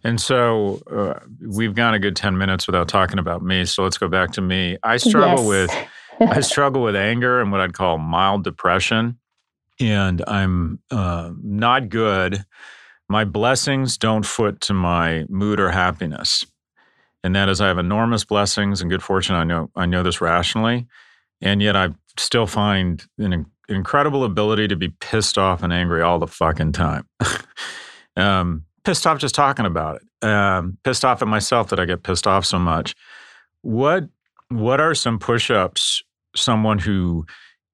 And 0.05 0.21
so 0.21 0.81
uh, 0.89 1.19
we've 1.41 1.73
gone 1.73 1.95
a 1.95 1.99
good 1.99 2.15
10 2.15 2.37
minutes 2.37 2.67
without 2.67 2.87
talking 2.87 3.19
about 3.19 3.41
me. 3.41 3.65
So 3.65 3.83
let's 3.83 3.97
go 3.97 4.07
back 4.07 4.31
to 4.33 4.41
me. 4.41 4.77
I 4.83 4.97
struggle 4.97 5.43
yes. 5.51 5.69
with 6.19 6.29
I 6.31 6.39
struggle 6.41 6.81
with 6.81 6.95
anger 6.95 7.41
and 7.41 7.51
what 7.51 7.59
I'd 7.59 7.73
call 7.73 7.97
mild 7.97 8.43
depression 8.43 9.17
and 9.79 10.23
I'm 10.27 10.79
uh, 10.91 11.31
not 11.41 11.89
good. 11.89 12.45
My 13.07 13.25
blessings 13.25 13.97
don't 13.97 14.25
foot 14.25 14.61
to 14.61 14.73
my 14.73 15.25
mood 15.29 15.59
or 15.59 15.69
happiness. 15.69 16.45
And 17.23 17.35
that 17.35 17.49
is, 17.49 17.59
I 17.59 17.67
have 17.67 17.77
enormous 17.77 18.23
blessings 18.23 18.81
and 18.81 18.89
good 18.89 19.03
fortune. 19.03 19.35
I 19.35 19.43
know 19.43 19.71
I 19.75 19.85
know 19.87 20.03
this 20.03 20.21
rationally, 20.21 20.85
and 21.41 21.61
yet 21.61 21.75
I 21.75 21.89
still 22.17 22.45
find 22.45 23.03
an 23.17 23.47
incredible 23.67 24.23
ability 24.23 24.67
to 24.67 24.75
be 24.75 24.89
pissed 24.89 25.37
off 25.37 25.63
and 25.63 25.73
angry 25.73 26.01
all 26.01 26.19
the 26.19 26.27
fucking 26.27 26.71
time. 26.73 27.07
um, 28.15 28.63
pissed 28.83 29.07
off 29.07 29.17
just 29.17 29.33
talking 29.33 29.65
about 29.65 29.97
it. 29.97 30.27
Um, 30.27 30.77
pissed 30.83 31.03
off 31.03 31.21
at 31.21 31.27
myself 31.27 31.69
that 31.69 31.79
I 31.79 31.85
get 31.85 32.03
pissed 32.03 32.27
off 32.27 32.45
so 32.45 32.59
much. 32.59 32.95
What 33.61 34.07
What 34.49 34.79
are 34.79 34.93
some 34.93 35.17
push-ups? 35.17 36.03
Someone 36.35 36.77
who 36.79 37.25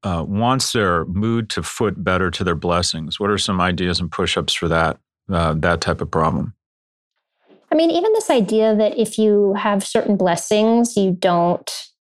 uh, 0.03 0.25
wants 0.27 0.73
their 0.73 1.05
mood 1.05 1.49
to 1.49 1.63
foot 1.63 2.03
better 2.03 2.31
to 2.31 2.43
their 2.43 2.55
blessings. 2.55 3.19
What 3.19 3.29
are 3.29 3.37
some 3.37 3.61
ideas 3.61 3.99
and 3.99 4.11
push-ups 4.11 4.53
for 4.53 4.67
that 4.67 4.99
uh, 5.31 5.53
that 5.59 5.81
type 5.81 6.01
of 6.01 6.11
problem? 6.11 6.53
I 7.71 7.75
mean, 7.75 7.91
even 7.91 8.11
this 8.13 8.29
idea 8.29 8.75
that 8.75 8.97
if 8.97 9.17
you 9.17 9.53
have 9.53 9.85
certain 9.85 10.17
blessings, 10.17 10.97
you 10.97 11.11
don't 11.11 11.71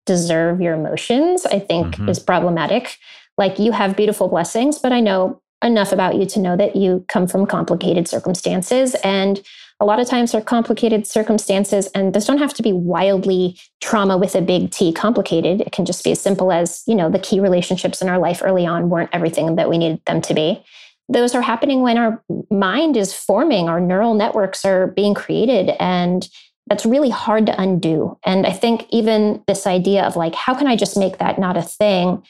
deserve 0.06 0.62
your 0.62 0.74
emotions, 0.74 1.46
I 1.46 1.60
think 1.60 1.96
mm-hmm. 1.96 2.10
is 2.10 2.19
problematic. 2.19 2.98
Like 3.38 3.60
you 3.60 3.72
have 3.72 3.96
beautiful 3.96 4.28
blessings, 4.28 4.80
but 4.80 4.91
I 4.91 5.00
know 5.00 5.41
enough 5.63 5.91
about 5.91 6.15
you 6.15 6.26
to 6.26 6.39
know 6.39 6.56
that 6.58 6.76
you 6.76 7.06
come 7.08 7.28
from 7.28 7.45
complicated 7.45 8.08
circumstances 8.08 8.95
and 9.04 9.41
a 9.80 9.86
lot 9.86 9.99
of 9.99 10.08
times 10.08 10.32
they're 10.32 10.41
complicated 10.41 11.06
circumstances 11.08 11.88
and 11.88 12.13
those 12.13 12.26
don't 12.26 12.38
have 12.38 12.54
to 12.54 12.63
be 12.63 12.71
wildly 12.71 13.58
trauma 13.82 14.17
with 14.17 14.36
a 14.36 14.41
big 14.41 14.71
T 14.71 14.93
complicated. 14.93 15.62
It 15.62 15.71
can 15.71 15.86
just 15.86 16.04
be 16.04 16.12
as 16.12 16.21
simple 16.21 16.52
as, 16.52 16.84
you 16.88 16.95
know, 16.95 17.10
the 17.10 17.19
key 17.19 17.39
relationships 17.39 18.02
in 18.02 18.08
our 18.08 18.19
life 18.19 18.41
early 18.43 18.65
on 18.65 18.89
weren't 18.89 19.10
everything 19.12 19.56
that 19.56 19.69
we 19.69 19.78
needed 19.78 20.02
them 20.06 20.21
to 20.21 20.34
be. 20.34 20.63
Those 21.10 21.36
are 21.36 21.41
happening 21.41 21.82
when 21.82 21.97
our 21.97 22.23
mind 22.49 22.95
is 22.95 23.13
forming, 23.13 23.67
our 23.67 23.82
neural 23.82 24.13
networks 24.13 24.63
are 24.63 24.88
being 24.88 25.13
created 25.13 25.71
and 25.80 26.30
that's 26.67 26.86
really 26.86 27.10
hard 27.10 27.45
to 27.47 27.62
undo. 27.62 28.17
And 28.26 28.47
I 28.47 28.54
think 28.54 28.88
even 28.89 29.43
this 29.47 29.67
idea 29.67 30.04
of 30.04 30.15
like, 30.15 30.34
how 30.34 30.54
can 30.54 30.67
I 30.67 30.78
just 30.78 30.95
make 30.95 31.17
that 31.17 31.38
not 31.38 31.58
a 31.58 31.62
thing 31.62 32.23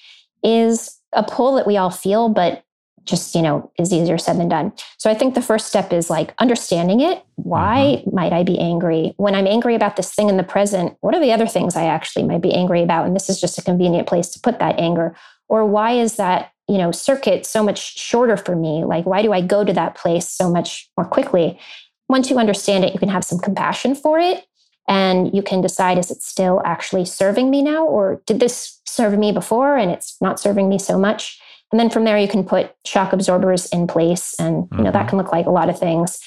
is 0.43 0.97
a 1.13 1.21
pull 1.23 1.53
that 1.55 1.67
we 1.67 1.77
all 1.77 1.91
feel, 1.91 2.29
but 2.29 2.63
just 3.05 3.35
you 3.35 3.41
know 3.41 3.71
is 3.77 3.93
easier 3.93 4.17
said 4.17 4.37
than 4.37 4.49
done. 4.49 4.71
So 4.97 5.09
i 5.09 5.13
think 5.13 5.35
the 5.35 5.41
first 5.41 5.67
step 5.67 5.91
is 5.91 6.09
like 6.09 6.33
understanding 6.39 7.01
it. 7.01 7.23
Why 7.35 8.01
mm-hmm. 8.01 8.15
might 8.15 8.33
i 8.33 8.43
be 8.43 8.59
angry? 8.59 9.13
When 9.17 9.35
i'm 9.35 9.47
angry 9.47 9.75
about 9.75 9.95
this 9.95 10.13
thing 10.13 10.29
in 10.29 10.37
the 10.37 10.43
present 10.43 10.97
what 11.01 11.15
are 11.15 11.21
the 11.21 11.31
other 11.31 11.47
things 11.47 11.75
i 11.75 11.85
actually 11.85 12.25
might 12.25 12.41
be 12.41 12.53
angry 12.53 12.81
about? 12.81 13.05
And 13.05 13.15
this 13.15 13.29
is 13.29 13.39
just 13.39 13.57
a 13.57 13.63
convenient 13.63 14.07
place 14.07 14.29
to 14.29 14.39
put 14.39 14.59
that 14.59 14.79
anger. 14.79 15.15
Or 15.49 15.65
why 15.65 15.91
is 15.91 16.15
that 16.15 16.51
you 16.67 16.77
know 16.77 16.91
circuit 16.91 17.45
so 17.45 17.63
much 17.63 17.97
shorter 17.97 18.37
for 18.37 18.55
me? 18.55 18.83
Like 18.85 19.05
why 19.05 19.21
do 19.21 19.33
i 19.33 19.41
go 19.41 19.63
to 19.63 19.73
that 19.73 19.95
place 19.95 20.27
so 20.27 20.49
much 20.49 20.89
more 20.97 21.05
quickly? 21.05 21.59
Once 22.09 22.29
you 22.29 22.37
understand 22.37 22.83
it 22.83 22.93
you 22.93 22.99
can 22.99 23.09
have 23.09 23.23
some 23.23 23.39
compassion 23.39 23.95
for 23.95 24.19
it 24.19 24.45
and 24.87 25.33
you 25.33 25.41
can 25.41 25.61
decide 25.61 25.97
is 25.97 26.11
it 26.11 26.21
still 26.21 26.61
actually 26.65 27.05
serving 27.05 27.49
me 27.49 27.61
now? 27.61 27.85
Or 27.85 28.21
did 28.25 28.39
this 28.39 28.81
serve 28.85 29.17
me 29.17 29.31
before 29.31 29.77
and 29.77 29.91
it's 29.91 30.17
not 30.21 30.39
serving 30.39 30.69
me 30.69 30.77
so 30.77 30.97
much 30.97 31.39
and 31.73 31.79
then 31.79 31.89
from 31.89 32.03
there, 32.03 32.19
you 32.19 32.27
can 32.27 32.43
put 32.43 32.71
shock 32.85 33.13
absorbers 33.13 33.65
in 33.69 33.87
place. 33.87 34.35
And, 34.37 34.67
you 34.71 34.77
know, 34.77 34.83
mm-hmm. 34.83 34.91
that 34.91 35.09
can 35.09 35.17
look 35.17 35.31
like 35.31 35.47
a 35.47 35.51
lot 35.51 35.69
of 35.69 35.79
things. 35.79 36.19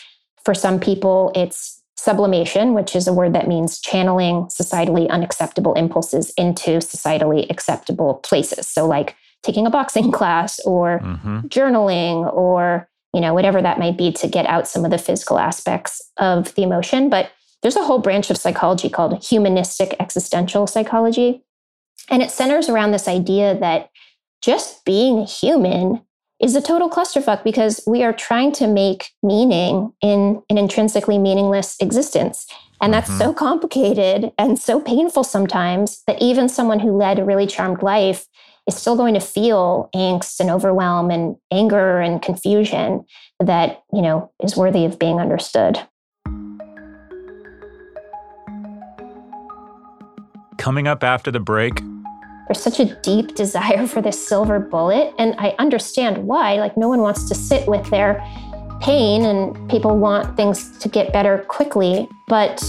For 0.44 0.54
some 0.54 0.80
people, 0.80 1.30
it's 1.36 1.80
sublimation, 1.96 2.74
which 2.74 2.96
is 2.96 3.06
a 3.06 3.12
word 3.12 3.32
that 3.34 3.46
means 3.46 3.80
channeling 3.80 4.46
societally 4.46 5.08
unacceptable 5.08 5.72
impulses 5.74 6.30
into 6.36 6.78
societally 6.78 7.48
acceptable 7.48 8.14
places. 8.24 8.66
So, 8.66 8.88
like 8.88 9.14
taking 9.44 9.68
a 9.68 9.70
boxing 9.70 10.10
class 10.18 10.58
or 10.64 10.98
mm-hmm. 10.98 11.42
journaling 11.46 12.34
or 12.34 12.88
you 13.14 13.20
know, 13.20 13.32
whatever 13.32 13.62
that 13.62 13.78
might 13.78 13.96
be 13.96 14.10
to 14.12 14.26
get 14.26 14.46
out 14.46 14.66
some 14.66 14.84
of 14.84 14.90
the 14.90 14.98
physical 14.98 15.38
aspects 15.38 16.02
of 16.16 16.52
the 16.56 16.64
emotion. 16.64 17.08
But 17.08 17.30
there's 17.62 17.76
a 17.76 17.84
whole 17.84 18.00
branch 18.00 18.30
of 18.30 18.36
psychology 18.36 18.90
called 18.90 19.24
humanistic 19.24 19.94
existential 20.00 20.66
psychology. 20.66 21.44
And 22.10 22.20
it 22.20 22.32
centers 22.32 22.68
around 22.68 22.90
this 22.90 23.06
idea 23.06 23.58
that 23.60 23.90
just 24.46 24.84
being 24.84 25.26
human 25.26 26.00
is 26.40 26.54
a 26.54 26.62
total 26.62 26.88
clusterfuck 26.88 27.42
because 27.42 27.80
we 27.84 28.04
are 28.04 28.12
trying 28.12 28.52
to 28.52 28.68
make 28.68 29.10
meaning 29.20 29.92
in 30.00 30.40
an 30.48 30.56
intrinsically 30.56 31.18
meaningless 31.18 31.74
existence. 31.80 32.46
And 32.80 32.94
that's 32.94 33.08
mm-hmm. 33.10 33.18
so 33.18 33.34
complicated 33.34 34.30
and 34.38 34.56
so 34.56 34.80
painful 34.80 35.24
sometimes 35.24 36.04
that 36.06 36.22
even 36.22 36.48
someone 36.48 36.78
who 36.78 36.96
led 36.96 37.18
a 37.18 37.24
really 37.24 37.48
charmed 37.48 37.82
life 37.82 38.26
is 38.68 38.76
still 38.76 38.94
going 38.94 39.14
to 39.14 39.20
feel 39.20 39.90
angst 39.96 40.38
and 40.38 40.48
overwhelm 40.48 41.10
and 41.10 41.34
anger 41.50 41.98
and 41.98 42.22
confusion 42.22 43.04
that, 43.40 43.82
you 43.92 44.02
know, 44.02 44.30
is 44.44 44.56
worthy 44.56 44.84
of 44.84 44.96
being 44.96 45.18
understood. 45.18 45.80
Coming 50.56 50.86
up 50.86 51.02
after 51.02 51.32
the 51.32 51.40
break, 51.40 51.80
there's 52.46 52.60
such 52.60 52.80
a 52.80 52.94
deep 53.02 53.34
desire 53.34 53.86
for 53.86 54.00
this 54.00 54.26
silver 54.26 54.58
bullet. 54.58 55.14
And 55.18 55.34
I 55.38 55.54
understand 55.58 56.18
why. 56.18 56.54
Like, 56.56 56.76
no 56.76 56.88
one 56.88 57.00
wants 57.00 57.28
to 57.28 57.34
sit 57.34 57.66
with 57.66 57.88
their 57.90 58.24
pain, 58.80 59.24
and 59.24 59.70
people 59.70 59.96
want 59.98 60.36
things 60.36 60.78
to 60.78 60.88
get 60.88 61.12
better 61.12 61.38
quickly. 61.48 62.08
But 62.28 62.64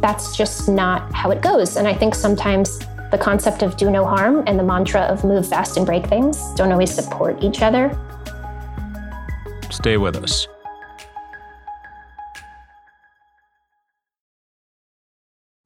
that's 0.00 0.36
just 0.36 0.68
not 0.68 1.12
how 1.12 1.30
it 1.30 1.40
goes. 1.40 1.76
And 1.76 1.88
I 1.88 1.94
think 1.94 2.14
sometimes 2.14 2.78
the 3.10 3.18
concept 3.18 3.62
of 3.62 3.76
do 3.76 3.90
no 3.90 4.04
harm 4.04 4.42
and 4.46 4.58
the 4.58 4.64
mantra 4.64 5.02
of 5.02 5.24
move 5.24 5.48
fast 5.48 5.76
and 5.76 5.86
break 5.86 6.06
things 6.06 6.38
don't 6.56 6.72
always 6.72 6.92
support 6.92 7.42
each 7.42 7.62
other. 7.62 7.96
Stay 9.70 9.96
with 9.96 10.16
us. 10.16 10.48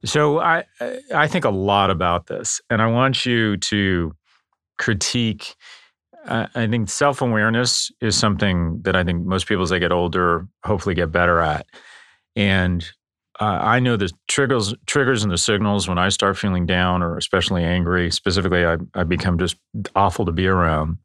So 0.05 0.39
I 0.39 0.63
I 1.13 1.27
think 1.27 1.45
a 1.45 1.49
lot 1.49 1.89
about 1.89 2.27
this, 2.27 2.61
and 2.69 2.81
I 2.81 2.87
want 2.87 3.25
you 3.25 3.57
to 3.57 4.13
critique. 4.77 5.55
I 6.25 6.67
think 6.67 6.89
self 6.89 7.21
awareness 7.21 7.91
is 8.01 8.15
something 8.15 8.81
that 8.83 8.95
I 8.95 9.03
think 9.03 9.25
most 9.25 9.47
people, 9.47 9.63
as 9.63 9.69
they 9.69 9.79
get 9.79 9.91
older, 9.91 10.47
hopefully 10.63 10.95
get 10.95 11.11
better 11.11 11.39
at. 11.39 11.65
And 12.35 12.83
uh, 13.39 13.59
I 13.61 13.79
know 13.79 13.95
the 13.95 14.11
triggers 14.27 14.73
triggers 14.85 15.23
and 15.23 15.31
the 15.31 15.37
signals 15.37 15.87
when 15.87 15.97
I 15.97 16.09
start 16.09 16.37
feeling 16.37 16.65
down 16.65 17.01
or 17.01 17.17
especially 17.17 17.63
angry. 17.63 18.11
Specifically, 18.11 18.65
I, 18.65 18.77
I 18.93 19.03
become 19.03 19.37
just 19.37 19.55
awful 19.95 20.25
to 20.25 20.31
be 20.31 20.47
around. 20.47 20.97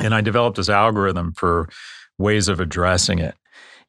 And 0.00 0.14
I 0.14 0.20
developed 0.20 0.56
this 0.56 0.68
algorithm 0.68 1.32
for 1.32 1.68
ways 2.18 2.48
of 2.48 2.60
addressing 2.60 3.18
it. 3.18 3.34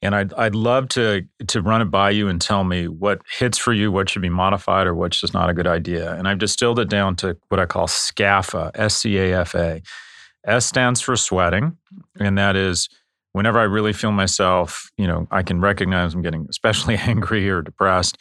And 0.01 0.15
I'd, 0.15 0.33
I'd 0.33 0.55
love 0.55 0.87
to, 0.89 1.27
to 1.47 1.61
run 1.61 1.81
it 1.81 1.85
by 1.85 2.09
you 2.09 2.27
and 2.27 2.41
tell 2.41 2.63
me 2.63 2.87
what 2.87 3.21
hits 3.37 3.57
for 3.57 3.71
you, 3.71 3.91
what 3.91 4.09
should 4.09 4.23
be 4.23 4.29
modified, 4.29 4.87
or 4.87 4.95
what's 4.95 5.21
just 5.21 5.33
not 5.33 5.49
a 5.49 5.53
good 5.53 5.67
idea. 5.67 6.15
And 6.15 6.27
I've 6.27 6.39
distilled 6.39 6.79
it 6.79 6.89
down 6.89 7.15
to 7.17 7.37
what 7.49 7.59
I 7.59 7.65
call 7.65 7.87
SCAFA, 7.87 8.71
S 8.73 8.95
C 8.97 9.17
A 9.17 9.39
F 9.41 9.53
A. 9.53 9.81
S 10.45 10.65
stands 10.65 11.01
for 11.01 11.15
sweating, 11.15 11.77
and 12.19 12.35
that 12.39 12.55
is 12.55 12.89
whenever 13.33 13.59
I 13.59 13.63
really 13.63 13.93
feel 13.93 14.11
myself, 14.11 14.89
you 14.97 15.07
know, 15.07 15.27
I 15.31 15.43
can 15.43 15.61
recognize 15.61 16.13
I'm 16.13 16.21
getting 16.21 16.47
especially 16.49 16.95
angry 16.97 17.49
or 17.49 17.61
depressed. 17.61 18.17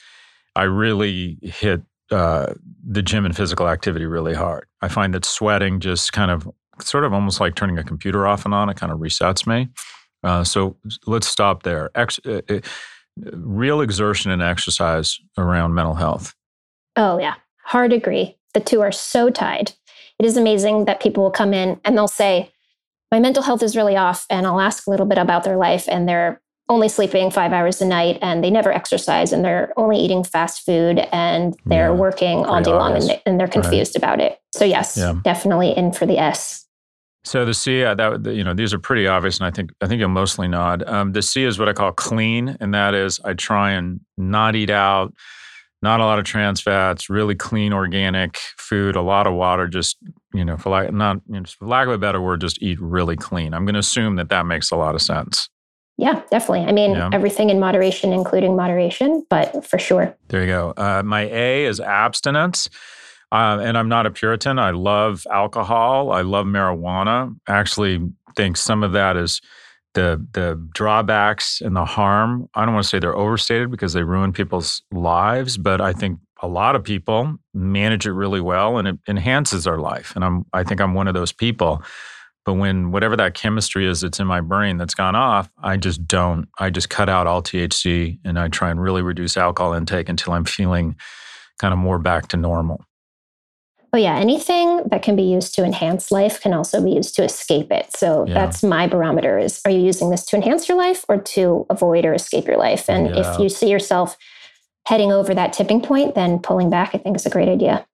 I 0.55 0.65
really 0.65 1.39
hit 1.43 1.83
uh, 2.11 2.55
the 2.85 3.03
gym 3.03 3.25
and 3.25 3.37
physical 3.37 3.69
activity 3.69 4.05
really 4.05 4.35
hard. 4.35 4.67
I 4.83 4.89
find 4.89 5.15
that 5.15 5.25
sweating 5.25 5.81
just 5.81 6.13
kind 6.13 6.31
of, 6.31 6.49
sort 6.81 7.05
of 7.05 7.13
almost 7.13 7.41
like 7.41 7.55
turning 7.55 7.79
a 7.79 7.85
computer 7.85 8.27
off 8.27 8.45
and 8.45 8.55
on, 8.55 8.69
it 8.69 8.77
kind 8.77 8.91
of 8.91 8.99
resets 8.99 9.47
me. 9.47 9.69
Uh, 10.23 10.45
so 10.45 10.77
let's 11.07 11.27
stop 11.27 11.63
there. 11.63 11.91
Ex- 11.95 12.21
uh, 12.27 12.41
uh, 12.49 12.61
real 13.33 13.81
exertion 13.81 14.31
and 14.31 14.43
exercise 14.43 15.19
around 15.39 15.75
mental 15.75 15.95
health. 15.95 16.35
Oh, 16.97 17.19
yeah. 17.19 17.35
Hard 17.65 17.93
agree. 17.93 18.37
The 18.55 18.61
two 18.61 18.81
are 18.81 18.93
so 18.93 19.31
tied. 19.31 19.73
It 20.19 20.27
is 20.27 20.37
amazing 20.37 20.85
that 20.85 21.01
people 21.01 21.23
will 21.23 21.31
come 21.31 21.55
in 21.55 21.81
and 21.85 21.97
they'll 21.97 22.09
say, 22.09 22.51
My 23.11 23.21
mental 23.21 23.43
health 23.43 23.63
is 23.63 23.77
really 23.77 23.97
off. 23.97 24.27
And 24.29 24.47
I'll 24.47 24.61
ask 24.61 24.87
a 24.87 24.91
little 24.91 25.07
bit 25.07 25.19
about 25.19 25.45
their 25.45 25.57
life, 25.57 25.89
and 25.89 26.09
they're 26.09 26.43
only 26.71 26.89
sleeping 26.89 27.31
five 27.31 27.53
hours 27.53 27.83
a 27.83 27.85
night 27.85 28.17
and 28.23 28.45
they 28.45 28.51
never 28.51 28.73
exercise 28.73 29.33
and 29.33 29.45
they're 29.45 29.73
only 29.77 29.99
eating 29.99 30.23
fast 30.23 30.65
food 30.65 31.01
and 31.13 31.59
they're 31.67 31.89
yeah, 31.89 31.91
working 31.91 32.47
all 32.47 32.63
day 32.63 32.71
long 32.71 32.95
and, 32.95 33.09
they, 33.09 33.23
and 33.27 33.41
they're 33.41 33.49
confused 33.49 33.97
right. 33.97 33.97
about 33.97 34.21
it. 34.21 34.41
So, 34.55 34.65
yes, 34.65 34.97
yeah. 34.97 35.15
definitely 35.25 35.77
in 35.77 35.93
for 35.93 36.07
the 36.07 36.19
S. 36.19 36.65
So 37.25 37.45
the 37.45 37.53
C, 37.53 37.85
uh, 37.85 37.95
that 37.95 38.25
you 38.27 38.43
know, 38.43 38.55
these 38.55 38.73
are 38.73 38.79
pretty 38.79 39.07
obvious, 39.07 39.39
and 39.39 39.47
I 39.47 39.51
think 39.51 39.73
I 39.81 39.87
think 39.87 40.01
you'll 40.01 40.09
mostly 40.09 40.49
nod. 40.49 40.83
Um, 40.87 41.13
the 41.13 41.23
C 41.23 41.45
is 41.45 41.59
what 41.59 41.69
I 41.69 41.73
call 41.75 41.93
clean, 41.93 42.57
and 42.61 42.73
that 42.73 42.95
is 42.95 43.21
I 43.25 43.35
try 43.35 43.73
and 43.73 44.01
not 44.17 44.57
eat 44.57 44.71
out, 44.71 45.13
not 45.83 46.01
a 46.01 46.05
lot 46.05 46.19
of 46.19 46.25
trans 46.25 46.63
fats, 46.63 47.11
really 47.11 47.35
clean 47.35 47.75
organic 47.75 48.39
food, 48.57 48.97
a 48.97 49.03
lot 49.03 49.27
of 49.27 49.35
water. 49.35 49.69
Just 49.69 49.99
you 50.33 50.45
know, 50.45 50.57
for 50.57 50.71
lack 50.71 50.93
not 50.93 51.19
you 51.29 51.41
know, 51.41 51.45
for 51.45 51.67
lack 51.67 51.87
of 51.87 51.93
a 51.93 51.99
better 51.99 52.23
word, 52.23 52.41
just 52.41 52.63
eat 52.63 52.81
really 52.81 53.17
clean. 53.17 53.53
I'm 53.53 53.67
going 53.67 53.75
to 53.75 53.81
assume 53.81 54.17
that 54.17 54.31
that 54.31 54.47
makes 54.47 54.71
a 54.71 54.77
lot 54.77 54.95
of 54.95 55.03
sense. 55.03 55.51
Yeah, 55.99 56.23
definitely. 56.31 56.65
I 56.65 56.73
mean, 56.73 56.93
yeah. 56.93 57.11
everything 57.13 57.51
in 57.51 57.61
moderation, 57.61 58.15
including 58.15 58.57
moderation, 58.57 59.27
but 59.29 59.67
for 59.67 59.79
sure. 59.79 60.17
There 60.29 60.41
you 60.41 60.47
go. 60.47 60.73
Uh, 60.75 61.03
my 61.05 61.29
A 61.31 61.67
is 61.67 61.79
abstinence. 61.79 62.71
Uh, 63.33 63.59
and 63.63 63.79
I'm 63.79 63.89
not 63.89 64.07
a 64.07 64.11
Puritan. 64.11 64.59
I 64.59 64.71
love 64.71 65.27
alcohol. 65.31 66.11
I 66.11 66.23
love 66.23 66.47
marijuana. 66.47 67.37
I 67.47 67.53
actually 67.53 68.01
think 68.37 68.57
some 68.57 68.83
of 68.83 68.93
that 68.93 69.17
is 69.17 69.41
the 69.95 70.25
the 70.33 70.61
drawbacks 70.75 71.61
and 71.61 71.77
the 71.77 71.85
harm. 71.85 72.49
I 72.55 72.65
don't 72.65 72.75
want 72.75 72.85
to 72.85 72.89
say 72.89 72.99
they're 72.99 73.17
overstated 73.17 73.71
because 73.71 73.93
they 73.93 74.03
ruin 74.03 74.33
people's 74.33 74.83
lives, 74.93 75.57
but 75.57 75.81
I 75.81 75.93
think 75.93 76.19
a 76.43 76.49
lot 76.49 76.75
of 76.75 76.85
people 76.85 77.37
manage 77.53 78.07
it 78.07 78.13
really 78.13 78.41
well 78.41 78.79
and 78.79 78.89
it 78.89 78.99
enhances 79.09 79.65
their 79.65 79.79
life. 79.79 80.13
And 80.15 80.25
I'm 80.25 80.47
I 80.53 80.65
think 80.65 80.81
I'm 80.81 80.95
one 80.95 81.09
of 81.09 81.15
those 81.15 81.33
people. 81.33 81.83
But 82.47 82.55
when 82.55 82.91
whatever 82.91 83.17
that 83.17 83.35
chemistry 83.35 83.87
is 83.87 84.01
that's 84.01 84.19
in 84.19 84.27
my 84.27 84.41
brain 84.41 84.79
that's 84.79 84.95
gone 84.95 85.15
off, 85.15 85.51
I 85.63 85.77
just 85.77 86.07
don't. 86.07 86.49
I 86.59 86.71
just 86.71 86.89
cut 86.89 87.09
out 87.09 87.27
all 87.27 87.43
THC 87.43 88.19
and 88.25 88.39
I 88.39 88.49
try 88.49 88.71
and 88.71 88.81
really 88.81 89.03
reduce 89.03 89.37
alcohol 89.37 89.75
intake 89.75 90.09
until 90.09 90.33
I'm 90.33 90.47
feeling 90.47 90.97
kind 91.59 91.75
of 91.75 91.79
more 91.79 91.99
back 91.99 92.29
to 92.29 92.37
normal. 92.37 92.83
Oh, 93.93 93.99
yeah. 93.99 94.17
Anything 94.17 94.83
that 94.87 95.03
can 95.03 95.17
be 95.17 95.23
used 95.23 95.55
to 95.57 95.65
enhance 95.65 96.13
life 96.13 96.41
can 96.41 96.55
also 96.55 96.83
be 96.83 96.93
used 96.93 97.17
to 97.17 97.25
escape 97.25 97.73
it. 97.73 97.91
So 97.97 98.25
yeah. 98.27 98.35
that's 98.35 98.63
my 98.63 98.87
barometer 98.87 99.37
is 99.37 99.61
are 99.65 99.71
you 99.71 99.81
using 99.81 100.11
this 100.11 100.25
to 100.27 100.37
enhance 100.37 100.69
your 100.69 100.79
life 100.79 101.05
or 101.09 101.19
to 101.19 101.67
avoid 101.71 102.05
or 102.05 102.15
escape 102.15 102.47
your 102.47 102.57
life? 102.57 102.89
And 102.89 103.09
yeah. 103.09 103.33
if 103.35 103.41
you 103.41 103.49
see 103.49 103.69
yourself 103.69 104.17
heading 104.87 105.11
over 105.11 105.35
that 105.35 105.53
tipping 105.53 105.81
point, 105.81 106.15
then 106.15 106.39
pulling 106.39 106.71
back, 106.71 106.95
I 106.95 106.99
think 106.99 107.17
is 107.17 107.27
a 107.27 107.31
great 107.31 107.49
idea. 107.49 107.85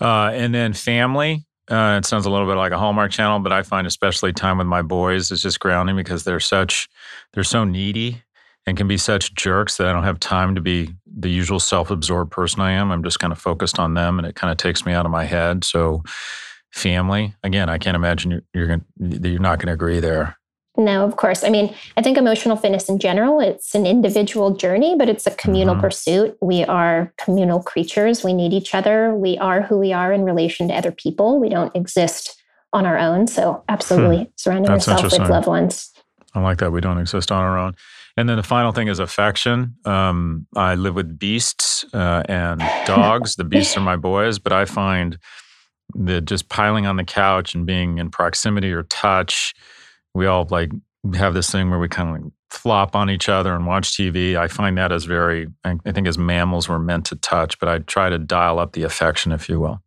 Uh, 0.00 0.30
and 0.32 0.54
then 0.54 0.72
family. 0.72 1.44
Uh, 1.68 1.96
it 1.98 2.06
sounds 2.06 2.26
a 2.26 2.30
little 2.30 2.46
bit 2.46 2.56
like 2.56 2.70
a 2.70 2.78
Hallmark 2.78 3.10
channel, 3.10 3.40
but 3.40 3.52
I 3.52 3.64
find 3.64 3.88
especially 3.88 4.32
time 4.32 4.58
with 4.58 4.68
my 4.68 4.82
boys 4.82 5.32
is 5.32 5.42
just 5.42 5.58
grounding 5.58 5.96
because 5.96 6.22
they're 6.22 6.38
such, 6.38 6.88
they're 7.32 7.42
so 7.42 7.64
needy 7.64 8.22
and 8.66 8.76
can 8.76 8.88
be 8.88 8.96
such 8.98 9.34
jerks 9.34 9.76
that 9.76 9.86
I 9.86 9.92
don't 9.92 10.02
have 10.02 10.18
time 10.20 10.54
to 10.56 10.60
be 10.60 10.94
the 11.06 11.30
usual 11.30 11.60
self-absorbed 11.60 12.30
person 12.30 12.60
I 12.60 12.72
am. 12.72 12.90
I'm 12.90 13.02
just 13.02 13.20
kind 13.20 13.32
of 13.32 13.38
focused 13.38 13.78
on 13.78 13.94
them, 13.94 14.18
and 14.18 14.26
it 14.26 14.34
kind 14.34 14.50
of 14.50 14.56
takes 14.58 14.84
me 14.84 14.92
out 14.92 15.06
of 15.06 15.12
my 15.12 15.24
head. 15.24 15.64
So, 15.64 16.02
family 16.72 17.34
again, 17.42 17.70
I 17.70 17.78
can't 17.78 17.94
imagine 17.94 18.30
you're 18.30 18.42
you're, 18.52 18.66
gonna, 18.66 18.84
you're 18.98 19.40
not 19.40 19.58
going 19.58 19.68
to 19.68 19.72
agree 19.72 20.00
there. 20.00 20.36
No, 20.78 21.06
of 21.06 21.16
course. 21.16 21.42
I 21.42 21.48
mean, 21.48 21.74
I 21.96 22.02
think 22.02 22.18
emotional 22.18 22.54
fitness 22.54 22.90
in 22.90 22.98
general, 22.98 23.40
it's 23.40 23.74
an 23.74 23.86
individual 23.86 24.54
journey, 24.54 24.94
but 24.94 25.08
it's 25.08 25.26
a 25.26 25.30
communal 25.30 25.74
mm-hmm. 25.74 25.80
pursuit. 25.82 26.36
We 26.42 26.64
are 26.64 27.14
communal 27.16 27.62
creatures. 27.62 28.22
We 28.22 28.34
need 28.34 28.52
each 28.52 28.74
other. 28.74 29.14
We 29.14 29.38
are 29.38 29.62
who 29.62 29.78
we 29.78 29.94
are 29.94 30.12
in 30.12 30.24
relation 30.24 30.68
to 30.68 30.74
other 30.74 30.92
people. 30.92 31.40
We 31.40 31.48
don't 31.48 31.74
exist 31.74 32.42
on 32.74 32.84
our 32.84 32.98
own. 32.98 33.26
So, 33.26 33.64
absolutely 33.70 34.24
hmm. 34.24 34.30
surrounding 34.36 34.70
yourself 34.70 35.04
with 35.04 35.30
loved 35.30 35.46
ones. 35.46 35.92
I 36.34 36.40
like 36.40 36.58
that. 36.58 36.72
We 36.72 36.82
don't 36.82 36.98
exist 36.98 37.32
on 37.32 37.42
our 37.42 37.56
own. 37.56 37.74
And 38.16 38.28
then 38.28 38.36
the 38.36 38.42
final 38.42 38.72
thing 38.72 38.88
is 38.88 38.98
affection. 38.98 39.74
Um, 39.84 40.46
I 40.56 40.74
live 40.74 40.94
with 40.94 41.18
beasts 41.18 41.84
uh, 41.92 42.22
and 42.28 42.60
dogs. 42.86 43.36
the 43.36 43.44
beasts 43.44 43.76
are 43.76 43.80
my 43.80 43.96
boys, 43.96 44.38
but 44.38 44.52
I 44.52 44.64
find 44.64 45.18
that 45.94 46.22
just 46.22 46.48
piling 46.48 46.86
on 46.86 46.96
the 46.96 47.04
couch 47.04 47.54
and 47.54 47.66
being 47.66 47.98
in 47.98 48.10
proximity 48.10 48.72
or 48.72 48.84
touch, 48.84 49.54
we 50.14 50.26
all 50.26 50.46
like 50.50 50.70
have 51.14 51.34
this 51.34 51.50
thing 51.50 51.70
where 51.70 51.78
we 51.78 51.88
kind 51.88 52.08
of 52.08 52.22
like 52.22 52.32
flop 52.50 52.96
on 52.96 53.10
each 53.10 53.28
other 53.28 53.54
and 53.54 53.66
watch 53.66 53.92
TV. 53.92 54.36
I 54.36 54.48
find 54.48 54.78
that 54.78 54.92
as 54.92 55.04
very, 55.04 55.48
I 55.64 55.92
think 55.92 56.06
as 56.06 56.16
mammals 56.16 56.68
we're 56.68 56.78
meant 56.78 57.06
to 57.06 57.16
touch, 57.16 57.58
but 57.58 57.68
I 57.68 57.80
try 57.80 58.08
to 58.08 58.18
dial 58.18 58.58
up 58.58 58.72
the 58.72 58.82
affection, 58.82 59.32
if 59.32 59.48
you 59.48 59.60
will. 59.60 59.82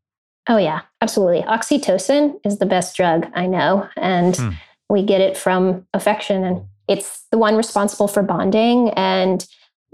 Oh, 0.48 0.58
yeah, 0.58 0.82
absolutely. 1.02 1.42
Oxytocin 1.44 2.40
is 2.44 2.58
the 2.58 2.66
best 2.66 2.96
drug 2.96 3.28
I 3.34 3.46
know. 3.46 3.88
And 3.98 4.36
hmm. 4.36 4.50
we 4.90 5.04
get 5.04 5.22
it 5.22 5.38
from 5.38 5.86
affection. 5.94 6.44
And 6.44 6.66
it's 6.90 7.26
the 7.32 7.38
one 7.38 7.56
responsible 7.56 8.08
for 8.08 8.22
bonding 8.22 8.90
and 8.92 9.48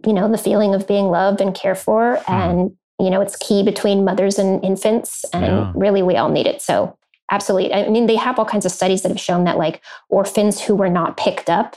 you 0.06 0.14
know 0.14 0.32
the 0.32 0.38
feeling 0.38 0.74
of 0.74 0.88
being 0.88 1.06
loved 1.06 1.42
and 1.42 1.54
cared 1.54 1.78
for 1.78 2.18
mm. 2.18 2.30
and 2.30 2.72
you 3.00 3.10
know 3.10 3.22
it's 3.22 3.36
key 3.36 3.62
between 3.62 4.04
mothers 4.04 4.40
and 4.40 4.64
infants 4.64 5.24
and 5.34 5.46
yeah. 5.46 5.72
really 5.76 6.02
we 6.02 6.16
all 6.16 6.30
need 6.30 6.48
it 6.48 6.62
so 6.62 6.98
Absolutely. 7.32 7.74
I 7.74 7.90
mean, 7.90 8.06
they 8.06 8.16
have 8.16 8.38
all 8.38 8.46
kinds 8.46 8.66
of 8.66 8.72
studies 8.72 9.02
that 9.02 9.10
have 9.10 9.20
shown 9.20 9.46
that 9.46 9.58
like 9.58 9.82
orphans 10.10 10.62
who 10.62 10.76
were 10.76 10.90
not 10.90 11.18
picked 11.18 11.50
up 11.50 11.76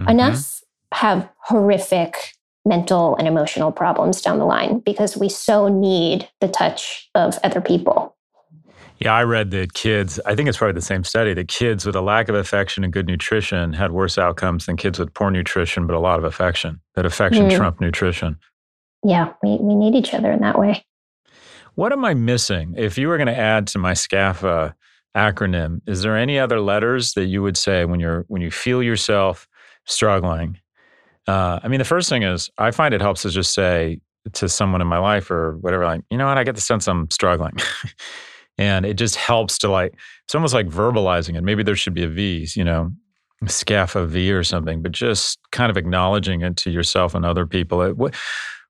mm-hmm. 0.00 0.10
enough 0.10 0.60
have 0.92 1.28
horrific 1.38 2.34
mental 2.64 3.16
and 3.16 3.26
emotional 3.26 3.72
problems 3.72 4.20
down 4.20 4.38
the 4.38 4.44
line 4.44 4.80
because 4.80 5.16
we 5.16 5.28
so 5.28 5.68
need 5.68 6.28
the 6.40 6.48
touch 6.48 7.08
of 7.14 7.38
other 7.44 7.60
people. 7.60 8.11
Yeah, 9.02 9.14
I 9.14 9.24
read 9.24 9.50
that 9.50 9.74
kids, 9.74 10.20
I 10.26 10.36
think 10.36 10.48
it's 10.48 10.58
probably 10.58 10.74
the 10.74 10.80
same 10.80 11.02
study, 11.02 11.34
that 11.34 11.48
kids 11.48 11.84
with 11.84 11.96
a 11.96 12.00
lack 12.00 12.28
of 12.28 12.36
affection 12.36 12.84
and 12.84 12.92
good 12.92 13.08
nutrition 13.08 13.72
had 13.72 13.90
worse 13.90 14.16
outcomes 14.16 14.66
than 14.66 14.76
kids 14.76 14.96
with 14.96 15.12
poor 15.12 15.28
nutrition 15.28 15.88
but 15.88 15.96
a 15.96 15.98
lot 15.98 16.20
of 16.20 16.24
affection. 16.24 16.80
That 16.94 17.04
affection 17.04 17.48
mm. 17.48 17.56
trumped 17.56 17.80
nutrition. 17.80 18.38
Yeah, 19.04 19.32
we, 19.42 19.58
we 19.60 19.74
need 19.74 19.96
each 19.96 20.14
other 20.14 20.30
in 20.30 20.40
that 20.42 20.56
way. 20.56 20.84
What 21.74 21.92
am 21.92 22.04
I 22.04 22.14
missing? 22.14 22.74
If 22.76 22.96
you 22.96 23.08
were 23.08 23.16
going 23.16 23.26
to 23.26 23.36
add 23.36 23.66
to 23.68 23.78
my 23.78 23.90
SCAFA 23.92 24.72
acronym, 25.16 25.80
is 25.88 26.02
there 26.02 26.16
any 26.16 26.38
other 26.38 26.60
letters 26.60 27.14
that 27.14 27.24
you 27.24 27.42
would 27.42 27.56
say 27.56 27.84
when 27.84 27.98
you're 27.98 28.24
when 28.28 28.40
you 28.40 28.52
feel 28.52 28.84
yourself 28.84 29.48
struggling? 29.84 30.60
Uh, 31.26 31.58
I 31.60 31.66
mean, 31.66 31.78
the 31.78 31.84
first 31.84 32.08
thing 32.08 32.22
is 32.22 32.50
I 32.56 32.70
find 32.70 32.94
it 32.94 33.00
helps 33.00 33.22
to 33.22 33.30
just 33.30 33.52
say 33.52 33.98
to 34.34 34.48
someone 34.48 34.80
in 34.80 34.86
my 34.86 34.98
life 34.98 35.28
or 35.28 35.56
whatever, 35.56 35.84
like, 35.84 36.02
you 36.08 36.18
know 36.18 36.26
what, 36.26 36.38
I 36.38 36.44
get 36.44 36.54
the 36.54 36.60
sense 36.60 36.86
I'm 36.86 37.10
struggling. 37.10 37.54
and 38.58 38.84
it 38.84 38.94
just 38.94 39.16
helps 39.16 39.58
to 39.58 39.70
like, 39.70 39.94
it's 40.24 40.34
almost 40.34 40.54
like 40.54 40.68
verbalizing 40.68 41.36
it. 41.36 41.42
Maybe 41.42 41.62
there 41.62 41.76
should 41.76 41.94
be 41.94 42.04
a 42.04 42.08
V, 42.08 42.48
you 42.54 42.64
know, 42.64 42.92
SCAFA 43.44 44.06
V 44.06 44.32
or 44.32 44.44
something, 44.44 44.82
but 44.82 44.92
just 44.92 45.38
kind 45.50 45.70
of 45.70 45.76
acknowledging 45.76 46.42
it 46.42 46.56
to 46.58 46.70
yourself 46.70 47.14
and 47.14 47.24
other 47.24 47.46
people. 47.46 47.92
What, 47.94 48.14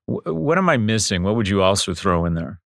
what 0.05 0.57
am 0.57 0.69
I 0.69 0.77
missing? 0.77 1.23
What 1.23 1.35
would 1.35 1.47
you 1.47 1.61
also 1.61 1.93
throw 1.93 2.25
in 2.25 2.33
there? 2.33 2.59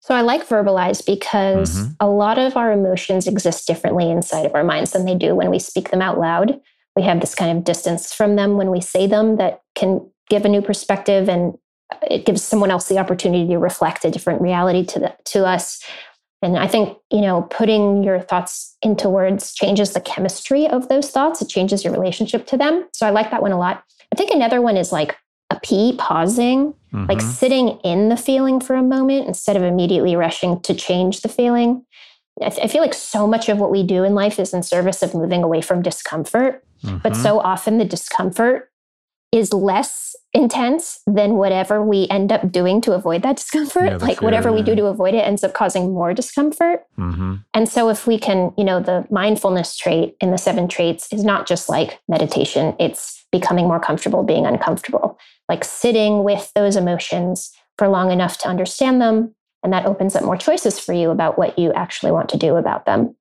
So 0.00 0.14
I 0.14 0.20
like 0.20 0.46
verbalize 0.46 1.04
because 1.04 1.78
mm-hmm. 1.78 1.92
a 1.98 2.08
lot 2.08 2.38
of 2.38 2.58
our 2.58 2.72
emotions 2.72 3.26
exist 3.26 3.66
differently 3.66 4.10
inside 4.10 4.44
of 4.44 4.54
our 4.54 4.64
minds 4.64 4.92
than 4.92 5.06
they 5.06 5.14
do 5.14 5.34
when 5.34 5.50
we 5.50 5.58
speak 5.58 5.90
them 5.90 6.02
out 6.02 6.18
loud. 6.18 6.60
We 6.94 7.02
have 7.04 7.20
this 7.20 7.34
kind 7.34 7.56
of 7.56 7.64
distance 7.64 8.12
from 8.12 8.36
them 8.36 8.58
when 8.58 8.70
we 8.70 8.82
say 8.82 9.06
them 9.06 9.36
that 9.36 9.62
can 9.74 10.06
give 10.28 10.44
a 10.44 10.48
new 10.48 10.60
perspective 10.60 11.28
and 11.28 11.54
it 12.02 12.26
gives 12.26 12.42
someone 12.42 12.70
else 12.70 12.88
the 12.88 12.98
opportunity 12.98 13.48
to 13.48 13.58
reflect 13.58 14.04
a 14.04 14.10
different 14.10 14.42
reality 14.42 14.84
to 14.84 14.98
the, 14.98 15.16
to 15.26 15.46
us. 15.46 15.82
And 16.42 16.58
I 16.58 16.66
think, 16.66 16.98
you 17.10 17.22
know, 17.22 17.42
putting 17.50 18.04
your 18.04 18.20
thoughts 18.20 18.76
into 18.82 19.08
words 19.08 19.54
changes 19.54 19.92
the 19.92 20.00
chemistry 20.00 20.66
of 20.66 20.88
those 20.88 21.10
thoughts. 21.10 21.40
It 21.40 21.48
changes 21.48 21.84
your 21.84 21.92
relationship 21.92 22.46
to 22.48 22.56
them. 22.56 22.86
So 22.92 23.06
I 23.06 23.10
like 23.10 23.30
that 23.30 23.42
one 23.42 23.52
a 23.52 23.58
lot. 23.58 23.82
I 24.12 24.16
think 24.16 24.30
another 24.30 24.60
one 24.60 24.76
is 24.76 24.92
like 24.92 25.16
a 25.50 25.58
P, 25.60 25.94
pausing, 25.98 26.74
mm-hmm. 26.92 27.06
like 27.06 27.20
sitting 27.20 27.78
in 27.82 28.08
the 28.08 28.16
feeling 28.16 28.60
for 28.60 28.74
a 28.74 28.82
moment 28.82 29.26
instead 29.26 29.56
of 29.56 29.62
immediately 29.62 30.16
rushing 30.16 30.60
to 30.62 30.74
change 30.74 31.22
the 31.22 31.28
feeling. 31.28 31.84
I, 32.42 32.50
th- 32.50 32.64
I, 32.64 32.68
feel 32.68 32.82
like 32.82 32.94
so 32.94 33.26
much 33.26 33.48
of 33.48 33.58
what 33.58 33.70
we 33.70 33.84
do 33.84 34.02
in 34.02 34.14
life 34.14 34.40
is 34.40 34.52
in 34.52 34.62
service 34.62 35.02
of 35.02 35.14
moving 35.14 35.44
away 35.44 35.60
from 35.60 35.82
discomfort. 35.82 36.64
Mm-hmm. 36.82 36.98
But 36.98 37.14
so 37.16 37.38
often 37.38 37.78
the 37.78 37.84
discomfort 37.84 38.70
is 39.34 39.52
less 39.52 40.14
intense 40.32 41.00
than 41.06 41.34
whatever 41.34 41.82
we 41.82 42.08
end 42.08 42.32
up 42.32 42.50
doing 42.50 42.80
to 42.80 42.92
avoid 42.92 43.22
that 43.22 43.36
discomfort. 43.36 43.84
Yeah, 43.84 43.96
like 43.96 44.18
fear, 44.18 44.26
whatever 44.26 44.48
yeah. 44.48 44.54
we 44.56 44.62
do 44.62 44.74
to 44.74 44.86
avoid 44.86 45.14
it 45.14 45.18
ends 45.18 45.44
up 45.44 45.54
causing 45.54 45.92
more 45.92 46.14
discomfort. 46.14 46.84
Mm-hmm. 46.98 47.36
And 47.52 47.68
so 47.68 47.88
if 47.88 48.06
we 48.06 48.18
can, 48.18 48.52
you 48.56 48.64
know, 48.64 48.80
the 48.80 49.06
mindfulness 49.10 49.76
trait 49.76 50.16
in 50.20 50.30
the 50.30 50.38
seven 50.38 50.66
traits 50.66 51.12
is 51.12 51.24
not 51.24 51.46
just 51.46 51.68
like 51.68 52.00
meditation, 52.08 52.74
it's 52.80 53.24
becoming 53.30 53.66
more 53.66 53.80
comfortable 53.80 54.22
being 54.22 54.46
uncomfortable 54.46 55.18
like 55.48 55.64
sitting 55.64 56.24
with 56.24 56.52
those 56.54 56.76
emotions 56.76 57.52
for 57.78 57.88
long 57.88 58.10
enough 58.10 58.38
to 58.38 58.48
understand 58.48 59.00
them. 59.00 59.34
And 59.62 59.72
that 59.72 59.86
opens 59.86 60.14
up 60.14 60.24
more 60.24 60.36
choices 60.36 60.78
for 60.78 60.92
you 60.92 61.10
about 61.10 61.38
what 61.38 61.58
you 61.58 61.72
actually 61.72 62.12
want 62.12 62.28
to 62.30 62.38
do 62.38 62.56
about 62.56 62.84
them. 62.84 63.16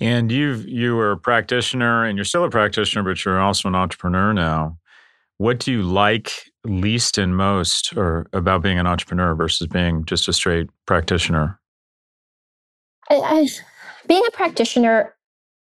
And 0.00 0.30
you 0.30 0.54
you 0.66 0.96
were 0.96 1.12
a 1.12 1.16
practitioner 1.16 2.04
and 2.04 2.18
you're 2.18 2.24
still 2.24 2.44
a 2.44 2.50
practitioner, 2.50 3.02
but 3.02 3.24
you're 3.24 3.40
also 3.40 3.68
an 3.68 3.74
entrepreneur 3.74 4.32
now. 4.32 4.78
What 5.38 5.58
do 5.58 5.72
you 5.72 5.82
like 5.82 6.32
least 6.64 7.18
and 7.18 7.36
most 7.36 7.96
or 7.96 8.26
about 8.32 8.62
being 8.62 8.78
an 8.78 8.86
entrepreneur 8.86 9.34
versus 9.34 9.66
being 9.66 10.04
just 10.04 10.28
a 10.28 10.32
straight 10.32 10.68
practitioner? 10.86 11.60
I, 13.10 13.16
I, 13.16 13.48
being 14.06 14.22
a 14.26 14.30
practitioner 14.30 15.14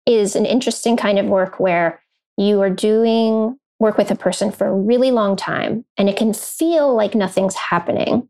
is 0.06 0.36
an 0.36 0.46
interesting 0.46 0.96
kind 0.96 1.18
of 1.18 1.26
work 1.26 1.58
where 1.60 2.00
you 2.36 2.60
are 2.60 2.70
doing 2.70 3.58
work 3.78 3.98
with 3.98 4.10
a 4.10 4.16
person 4.16 4.52
for 4.52 4.66
a 4.66 4.74
really 4.74 5.10
long 5.10 5.36
time 5.36 5.84
and 5.98 6.08
it 6.08 6.16
can 6.16 6.32
feel 6.32 6.94
like 6.94 7.14
nothing's 7.14 7.54
happening. 7.54 8.28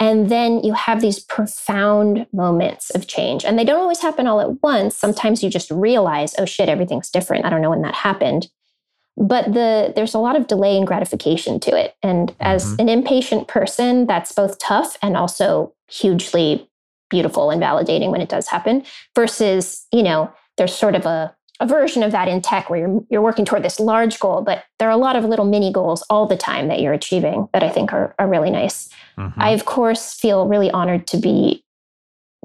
And 0.00 0.28
then 0.28 0.62
you 0.62 0.74
have 0.74 1.00
these 1.00 1.18
profound 1.18 2.26
moments 2.32 2.90
of 2.90 3.08
change. 3.08 3.44
And 3.44 3.58
they 3.58 3.64
don't 3.64 3.80
always 3.80 4.00
happen 4.00 4.26
all 4.26 4.40
at 4.40 4.62
once. 4.62 4.96
Sometimes 4.96 5.42
you 5.42 5.50
just 5.50 5.70
realize, 5.70 6.34
oh 6.38 6.44
shit, 6.44 6.68
everything's 6.68 7.10
different. 7.10 7.44
I 7.44 7.50
don't 7.50 7.62
know 7.62 7.70
when 7.70 7.82
that 7.82 7.94
happened. 7.94 8.48
But 9.16 9.52
the 9.52 9.92
there's 9.96 10.14
a 10.14 10.20
lot 10.20 10.36
of 10.36 10.46
delay 10.46 10.76
and 10.76 10.86
gratification 10.86 11.58
to 11.60 11.76
it. 11.76 11.96
And 12.02 12.28
mm-hmm. 12.30 12.42
as 12.42 12.76
an 12.78 12.88
impatient 12.88 13.48
person, 13.48 14.06
that's 14.06 14.30
both 14.30 14.60
tough 14.60 14.96
and 15.02 15.16
also 15.16 15.74
hugely 15.90 16.70
beautiful 17.10 17.50
and 17.50 17.60
validating 17.60 18.12
when 18.12 18.20
it 18.20 18.28
does 18.28 18.46
happen. 18.46 18.84
Versus, 19.16 19.86
you 19.92 20.04
know, 20.04 20.32
there's 20.56 20.74
sort 20.74 20.94
of 20.94 21.06
a 21.06 21.34
a 21.60 21.66
version 21.66 22.02
of 22.02 22.12
that 22.12 22.28
in 22.28 22.40
tech 22.40 22.70
where 22.70 22.78
you're, 22.78 23.04
you're 23.10 23.22
working 23.22 23.44
toward 23.44 23.64
this 23.64 23.80
large 23.80 24.20
goal, 24.20 24.42
but 24.42 24.64
there 24.78 24.88
are 24.88 24.92
a 24.92 24.96
lot 24.96 25.16
of 25.16 25.24
little 25.24 25.44
mini 25.44 25.72
goals 25.72 26.04
all 26.08 26.26
the 26.26 26.36
time 26.36 26.68
that 26.68 26.80
you're 26.80 26.92
achieving 26.92 27.48
that 27.52 27.62
I 27.62 27.68
think 27.68 27.92
are, 27.92 28.14
are 28.18 28.28
really 28.28 28.50
nice. 28.50 28.88
Mm-hmm. 29.18 29.40
I, 29.40 29.50
of 29.50 29.64
course, 29.64 30.14
feel 30.14 30.46
really 30.46 30.70
honored 30.70 31.06
to 31.08 31.16
be 31.16 31.64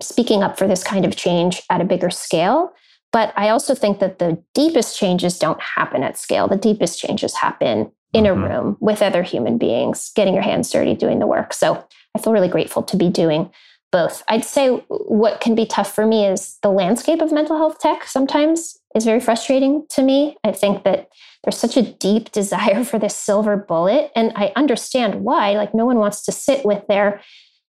speaking 0.01 0.41
up 0.41 0.57
for 0.57 0.67
this 0.67 0.83
kind 0.83 1.05
of 1.05 1.15
change 1.15 1.61
at 1.69 1.81
a 1.81 1.85
bigger 1.85 2.09
scale. 2.09 2.73
But 3.11 3.31
I 3.35 3.49
also 3.49 3.75
think 3.75 3.99
that 3.99 4.17
the 4.17 4.41
deepest 4.55 4.97
changes 4.97 5.37
don't 5.37 5.61
happen 5.61 6.01
at 6.01 6.17
scale. 6.17 6.47
The 6.47 6.57
deepest 6.57 6.99
changes 6.99 7.35
happen 7.35 7.91
in 8.13 8.23
mm-hmm. 8.23 8.43
a 8.43 8.49
room 8.49 8.77
with 8.79 9.03
other 9.03 9.21
human 9.21 9.59
beings, 9.59 10.11
getting 10.15 10.33
your 10.33 10.41
hands 10.41 10.71
dirty, 10.71 10.95
doing 10.95 11.19
the 11.19 11.27
work. 11.27 11.53
So 11.53 11.85
I 12.15 12.19
feel 12.19 12.33
really 12.33 12.47
grateful 12.47 12.81
to 12.81 12.97
be 12.97 13.09
doing 13.09 13.51
both. 13.93 14.23
I'd 14.27 14.43
say 14.43 14.69
what 14.89 15.39
can 15.39 15.53
be 15.53 15.67
tough 15.67 15.93
for 15.93 16.05
me 16.05 16.25
is 16.25 16.57
the 16.63 16.71
landscape 16.71 17.21
of 17.21 17.31
mental 17.31 17.57
health 17.57 17.79
tech 17.79 18.05
sometimes 18.05 18.75
is 18.95 19.05
very 19.05 19.19
frustrating 19.19 19.85
to 19.91 20.01
me. 20.01 20.35
I 20.43 20.51
think 20.51 20.83
that 20.83 21.09
there's 21.43 21.57
such 21.57 21.77
a 21.77 21.83
deep 21.83 22.31
desire 22.33 22.83
for 22.83 22.97
this 22.97 23.15
silver 23.15 23.55
bullet. 23.55 24.11
And 24.15 24.33
I 24.35 24.51
understand 24.55 25.23
why. 25.23 25.53
Like, 25.53 25.75
no 25.75 25.85
one 25.85 25.99
wants 25.99 26.25
to 26.25 26.31
sit 26.31 26.65
with 26.65 26.85
their 26.87 27.21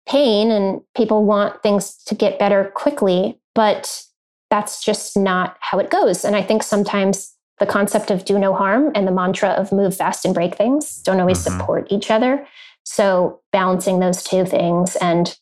pain, 0.08 0.50
and 0.50 0.80
people 0.96 1.24
want 1.24 1.62
things 1.62 1.96
to 2.04 2.14
get 2.14 2.38
better 2.38 2.70
quickly. 2.74 3.38
But 3.54 4.04
that's 4.48 4.82
just 4.82 5.16
not 5.16 5.56
how 5.60 5.80
it 5.80 5.90
goes. 5.90 6.24
And 6.24 6.36
I 6.36 6.42
think 6.42 6.62
sometimes 6.62 7.34
the 7.58 7.66
concept 7.66 8.10
of 8.10 8.24
do 8.24 8.38
no 8.38 8.54
harm 8.54 8.92
and 8.94 9.08
the 9.08 9.12
mantra 9.12 9.50
of 9.50 9.72
move 9.72 9.96
fast 9.96 10.24
and 10.24 10.34
break 10.34 10.54
things 10.54 11.02
don't 11.02 11.20
always 11.20 11.44
mm-hmm. 11.44 11.58
support 11.58 11.86
each 11.90 12.10
other. 12.10 12.46
So, 12.84 13.40
balancing 13.52 14.00
those 14.00 14.22
two 14.24 14.44
things 14.44 14.96
and 14.96 15.36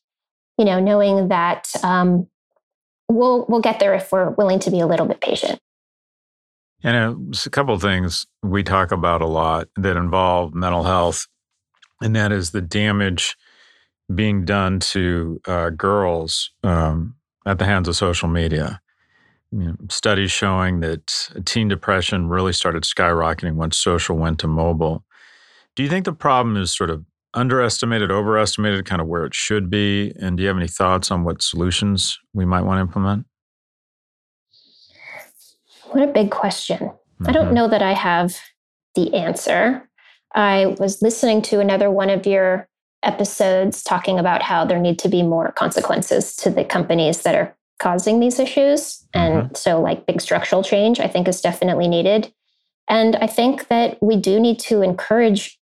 you 0.59 0.65
know, 0.65 0.81
knowing 0.81 1.29
that 1.29 1.69
um, 1.83 2.29
we'll 3.09 3.47
we'll 3.49 3.61
get 3.61 3.81
there 3.81 3.95
if 3.95 4.13
we're 4.13 4.31
willing 4.31 4.59
to 4.61 4.71
be 4.71 4.81
a 4.81 4.87
little 4.87 5.07
bit 5.07 5.21
patient. 5.21 5.61
And 6.83 7.35
a 7.35 7.51
couple 7.51 7.75
of 7.75 7.83
things 7.83 8.27
we 8.43 8.63
talk 8.63 8.91
about 8.91 9.21
a 9.21 9.27
lot 9.27 9.69
that 9.77 9.97
involve 9.97 10.55
mental 10.55 10.85
health, 10.85 11.27
and 12.01 12.17
that 12.17 12.33
is 12.33 12.53
the 12.53 12.63
damage 12.63 13.37
being 14.15 14.45
done 14.45 14.81
to 14.81 15.41
uh, 15.47 15.71
girls 15.71 16.51
um, 16.65 17.17
at 17.47 17.59
the 17.59 17.67
hands 17.67 17.87
of 17.87 17.97
social 17.97 18.29
media. 18.29 18.81
You 19.53 19.59
know, 19.59 19.77
studies 19.91 20.31
showing 20.31 20.81
that 20.81 21.29
teen 21.45 21.69
depression 21.69 22.29
really 22.29 22.53
started 22.53 22.85
skyrocketing 22.85 23.55
once 23.55 23.77
social 23.77 24.17
went 24.17 24.39
to 24.41 24.47
mobile. 24.47 25.05
Do 25.77 25.83
you 25.83 25.89
think 25.89 26.05
the 26.05 26.13
problem 26.13 26.57
is 26.57 26.75
sort 26.75 26.91
of 26.91 27.05
underestimated, 27.35 28.11
overestimated, 28.11 28.85
kind 28.85 29.01
of 29.01 29.07
where 29.07 29.25
it 29.25 29.35
should 29.35 29.71
be? 29.71 30.13
And 30.21 30.37
do 30.37 30.43
you 30.43 30.49
have 30.49 30.57
any 30.57 30.69
thoughts 30.69 31.11
on 31.11 31.25
what 31.25 31.43
solutions 31.43 32.19
we 32.35 32.45
might 32.45 32.63
want 32.63 32.79
to 32.79 32.83
implement? 32.83 33.27
What 35.91 36.09
a 36.09 36.13
big 36.13 36.31
question. 36.31 36.79
Mm-hmm. 36.79 37.29
I 37.29 37.33
don't 37.33 37.47
mm-hmm. 37.47 37.55
know 37.55 37.69
that 37.69 37.83
I 37.83 37.93
have 37.93 38.37
the 38.95 39.15
answer. 39.15 39.89
I 40.35 40.77
was 40.79 41.03
listening 41.03 41.43
to 41.43 41.61
another 41.61 41.91
one 41.91 42.11
of 42.11 42.27
your 42.27 42.69
episodes 43.03 43.83
talking 43.83 44.19
about 44.19 44.43
how 44.43 44.65
there 44.65 44.79
need 44.79 44.99
to 45.01 45.09
be 45.09 45.23
more 45.23 45.53
consequences 45.53 46.37
to 46.37 46.51
the 46.51 46.65
companies 46.65 47.23
that 47.23 47.35
are 47.35 47.57
causing 47.79 48.21
these 48.21 48.39
issues. 48.39 49.07
Mm-hmm. 49.15 49.19
And 49.19 49.57
so, 49.57 49.81
like, 49.81 50.07
big 50.07 50.21
structural 50.21 50.63
change, 50.63 51.01
I 51.01 51.09
think, 51.09 51.27
is 51.27 51.41
definitely 51.41 51.89
needed. 51.89 52.33
And 52.89 53.17
I 53.17 53.27
think 53.27 53.69
that 53.69 54.03
we 54.03 54.17
do 54.17 54.41
need 54.41 54.59
to 54.61 54.83
encourage 54.83 55.60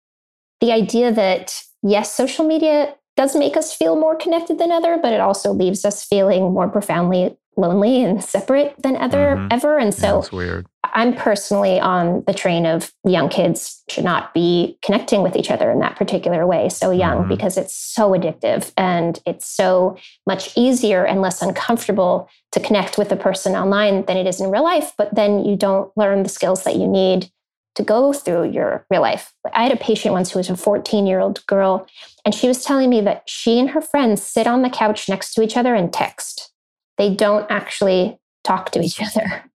the 0.64 0.72
idea 0.72 1.12
that, 1.12 1.62
yes, 1.82 2.12
social 2.14 2.46
media 2.46 2.94
does 3.16 3.36
make 3.36 3.56
us 3.56 3.74
feel 3.74 3.96
more 3.96 4.16
connected 4.16 4.58
than 4.58 4.72
other, 4.72 4.98
but 5.00 5.12
it 5.12 5.20
also 5.20 5.52
leaves 5.52 5.84
us 5.84 6.04
feeling 6.04 6.52
more 6.52 6.68
profoundly 6.68 7.36
lonely 7.56 8.02
and 8.02 8.24
separate 8.24 8.74
than 8.82 8.96
ever 8.96 9.36
Mhm. 9.36 9.48
ever. 9.52 9.78
And 9.78 9.94
so 9.94 10.18
it's 10.18 10.32
weird. 10.32 10.66
I'm 10.92 11.14
personally 11.14 11.78
on 11.78 12.24
the 12.26 12.34
train 12.34 12.66
of 12.66 12.92
young 13.04 13.28
kids 13.28 13.82
should 13.88 14.04
not 14.04 14.34
be 14.34 14.76
connecting 14.82 15.22
with 15.22 15.36
each 15.36 15.50
other 15.52 15.70
in 15.70 15.78
that 15.78 15.94
particular 15.96 16.46
way 16.46 16.68
so 16.68 16.90
young 16.90 17.24
Mhm. 17.24 17.28
because 17.28 17.56
it's 17.56 17.74
so 17.74 18.10
addictive 18.10 18.72
and 18.76 19.20
it's 19.24 19.46
so 19.46 19.96
much 20.26 20.52
easier 20.56 21.04
and 21.04 21.22
less 21.22 21.42
uncomfortable 21.42 22.28
to 22.52 22.58
connect 22.58 22.98
with 22.98 23.12
a 23.12 23.16
person 23.16 23.54
online 23.54 24.04
than 24.06 24.16
it 24.16 24.26
is 24.26 24.40
in 24.40 24.50
real 24.50 24.64
life. 24.64 24.92
But 24.98 25.14
then 25.14 25.44
you 25.44 25.54
don't 25.56 25.90
learn 25.96 26.24
the 26.24 26.28
skills 26.28 26.64
that 26.64 26.76
you 26.76 26.88
need 26.88 27.30
to 27.74 27.82
go 27.82 28.12
through 28.12 28.50
your 28.50 28.86
real 28.90 29.02
life. 29.02 29.32
I 29.52 29.64
had 29.64 29.72
a 29.72 29.76
patient 29.76 30.12
once 30.12 30.30
who 30.30 30.38
was 30.38 30.50
a 30.50 30.56
14 30.56 31.06
year 31.06 31.20
old 31.20 31.44
girl, 31.46 31.86
and 32.24 32.34
she 32.34 32.48
was 32.48 32.64
telling 32.64 32.90
me 32.90 33.00
that 33.02 33.22
she 33.26 33.58
and 33.58 33.70
her 33.70 33.80
friends 33.80 34.22
sit 34.22 34.46
on 34.46 34.62
the 34.62 34.70
couch 34.70 35.08
next 35.08 35.34
to 35.34 35.42
each 35.42 35.56
other 35.56 35.74
and 35.74 35.92
text. 35.92 36.52
They 36.98 37.14
don't 37.14 37.50
actually 37.50 38.18
talk 38.42 38.70
to 38.72 38.80
each 38.80 39.00
other. 39.02 39.44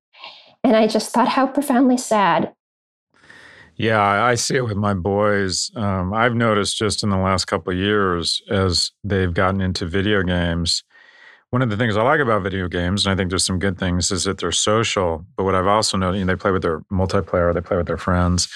And 0.61 0.75
I 0.75 0.87
just 0.87 1.13
thought 1.13 1.29
how 1.29 1.47
profoundly 1.47 1.97
sad. 1.97 2.53
Yeah, 3.77 4.01
I 4.01 4.35
see 4.35 4.57
it 4.57 4.65
with 4.65 4.75
my 4.75 4.93
boys. 4.93 5.71
Um, 5.73 6.13
I've 6.13 6.35
noticed 6.35 6.77
just 6.77 7.01
in 7.01 7.11
the 7.11 7.17
last 7.17 7.45
couple 7.45 7.71
years 7.71 8.41
as 8.49 8.91
they've 9.05 9.33
gotten 9.33 9.61
into 9.61 9.85
video 9.85 10.21
games. 10.21 10.83
One 11.51 11.61
of 11.63 11.69
the 11.69 11.77
things 11.77 11.97
I 11.97 12.03
like 12.03 12.19
about 12.19 12.43
video 12.43 12.67
games, 12.67 13.05
and 13.05 13.11
I 13.11 13.15
think 13.15 13.29
there's 13.29 13.45
some 13.45 13.57
good 13.57 13.79
things, 13.79 14.11
is 14.11 14.25
that 14.25 14.37
they're 14.37 14.51
social. 14.51 15.25
But 15.35 15.45
what 15.45 15.55
I've 15.55 15.65
also 15.65 15.97
noticed, 15.97 16.19
you 16.19 16.25
know, 16.25 16.33
they 16.33 16.39
play 16.39 16.51
with 16.51 16.61
their 16.61 16.81
multiplayer, 16.91 17.53
they 17.53 17.61
play 17.61 17.77
with 17.77 17.87
their 17.87 17.97
friends. 17.97 18.47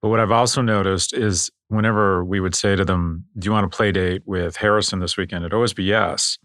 But 0.00 0.08
what 0.08 0.20
I've 0.20 0.30
also 0.30 0.62
noticed 0.62 1.12
is 1.12 1.50
whenever 1.68 2.24
we 2.24 2.40
would 2.40 2.54
say 2.54 2.76
to 2.76 2.84
them, 2.84 3.24
Do 3.38 3.46
you 3.46 3.52
want 3.52 3.70
to 3.70 3.76
play 3.76 3.92
date 3.92 4.22
with 4.26 4.56
Harrison 4.56 5.00
this 5.00 5.16
weekend? 5.16 5.42
It'd 5.42 5.54
always 5.54 5.74
be 5.74 5.84
yes. 5.84 6.38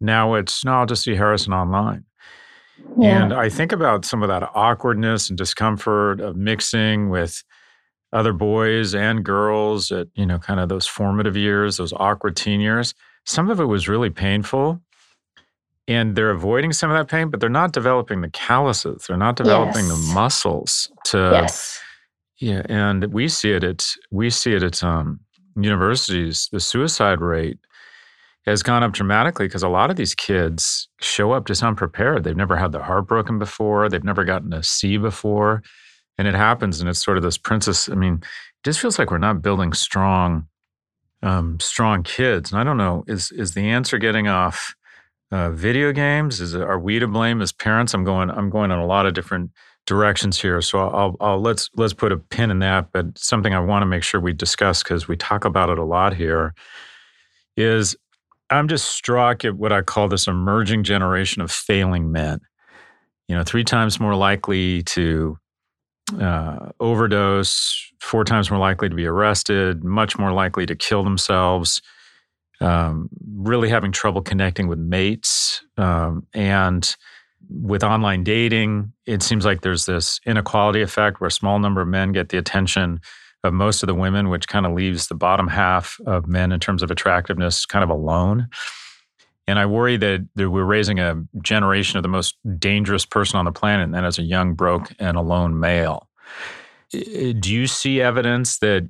Now 0.00 0.34
it's, 0.34 0.64
No, 0.64 0.72
I'll 0.72 0.86
just 0.86 1.04
see 1.04 1.14
Harrison 1.14 1.52
online. 1.52 2.04
Yeah. 2.98 3.22
And 3.22 3.32
I 3.32 3.48
think 3.48 3.72
about 3.72 4.04
some 4.04 4.22
of 4.22 4.28
that 4.28 4.50
awkwardness 4.54 5.28
and 5.28 5.38
discomfort 5.38 6.20
of 6.20 6.36
mixing 6.36 7.08
with 7.08 7.42
other 8.12 8.32
boys 8.32 8.94
and 8.94 9.24
girls 9.24 9.90
at, 9.92 10.08
you 10.14 10.26
know, 10.26 10.38
kind 10.38 10.60
of 10.60 10.68
those 10.68 10.86
formative 10.86 11.36
years, 11.36 11.76
those 11.76 11.92
awkward 11.92 12.36
teen 12.36 12.60
years. 12.60 12.94
Some 13.24 13.50
of 13.50 13.60
it 13.60 13.64
was 13.64 13.88
really 13.88 14.10
painful. 14.10 14.80
And 15.88 16.16
they're 16.16 16.30
avoiding 16.30 16.72
some 16.72 16.90
of 16.90 16.96
that 16.96 17.08
pain, 17.08 17.30
but 17.30 17.38
they're 17.40 17.48
not 17.48 17.72
developing 17.72 18.20
the 18.20 18.30
calluses. 18.30 19.04
They're 19.06 19.16
not 19.16 19.36
developing 19.36 19.86
Yes. 19.86 20.08
the 20.08 20.14
muscles 20.14 20.90
to 21.04 21.18
yes. 21.32 21.80
yeah, 22.38 22.62
and 22.68 23.04
we 23.12 23.28
see 23.28 23.52
it 23.52 23.62
at 23.62 23.86
we 24.10 24.30
see 24.30 24.54
it 24.54 24.62
at 24.64 24.82
um, 24.82 25.20
universities. 25.54 26.48
The 26.50 26.60
suicide 26.60 27.20
rate 27.20 27.58
has 28.46 28.62
gone 28.62 28.82
up 28.82 28.92
dramatically 28.92 29.46
because 29.46 29.62
a 29.62 29.68
lot 29.68 29.90
of 29.90 29.96
these 29.96 30.14
kids 30.14 30.88
show 31.00 31.32
up 31.32 31.46
just 31.46 31.62
unprepared. 31.62 32.24
They've 32.24 32.36
never 32.36 32.56
had 32.56 32.72
their 32.72 32.82
heart 32.82 33.06
broken 33.06 33.38
before. 33.38 33.88
They've 33.88 34.04
never 34.04 34.24
gotten 34.24 34.52
a 34.52 34.62
C 34.64 34.96
before, 34.96 35.62
and 36.18 36.26
it 36.26 36.34
happens. 36.34 36.80
And 36.80 36.88
it's 36.88 37.02
sort 37.04 37.16
of 37.16 37.22
this 37.22 37.38
princess. 37.38 37.88
I 37.88 37.94
mean, 37.94 38.14
it 38.22 38.64
just 38.64 38.80
feels 38.80 38.98
like 38.98 39.10
we're 39.12 39.18
not 39.18 39.40
building 39.42 39.72
strong, 39.72 40.46
um, 41.22 41.58
strong 41.60 42.02
kids. 42.02 42.50
And 42.50 42.60
I 42.60 42.64
don't 42.64 42.76
know 42.76 43.04
is 43.06 43.30
is 43.32 43.54
the 43.54 43.68
answer 43.70 43.98
getting 43.98 44.26
off 44.26 44.74
uh, 45.30 45.50
video 45.50 45.92
games? 45.92 46.40
Is 46.40 46.54
are 46.54 46.78
we 46.78 46.98
to 46.98 47.08
blame 47.08 47.42
as 47.42 47.52
parents? 47.52 47.94
I'm 47.94 48.04
going. 48.04 48.30
I'm 48.30 48.50
going 48.50 48.70
in 48.70 48.78
a 48.78 48.86
lot 48.86 49.06
of 49.06 49.14
different 49.14 49.50
directions 49.86 50.40
here. 50.40 50.60
So 50.60 50.80
I'll, 50.88 51.16
I'll 51.20 51.40
let's 51.40 51.70
let's 51.76 51.92
put 51.92 52.12
a 52.12 52.16
pin 52.16 52.50
in 52.50 52.58
that. 52.60 52.92
But 52.92 53.18
something 53.18 53.54
I 53.54 53.60
want 53.60 53.82
to 53.82 53.86
make 53.86 54.02
sure 54.02 54.20
we 54.20 54.32
discuss 54.32 54.82
because 54.82 55.08
we 55.08 55.16
talk 55.16 55.44
about 55.44 55.70
it 55.70 55.78
a 55.78 55.84
lot 55.84 56.14
here 56.14 56.54
is 57.56 57.96
I'm 58.50 58.68
just 58.68 58.90
struck 58.90 59.44
at 59.44 59.56
what 59.56 59.72
I 59.72 59.82
call 59.82 60.08
this 60.08 60.26
emerging 60.26 60.84
generation 60.84 61.42
of 61.42 61.50
failing 61.50 62.12
men. 62.12 62.40
You 63.28 63.34
know, 63.36 63.42
three 63.42 63.64
times 63.64 63.98
more 63.98 64.14
likely 64.14 64.82
to 64.84 65.36
uh, 66.20 66.70
overdose, 66.78 67.92
four 68.00 68.24
times 68.24 68.50
more 68.50 68.60
likely 68.60 68.88
to 68.88 68.94
be 68.94 69.06
arrested, 69.06 69.82
much 69.82 70.16
more 70.18 70.32
likely 70.32 70.66
to 70.66 70.76
kill 70.76 71.02
themselves. 71.02 71.82
Um, 72.60 73.10
really 73.36 73.68
having 73.68 73.92
trouble 73.92 74.22
connecting 74.22 74.66
with 74.66 74.78
mates 74.78 75.62
um, 75.76 76.26
and 76.32 76.96
with 77.48 77.84
online 77.84 78.24
dating, 78.24 78.92
it 79.04 79.22
seems 79.22 79.44
like 79.44 79.60
there's 79.60 79.86
this 79.86 80.20
inequality 80.24 80.80
effect 80.80 81.20
where 81.20 81.28
a 81.28 81.32
small 81.32 81.58
number 81.58 81.82
of 81.82 81.88
men 81.88 82.12
get 82.12 82.30
the 82.30 82.38
attention 82.38 83.00
of 83.44 83.52
most 83.52 83.82
of 83.82 83.86
the 83.86 83.94
women, 83.94 84.28
which 84.28 84.48
kind 84.48 84.66
of 84.66 84.72
leaves 84.72 85.08
the 85.08 85.14
bottom 85.14 85.48
half 85.48 85.98
of 86.06 86.26
men 86.26 86.50
in 86.50 86.58
terms 86.58 86.82
of 86.82 86.90
attractiveness 86.90 87.66
kind 87.66 87.84
of 87.84 87.90
alone. 87.90 88.48
And 89.46 89.58
I 89.58 89.66
worry 89.66 89.96
that, 89.98 90.26
that 90.34 90.50
we're 90.50 90.64
raising 90.64 90.98
a 90.98 91.22
generation 91.42 91.98
of 91.98 92.02
the 92.02 92.08
most 92.08 92.36
dangerous 92.58 93.06
person 93.06 93.38
on 93.38 93.44
the 93.44 93.52
planet, 93.52 93.84
and 93.84 93.94
that 93.94 94.04
is 94.04 94.18
a 94.18 94.22
young, 94.22 94.54
broke, 94.54 94.92
and 94.98 95.16
alone 95.16 95.60
male. 95.60 96.08
Do 96.90 97.54
you 97.54 97.66
see 97.66 98.00
evidence 98.00 98.58
that 98.58 98.88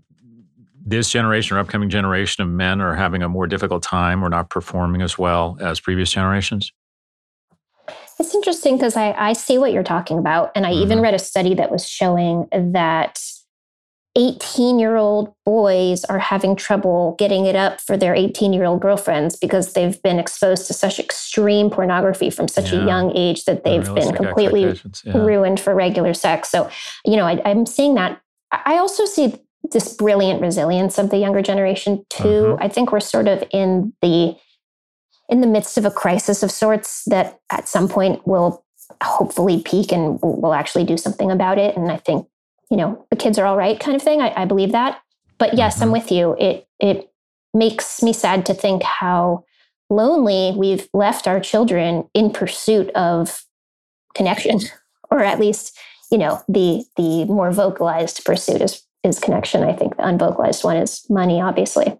this 0.87 1.11
generation 1.11 1.57
or 1.57 1.61
upcoming 1.61 1.91
generation 1.91 2.43
of 2.45 2.49
men 2.49 2.80
are 2.80 2.95
having 2.95 3.22
a 3.22 3.28
more 3.28 3.47
difficult 3.47 3.82
time 3.82 4.22
or 4.24 4.28
not 4.30 4.49
performing 4.49 5.03
as 5.03 5.18
well 5.18 5.59
as 5.61 5.80
previous 5.80 6.11
generations? 6.12 6.72
It's 8.18 8.34
interesting 8.34 8.76
because 8.76 8.97
I, 8.97 9.12
I 9.12 9.32
see 9.34 9.59
what 9.59 9.72
you're 9.72 9.82
talking 9.82 10.18
about. 10.18 10.53
And 10.55 10.64
I 10.64 10.72
even 10.72 10.99
Mhm. 10.99 11.03
read 11.03 11.14
a 11.14 11.18
study 11.18 11.55
that 11.55 11.70
was 11.70 11.87
showing 11.87 12.47
that 12.53 13.20
18 14.18 14.78
year 14.78 14.97
old 14.97 15.34
boys 15.45 16.03
are 16.07 16.18
having 16.18 16.57
trouble 16.57 17.16
getting 17.18 17.45
it 17.45 17.55
up 17.55 17.80
for 17.82 17.99
their 17.99 18.14
18 18.14 18.55
year 18.55 18.64
old 18.64 18.80
girlfriends 18.80 19.37
because 19.37 19.74
they've 19.74 20.01
been 20.03 20.18
exposed 20.18 20.66
to 20.68 20.72
such 20.72 20.99
extreme 20.99 21.68
pornography 21.68 22.30
from 22.30 22.49
such 22.49 22.72
Yeah. 22.72 22.82
a 22.82 22.87
young 22.87 23.14
age 23.14 23.45
that 23.45 23.64
they've 23.64 23.84
been 23.95 24.14
completely 24.14 24.80
yeah. 25.05 25.18
ruined 25.18 25.61
for 25.61 25.74
regular 25.74 26.14
sex. 26.14 26.49
So, 26.49 26.70
you 27.05 27.16
know, 27.16 27.26
I, 27.26 27.43
I'm 27.45 27.66
seeing 27.66 27.95
that. 27.97 28.20
I 28.53 28.78
also 28.78 29.05
see 29.05 29.34
this 29.72 29.94
brilliant 29.94 30.40
resilience 30.40 30.98
of 30.98 31.10
the 31.10 31.18
younger 31.18 31.42
generation 31.42 32.04
too. 32.10 32.56
Mhm. 32.56 32.58
I 32.60 32.68
think 32.68 32.92
we're 32.92 33.00
sort 33.00 33.28
of 33.28 33.44
in 33.52 33.92
the 34.02 34.36
in 35.28 35.40
the 35.40 35.46
midst 35.46 35.76
of 35.76 35.84
a 35.84 35.90
crisis 35.90 36.42
of 36.44 36.52
sorts 36.52 37.02
that 37.06 37.40
at 37.50 37.66
some 37.66 37.88
point 37.88 38.24
will 38.28 38.64
hopefully 39.02 39.60
peak 39.60 39.90
and 39.90 40.20
we'll 40.22 40.54
actually 40.54 40.84
do 40.84 40.96
something 40.96 41.32
about 41.32 41.58
it. 41.58 41.76
And 41.76 41.90
I 41.90 41.96
think, 41.96 42.28
you 42.70 42.76
know, 42.76 43.04
the 43.10 43.16
kids 43.16 43.36
are 43.36 43.44
all 43.44 43.56
right, 43.56 43.80
kind 43.80 43.96
of 43.96 44.02
thing. 44.02 44.20
I, 44.20 44.42
I 44.42 44.44
believe 44.44 44.70
that. 44.70 45.00
But 45.38 45.54
yes, 45.54 45.82
I'm 45.82 45.88
Mhm. 45.88 45.92
with 45.92 46.12
you. 46.12 46.36
It 46.38 46.66
it 46.78 47.10
makes 47.52 48.02
me 48.02 48.12
sad 48.12 48.46
to 48.46 48.54
think 48.54 48.82
how 48.84 49.44
lonely 49.90 50.52
we've 50.56 50.88
left 50.92 51.26
our 51.26 51.40
children 51.40 52.08
in 52.14 52.30
pursuit 52.30 52.90
of 52.90 53.44
connection 54.14 54.60
or 55.10 55.20
at 55.20 55.38
least 55.40 55.76
you 56.10 56.18
know 56.18 56.40
the 56.48 56.84
the 56.96 57.24
more 57.26 57.50
vocalized 57.52 58.24
pursuit 58.24 58.60
is 58.60 58.82
is 59.07 59.18
connection 59.18 59.62
i 59.62 59.72
think 59.72 59.96
the 59.96 60.07
unvocalized 60.07 60.64
one 60.64 60.76
is 60.76 61.09
money 61.09 61.40
obviously 61.40 61.98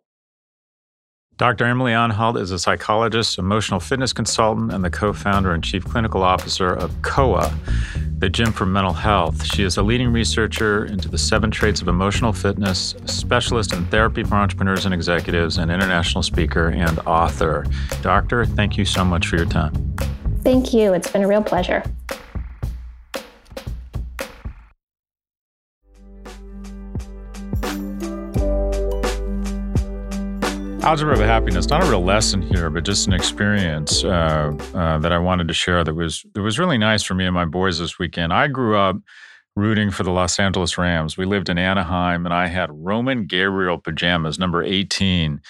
Dr. 1.39 1.67
Emily 1.67 1.93
Anhalt 1.93 2.39
is 2.39 2.51
a 2.51 2.59
psychologist, 2.59 3.37
emotional 3.37 3.79
fitness 3.79 4.15
consultant, 4.15 4.73
and 4.73 4.83
the 4.83 4.89
co 4.89 5.13
founder 5.13 5.53
and 5.53 5.63
chief 5.63 5.85
clinical 5.85 6.23
officer 6.23 6.73
of 6.73 6.91
COA, 7.03 7.53
the 8.17 8.31
Gym 8.31 8.53
for 8.53 8.65
Mental 8.65 8.95
Health. 8.95 9.45
She 9.45 9.63
is 9.63 9.77
a 9.77 9.83
leading 9.83 10.11
researcher 10.11 10.87
into 10.87 11.11
the 11.11 11.19
seven 11.19 11.51
traits 11.51 11.83
of 11.83 11.89
emotional 11.89 12.33
fitness, 12.33 12.95
a 13.05 13.09
specialist 13.09 13.75
in 13.75 13.85
therapy 13.89 14.25
for 14.25 14.37
entrepreneurs 14.37 14.87
and 14.87 14.95
executives, 14.95 15.59
an 15.59 15.69
international 15.69 16.23
speaker 16.23 16.69
and 16.69 16.99
author. 17.01 17.67
Doctor, 18.01 18.47
thank 18.47 18.79
you 18.79 18.87
so 18.87 19.05
much 19.05 19.27
for 19.27 19.37
your 19.37 19.45
time. 19.45 19.75
thank 20.43 20.73
you 20.73 20.95
it's 20.95 21.11
been 21.11 21.23
a 21.23 21.29
real 21.29 21.43
pleasure 21.43 21.83
Algebra 30.87 31.15
of 31.15 31.19
happiness, 31.19 31.67
not 31.67 31.83
a 31.83 31.91
real 31.91 32.05
lesson 32.05 32.41
here, 32.41 32.71
but 32.71 32.85
just 32.85 33.09
an 33.09 33.13
experience 33.13 34.05
uh, 34.05 34.57
uh, 34.73 34.99
that 34.99 35.11
I 35.11 35.19
wanted 35.19 35.49
to 35.49 35.53
share 35.53 35.83
that 35.83 35.95
was 35.95 36.25
that 36.33 36.43
was 36.43 36.61
really 36.61 36.79
nice 36.79 37.03
for 37.03 37.15
me 37.15 37.25
and 37.25 37.35
my 37.35 37.45
boys 37.45 37.81
this 37.81 37.99
weekend. 37.99 38.33
I 38.33 38.47
grew 38.47 38.77
up 38.77 38.97
rooting 39.57 39.91
for 39.91 40.05
the 40.05 40.13
Los 40.13 40.39
Angeles 40.39 40.79
Rams. 40.79 41.17
We 41.17 41.25
lived 41.25 41.49
in 41.49 41.59
Anaheim, 41.59 42.25
and 42.25 42.33
I 42.33 42.47
had 42.47 42.71
Roman 42.73 43.27
Gabriel 43.27 43.79
pajamas, 43.79 44.39
number 44.39 44.63
18. 44.63 45.41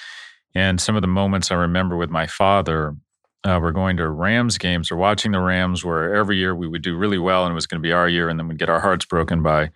And 0.54 0.80
some 0.80 0.96
of 0.96 1.02
the 1.02 1.06
moments 1.06 1.50
I 1.50 1.56
remember 1.56 1.98
with 1.98 2.08
my 2.08 2.26
father 2.26 2.96
uh, 3.44 3.58
were 3.60 3.72
going 3.72 3.98
to 3.98 4.08
Rams 4.08 4.56
games 4.56 4.90
or 4.90 4.96
watching 4.96 5.32
the 5.32 5.40
Rams, 5.40 5.84
where 5.84 6.14
every 6.14 6.38
year 6.38 6.54
we 6.54 6.66
would 6.66 6.80
do 6.80 6.96
really 6.96 7.18
well, 7.18 7.44
and 7.44 7.52
it 7.52 7.54
was 7.54 7.66
going 7.66 7.82
to 7.82 7.86
be 7.86 7.92
our 7.92 8.08
year, 8.08 8.30
and 8.30 8.40
then 8.40 8.48
we'd 8.48 8.58
get 8.58 8.70
our 8.70 8.80
hearts 8.80 9.04
broken 9.04 9.42
by 9.42 9.70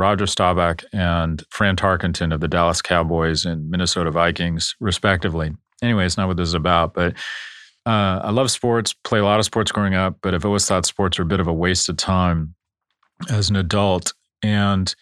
Roger 0.00 0.26
Staubach 0.26 0.82
and 0.94 1.44
Fran 1.50 1.76
Tarkenton 1.76 2.32
of 2.32 2.40
the 2.40 2.48
Dallas 2.48 2.80
Cowboys 2.80 3.44
and 3.44 3.68
Minnesota 3.70 4.10
Vikings, 4.10 4.74
respectively. 4.80 5.52
Anyway, 5.82 6.06
it's 6.06 6.16
not 6.16 6.26
what 6.26 6.38
this 6.38 6.48
is 6.48 6.54
about, 6.54 6.94
but 6.94 7.12
uh, 7.84 8.20
I 8.24 8.30
love 8.30 8.50
sports, 8.50 8.94
play 9.04 9.18
a 9.18 9.24
lot 9.24 9.38
of 9.38 9.44
sports 9.44 9.72
growing 9.72 9.94
up, 9.94 10.16
but 10.22 10.34
I've 10.34 10.46
always 10.46 10.66
thought 10.66 10.86
sports 10.86 11.18
are 11.18 11.22
a 11.22 11.26
bit 11.26 11.38
of 11.38 11.46
a 11.46 11.52
waste 11.52 11.88
of 11.90 11.98
time 11.98 12.54
as 13.28 13.50
an 13.50 13.56
adult 13.56 14.14
and 14.42 14.94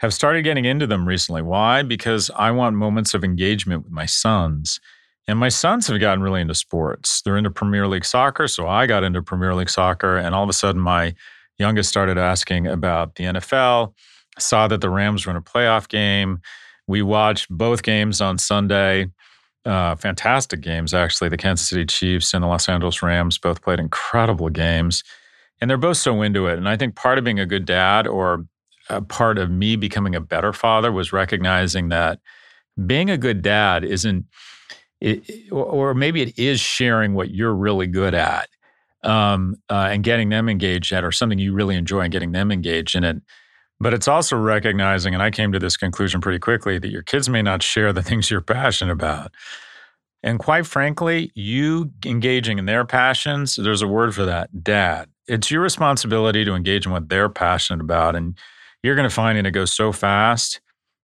have 0.00 0.14
started 0.14 0.42
getting 0.42 0.64
into 0.64 0.86
them 0.86 1.06
recently. 1.06 1.42
Why? 1.42 1.82
Because 1.82 2.30
I 2.34 2.50
want 2.50 2.76
moments 2.76 3.12
of 3.12 3.24
engagement 3.24 3.84
with 3.84 3.92
my 3.92 4.06
sons. 4.06 4.80
And 5.26 5.38
my 5.38 5.50
sons 5.50 5.88
have 5.88 6.00
gotten 6.00 6.22
really 6.22 6.40
into 6.40 6.54
sports. 6.54 7.20
They're 7.20 7.36
into 7.36 7.50
Premier 7.50 7.86
League 7.86 8.06
soccer. 8.06 8.48
So 8.48 8.66
I 8.66 8.86
got 8.86 9.04
into 9.04 9.22
Premier 9.22 9.54
League 9.54 9.68
soccer. 9.68 10.16
And 10.16 10.34
all 10.34 10.42
of 10.42 10.48
a 10.48 10.54
sudden, 10.54 10.80
my 10.80 11.14
youngest 11.58 11.90
started 11.90 12.16
asking 12.16 12.66
about 12.66 13.16
the 13.16 13.24
NFL, 13.24 13.92
saw 14.38 14.68
that 14.68 14.80
the 14.80 14.90
Rams 14.90 15.26
were 15.26 15.30
in 15.30 15.36
a 15.36 15.42
playoff 15.42 15.88
game. 15.88 16.40
We 16.86 17.02
watched 17.02 17.48
both 17.50 17.82
games 17.82 18.20
on 18.20 18.38
Sunday. 18.38 19.10
Uh, 19.64 19.96
fantastic 19.96 20.60
games, 20.60 20.94
actually. 20.94 21.28
The 21.28 21.36
Kansas 21.36 21.68
City 21.68 21.84
Chiefs 21.84 22.32
and 22.32 22.42
the 22.42 22.48
Los 22.48 22.68
Angeles 22.68 23.02
Rams 23.02 23.38
both 23.38 23.62
played 23.62 23.80
incredible 23.80 24.48
games. 24.48 25.04
And 25.60 25.68
they're 25.68 25.76
both 25.76 25.96
so 25.96 26.22
into 26.22 26.46
it. 26.46 26.56
And 26.56 26.68
I 26.68 26.76
think 26.76 26.94
part 26.94 27.18
of 27.18 27.24
being 27.24 27.40
a 27.40 27.46
good 27.46 27.64
dad 27.64 28.06
or 28.06 28.46
a 28.88 29.02
part 29.02 29.38
of 29.38 29.50
me 29.50 29.76
becoming 29.76 30.14
a 30.14 30.20
better 30.20 30.52
father 30.52 30.90
was 30.90 31.12
recognizing 31.12 31.88
that 31.90 32.20
being 32.86 33.10
a 33.10 33.18
good 33.18 33.42
dad 33.42 33.84
isn't 33.84 34.24
it, 35.00 35.52
or 35.52 35.94
maybe 35.94 36.22
it 36.22 36.38
is 36.38 36.60
sharing 36.60 37.14
what 37.14 37.30
you're 37.30 37.54
really 37.54 37.86
good 37.86 38.14
at 38.14 38.48
um, 39.02 39.56
uh, 39.68 39.88
and 39.90 40.02
getting 40.02 40.28
them 40.28 40.48
engaged 40.48 40.92
at, 40.92 41.04
or 41.04 41.12
something 41.12 41.38
you 41.38 41.52
really 41.52 41.76
enjoy 41.76 42.00
and 42.00 42.12
getting 42.12 42.32
them 42.32 42.50
engaged 42.50 42.94
in 42.94 43.04
it. 43.04 43.16
But 43.80 43.94
it's 43.94 44.08
also 44.08 44.36
recognizing, 44.36 45.14
and 45.14 45.22
I 45.22 45.30
came 45.30 45.52
to 45.52 45.58
this 45.58 45.76
conclusion 45.76 46.20
pretty 46.20 46.40
quickly, 46.40 46.78
that 46.78 46.90
your 46.90 47.02
kids 47.02 47.28
may 47.28 47.42
not 47.42 47.62
share 47.62 47.92
the 47.92 48.02
things 48.08 48.30
you're 48.30 48.40
passionate 48.40 48.92
about. 48.92 49.32
And 50.22 50.38
quite 50.38 50.66
frankly, 50.66 51.30
you 51.34 51.92
engaging 52.04 52.58
in 52.58 52.66
their 52.66 52.84
passions, 52.84 53.54
there's 53.56 53.82
a 53.82 53.88
word 53.88 54.14
for 54.14 54.24
that, 54.24 54.64
dad. 54.64 55.08
It's 55.28 55.50
your 55.50 55.62
responsibility 55.62 56.44
to 56.44 56.54
engage 56.54 56.86
in 56.86 56.92
what 56.92 57.08
they're 57.08 57.28
passionate 57.28 57.82
about. 57.82 58.16
And 58.16 58.36
you're 58.82 58.96
going 58.96 59.08
to 59.08 59.14
find 59.14 59.38
it 59.38 59.50
goes 59.52 59.72
so 59.72 59.92
fast, 59.92 60.60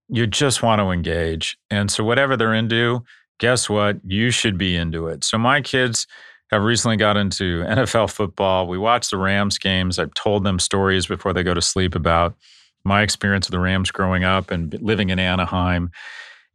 you 0.09 0.27
just 0.27 0.63
want 0.63 0.81
to 0.81 0.91
engage. 0.91 1.57
And 1.71 1.91
so, 1.91 2.05
whatever 2.05 2.37
they're 2.37 2.55
into, 2.55 3.05
guess 3.39 3.69
what? 3.69 3.99
You 4.05 4.31
should 4.31 4.59
be 4.59 4.77
into 4.77 5.09
it. 5.09 5.25
So 5.25 5.39
my 5.39 5.61
kids 5.61 6.07
have 6.51 6.63
recently 6.63 6.97
got 6.97 7.17
into 7.17 7.63
NFL 7.69 8.11
football. 8.11 8.67
We 8.67 8.79
watch 8.79 9.11
the 9.11 9.17
Rams 9.17 9.59
games. 9.59 9.99
I've 9.99 10.15
told 10.15 10.45
them 10.45 10.59
stories 10.59 11.07
before 11.07 11.33
they 11.33 11.43
go 11.43 11.55
to 11.55 11.63
sleep 11.63 11.95
about 11.95 12.37
my 12.85 13.03
experience 13.03 13.47
with 13.47 13.53
the 13.53 13.61
Rams 13.61 13.91
growing 13.91 14.25
up 14.25 14.51
and 14.51 14.77
living 14.81 15.11
in 15.11 15.19
Anaheim. 15.19 15.91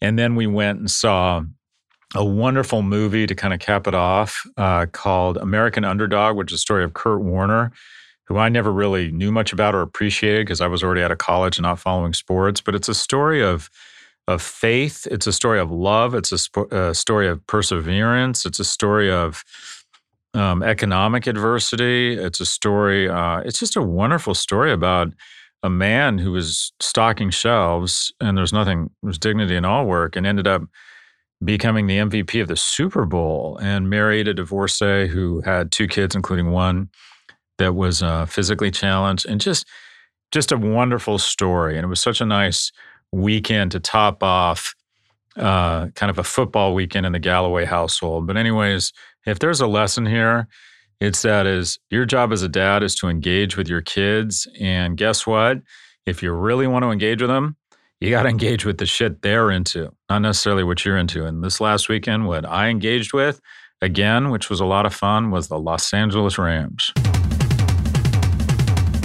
And 0.01 0.17
then 0.17 0.36
we 0.36 0.47
went 0.47 0.80
and 0.80 0.89
saw 0.89 1.43
a 2.15 2.25
wonderful 2.25 2.82
movie 2.82 3.27
to 3.27 3.36
kind 3.36 3.53
of 3.53 3.59
cap 3.59 3.88
it 3.88 3.93
off 3.93 4.41
uh, 4.57 4.88
called 4.88 5.38
American 5.38 5.86
Underdog, 5.86 6.36
which 6.36 6.51
is 6.51 6.57
a 6.57 6.61
story 6.61 6.84
of 6.84 6.93
Kurt 6.93 7.21
Warner, 7.21 7.71
who 8.25 8.38
I 8.38 8.49
never 8.49 8.71
really 8.71 9.11
knew 9.11 9.32
much 9.32 9.53
about 9.53 9.75
or 9.75 9.82
appreciated 9.82 10.45
because 10.45 10.61
I 10.61 10.67
was 10.67 10.84
already 10.84 11.03
out 11.03 11.11
of 11.11 11.17
college 11.17 11.57
and 11.57 11.63
not 11.63 11.80
following 11.80 12.13
sports. 12.13 12.61
But 12.61 12.75
it's 12.75 12.89
a 12.89 12.95
story 12.95 13.43
of 13.43 13.69
of 14.27 14.43
faith. 14.43 15.07
It's 15.09 15.25
a 15.25 15.34
story 15.34 15.59
of 15.59 15.71
love. 15.71 16.13
It's 16.13 16.32
a, 16.32 16.38
sp- 16.38 16.69
a 16.71 16.93
story 16.93 17.27
of 17.27 17.45
perseverance. 17.47 18.45
It's 18.45 18.59
a 18.59 18.63
story 18.63 19.11
of 19.11 19.43
um, 20.36 20.61
economic 20.61 21.25
adversity. 21.25 22.13
It's 22.13 22.39
a 22.39 22.45
story. 22.45 23.09
Uh, 23.09 23.39
it's 23.39 23.57
just 23.57 23.75
a 23.75 23.82
wonderful 23.82 24.36
story 24.36 24.71
about 24.71 25.11
a 25.64 25.70
man 25.70 26.18
who 26.18 26.32
was 26.32 26.72
stocking 26.80 27.30
shelves, 27.30 28.14
and 28.22 28.38
there's 28.38 28.53
nothing. 28.53 28.89
There's 29.03 29.20
dignity 29.20 29.55
in 29.55 29.66
all 29.66 29.86
work, 29.86 30.16
and 30.16 30.26
ended 30.26 30.47
up 30.47 30.64
becoming 31.43 31.88
the 31.88 31.97
MVP 31.97 32.41
of 32.41 32.47
the 32.47 32.55
Super 32.55 33.05
Bowl 33.05 33.57
and 33.62 33.89
married 33.89 34.28
a 34.28 34.34
divorcee 34.34 35.07
who 35.07 35.41
had 35.41 35.72
two 35.72 35.88
kids, 35.88 36.16
including 36.16 36.51
one 36.51 36.89
that 37.57 37.76
was 37.76 38.03
uh, 38.03 38.26
physically 38.26 38.72
challenged, 38.72 39.26
and 39.26 39.41
just 39.41 39.68
just 40.32 40.51
a 40.51 40.57
wonderful 40.57 41.18
story. 41.18 41.78
And 41.78 41.86
it 41.86 41.88
was 41.88 41.99
such 41.99 42.22
a 42.22 42.26
nice 42.26 42.72
weekend 43.12 43.72
to 43.72 43.80
top 43.80 44.22
off 44.24 44.76
uh, 45.36 45.88
kind 45.95 46.10
of 46.10 46.18
a 46.18 46.24
football 46.24 46.74
weekend 46.74 47.05
in 47.05 47.12
the 47.12 47.20
Galloway 47.20 47.66
household. 47.66 48.28
But, 48.28 48.38
anyways, 48.38 48.91
if 49.26 49.39
there's 49.39 49.62
a 49.62 49.68
lesson 49.68 50.05
here, 50.05 50.47
it's 51.00 51.22
that 51.22 51.47
is 51.47 51.80
your 51.89 52.06
job 52.06 52.34
as 52.34 52.43
a 52.43 52.50
dad 52.50 52.84
is 52.84 52.93
to 52.95 53.08
engage 53.08 53.56
with 53.56 53.70
your 53.70 53.82
kids. 53.82 54.47
And 54.60 54.97
guess 54.97 55.26
what? 55.26 55.60
If 56.06 56.22
you 56.22 56.32
really 56.34 56.68
want 56.68 56.84
to 56.84 56.91
engage 56.91 57.22
with 57.22 57.30
them, 57.30 57.56
you 58.02 58.10
got 58.10 58.24
to 58.24 58.30
engage 58.38 58.66
with 58.66 58.78
the 58.80 58.86
shit 58.86 59.22
they're 59.22 59.52
into, 59.52 59.93
not 60.10 60.20
necessarily 60.20 60.64
what 60.64 60.84
you're 60.84 60.97
into. 60.97 61.26
And 61.26 61.43
this 61.43 61.62
last 61.62 61.88
weekend, 61.88 62.28
what 62.28 62.45
I 62.45 62.68
engaged 62.68 63.14
with, 63.14 63.39
again, 63.82 64.30
which 64.30 64.50
was 64.50 64.60
a 64.60 64.66
lot 64.66 64.86
of 64.86 64.93
fun, 64.93 65.32
was 65.32 65.47
the 65.47 65.60
Los 65.60 65.93
Angeles 65.93 66.38
Rams. 66.38 66.91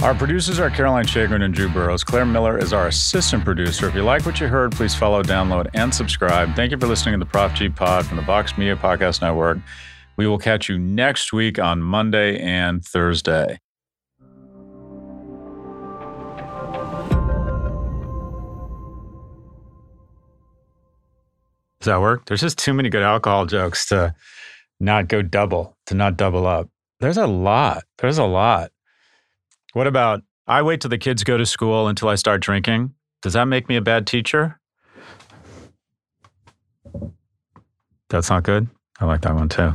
Our 0.03 0.13
producers 0.13 0.59
are 0.59 0.69
Caroline 0.69 1.05
Shagrin 1.05 1.41
and 1.41 1.53
Drew 1.53 1.69
Burrows. 1.69 2.03
Claire 2.03 2.25
Miller 2.25 2.57
is 2.57 2.73
our 2.73 2.87
assistant 2.87 3.45
producer. 3.45 3.87
If 3.87 3.95
you 3.95 4.03
like 4.03 4.25
what 4.25 4.39
you 4.39 4.47
heard, 4.47 4.73
please 4.73 4.93
follow, 4.93 5.23
download, 5.23 5.69
and 5.73 5.95
subscribe. 5.95 6.55
Thank 6.55 6.71
you 6.71 6.77
for 6.77 6.87
listening 6.87 7.13
to 7.13 7.25
the 7.25 7.25
Prof 7.25 7.53
G 7.55 7.69
Pod 7.69 8.05
from 8.05 8.17
the 8.17 8.23
Vox 8.23 8.57
Media 8.57 8.75
Podcast 8.75 9.21
Network. 9.21 9.59
We 10.17 10.27
will 10.27 10.37
catch 10.37 10.69
you 10.69 10.77
next 10.77 11.33
week 11.33 11.59
on 11.59 11.81
Monday 11.81 12.39
and 12.39 12.83
Thursday. 12.83 13.59
Does 21.79 21.91
that 21.91 22.01
work? 22.01 22.25
There's 22.25 22.41
just 22.41 22.57
too 22.57 22.73
many 22.73 22.89
good 22.89 23.03
alcohol 23.03 23.45
jokes 23.45 23.85
to 23.89 24.15
not 24.79 25.07
go 25.07 25.21
double, 25.21 25.77
to 25.85 25.93
not 25.93 26.17
double 26.17 26.47
up. 26.47 26.69
There's 26.99 27.17
a 27.17 27.27
lot. 27.27 27.83
There's 27.99 28.17
a 28.17 28.23
lot. 28.23 28.71
What 29.73 29.85
about 29.85 30.23
I 30.47 30.61
wait 30.61 30.81
till 30.81 30.89
the 30.89 30.97
kids 30.97 31.23
go 31.23 31.37
to 31.37 31.45
school 31.45 31.87
until 31.87 32.07
I 32.07 32.15
start 32.15 32.41
drinking? 32.41 32.95
Does 33.21 33.33
that 33.33 33.45
make 33.45 33.67
me 33.67 33.75
a 33.75 33.81
bad 33.81 34.07
teacher? 34.07 34.59
That's 38.09 38.29
not 38.29 38.43
good. 38.43 38.67
I 38.99 39.05
like 39.05 39.21
that 39.21 39.35
one 39.35 39.49
too. 39.49 39.73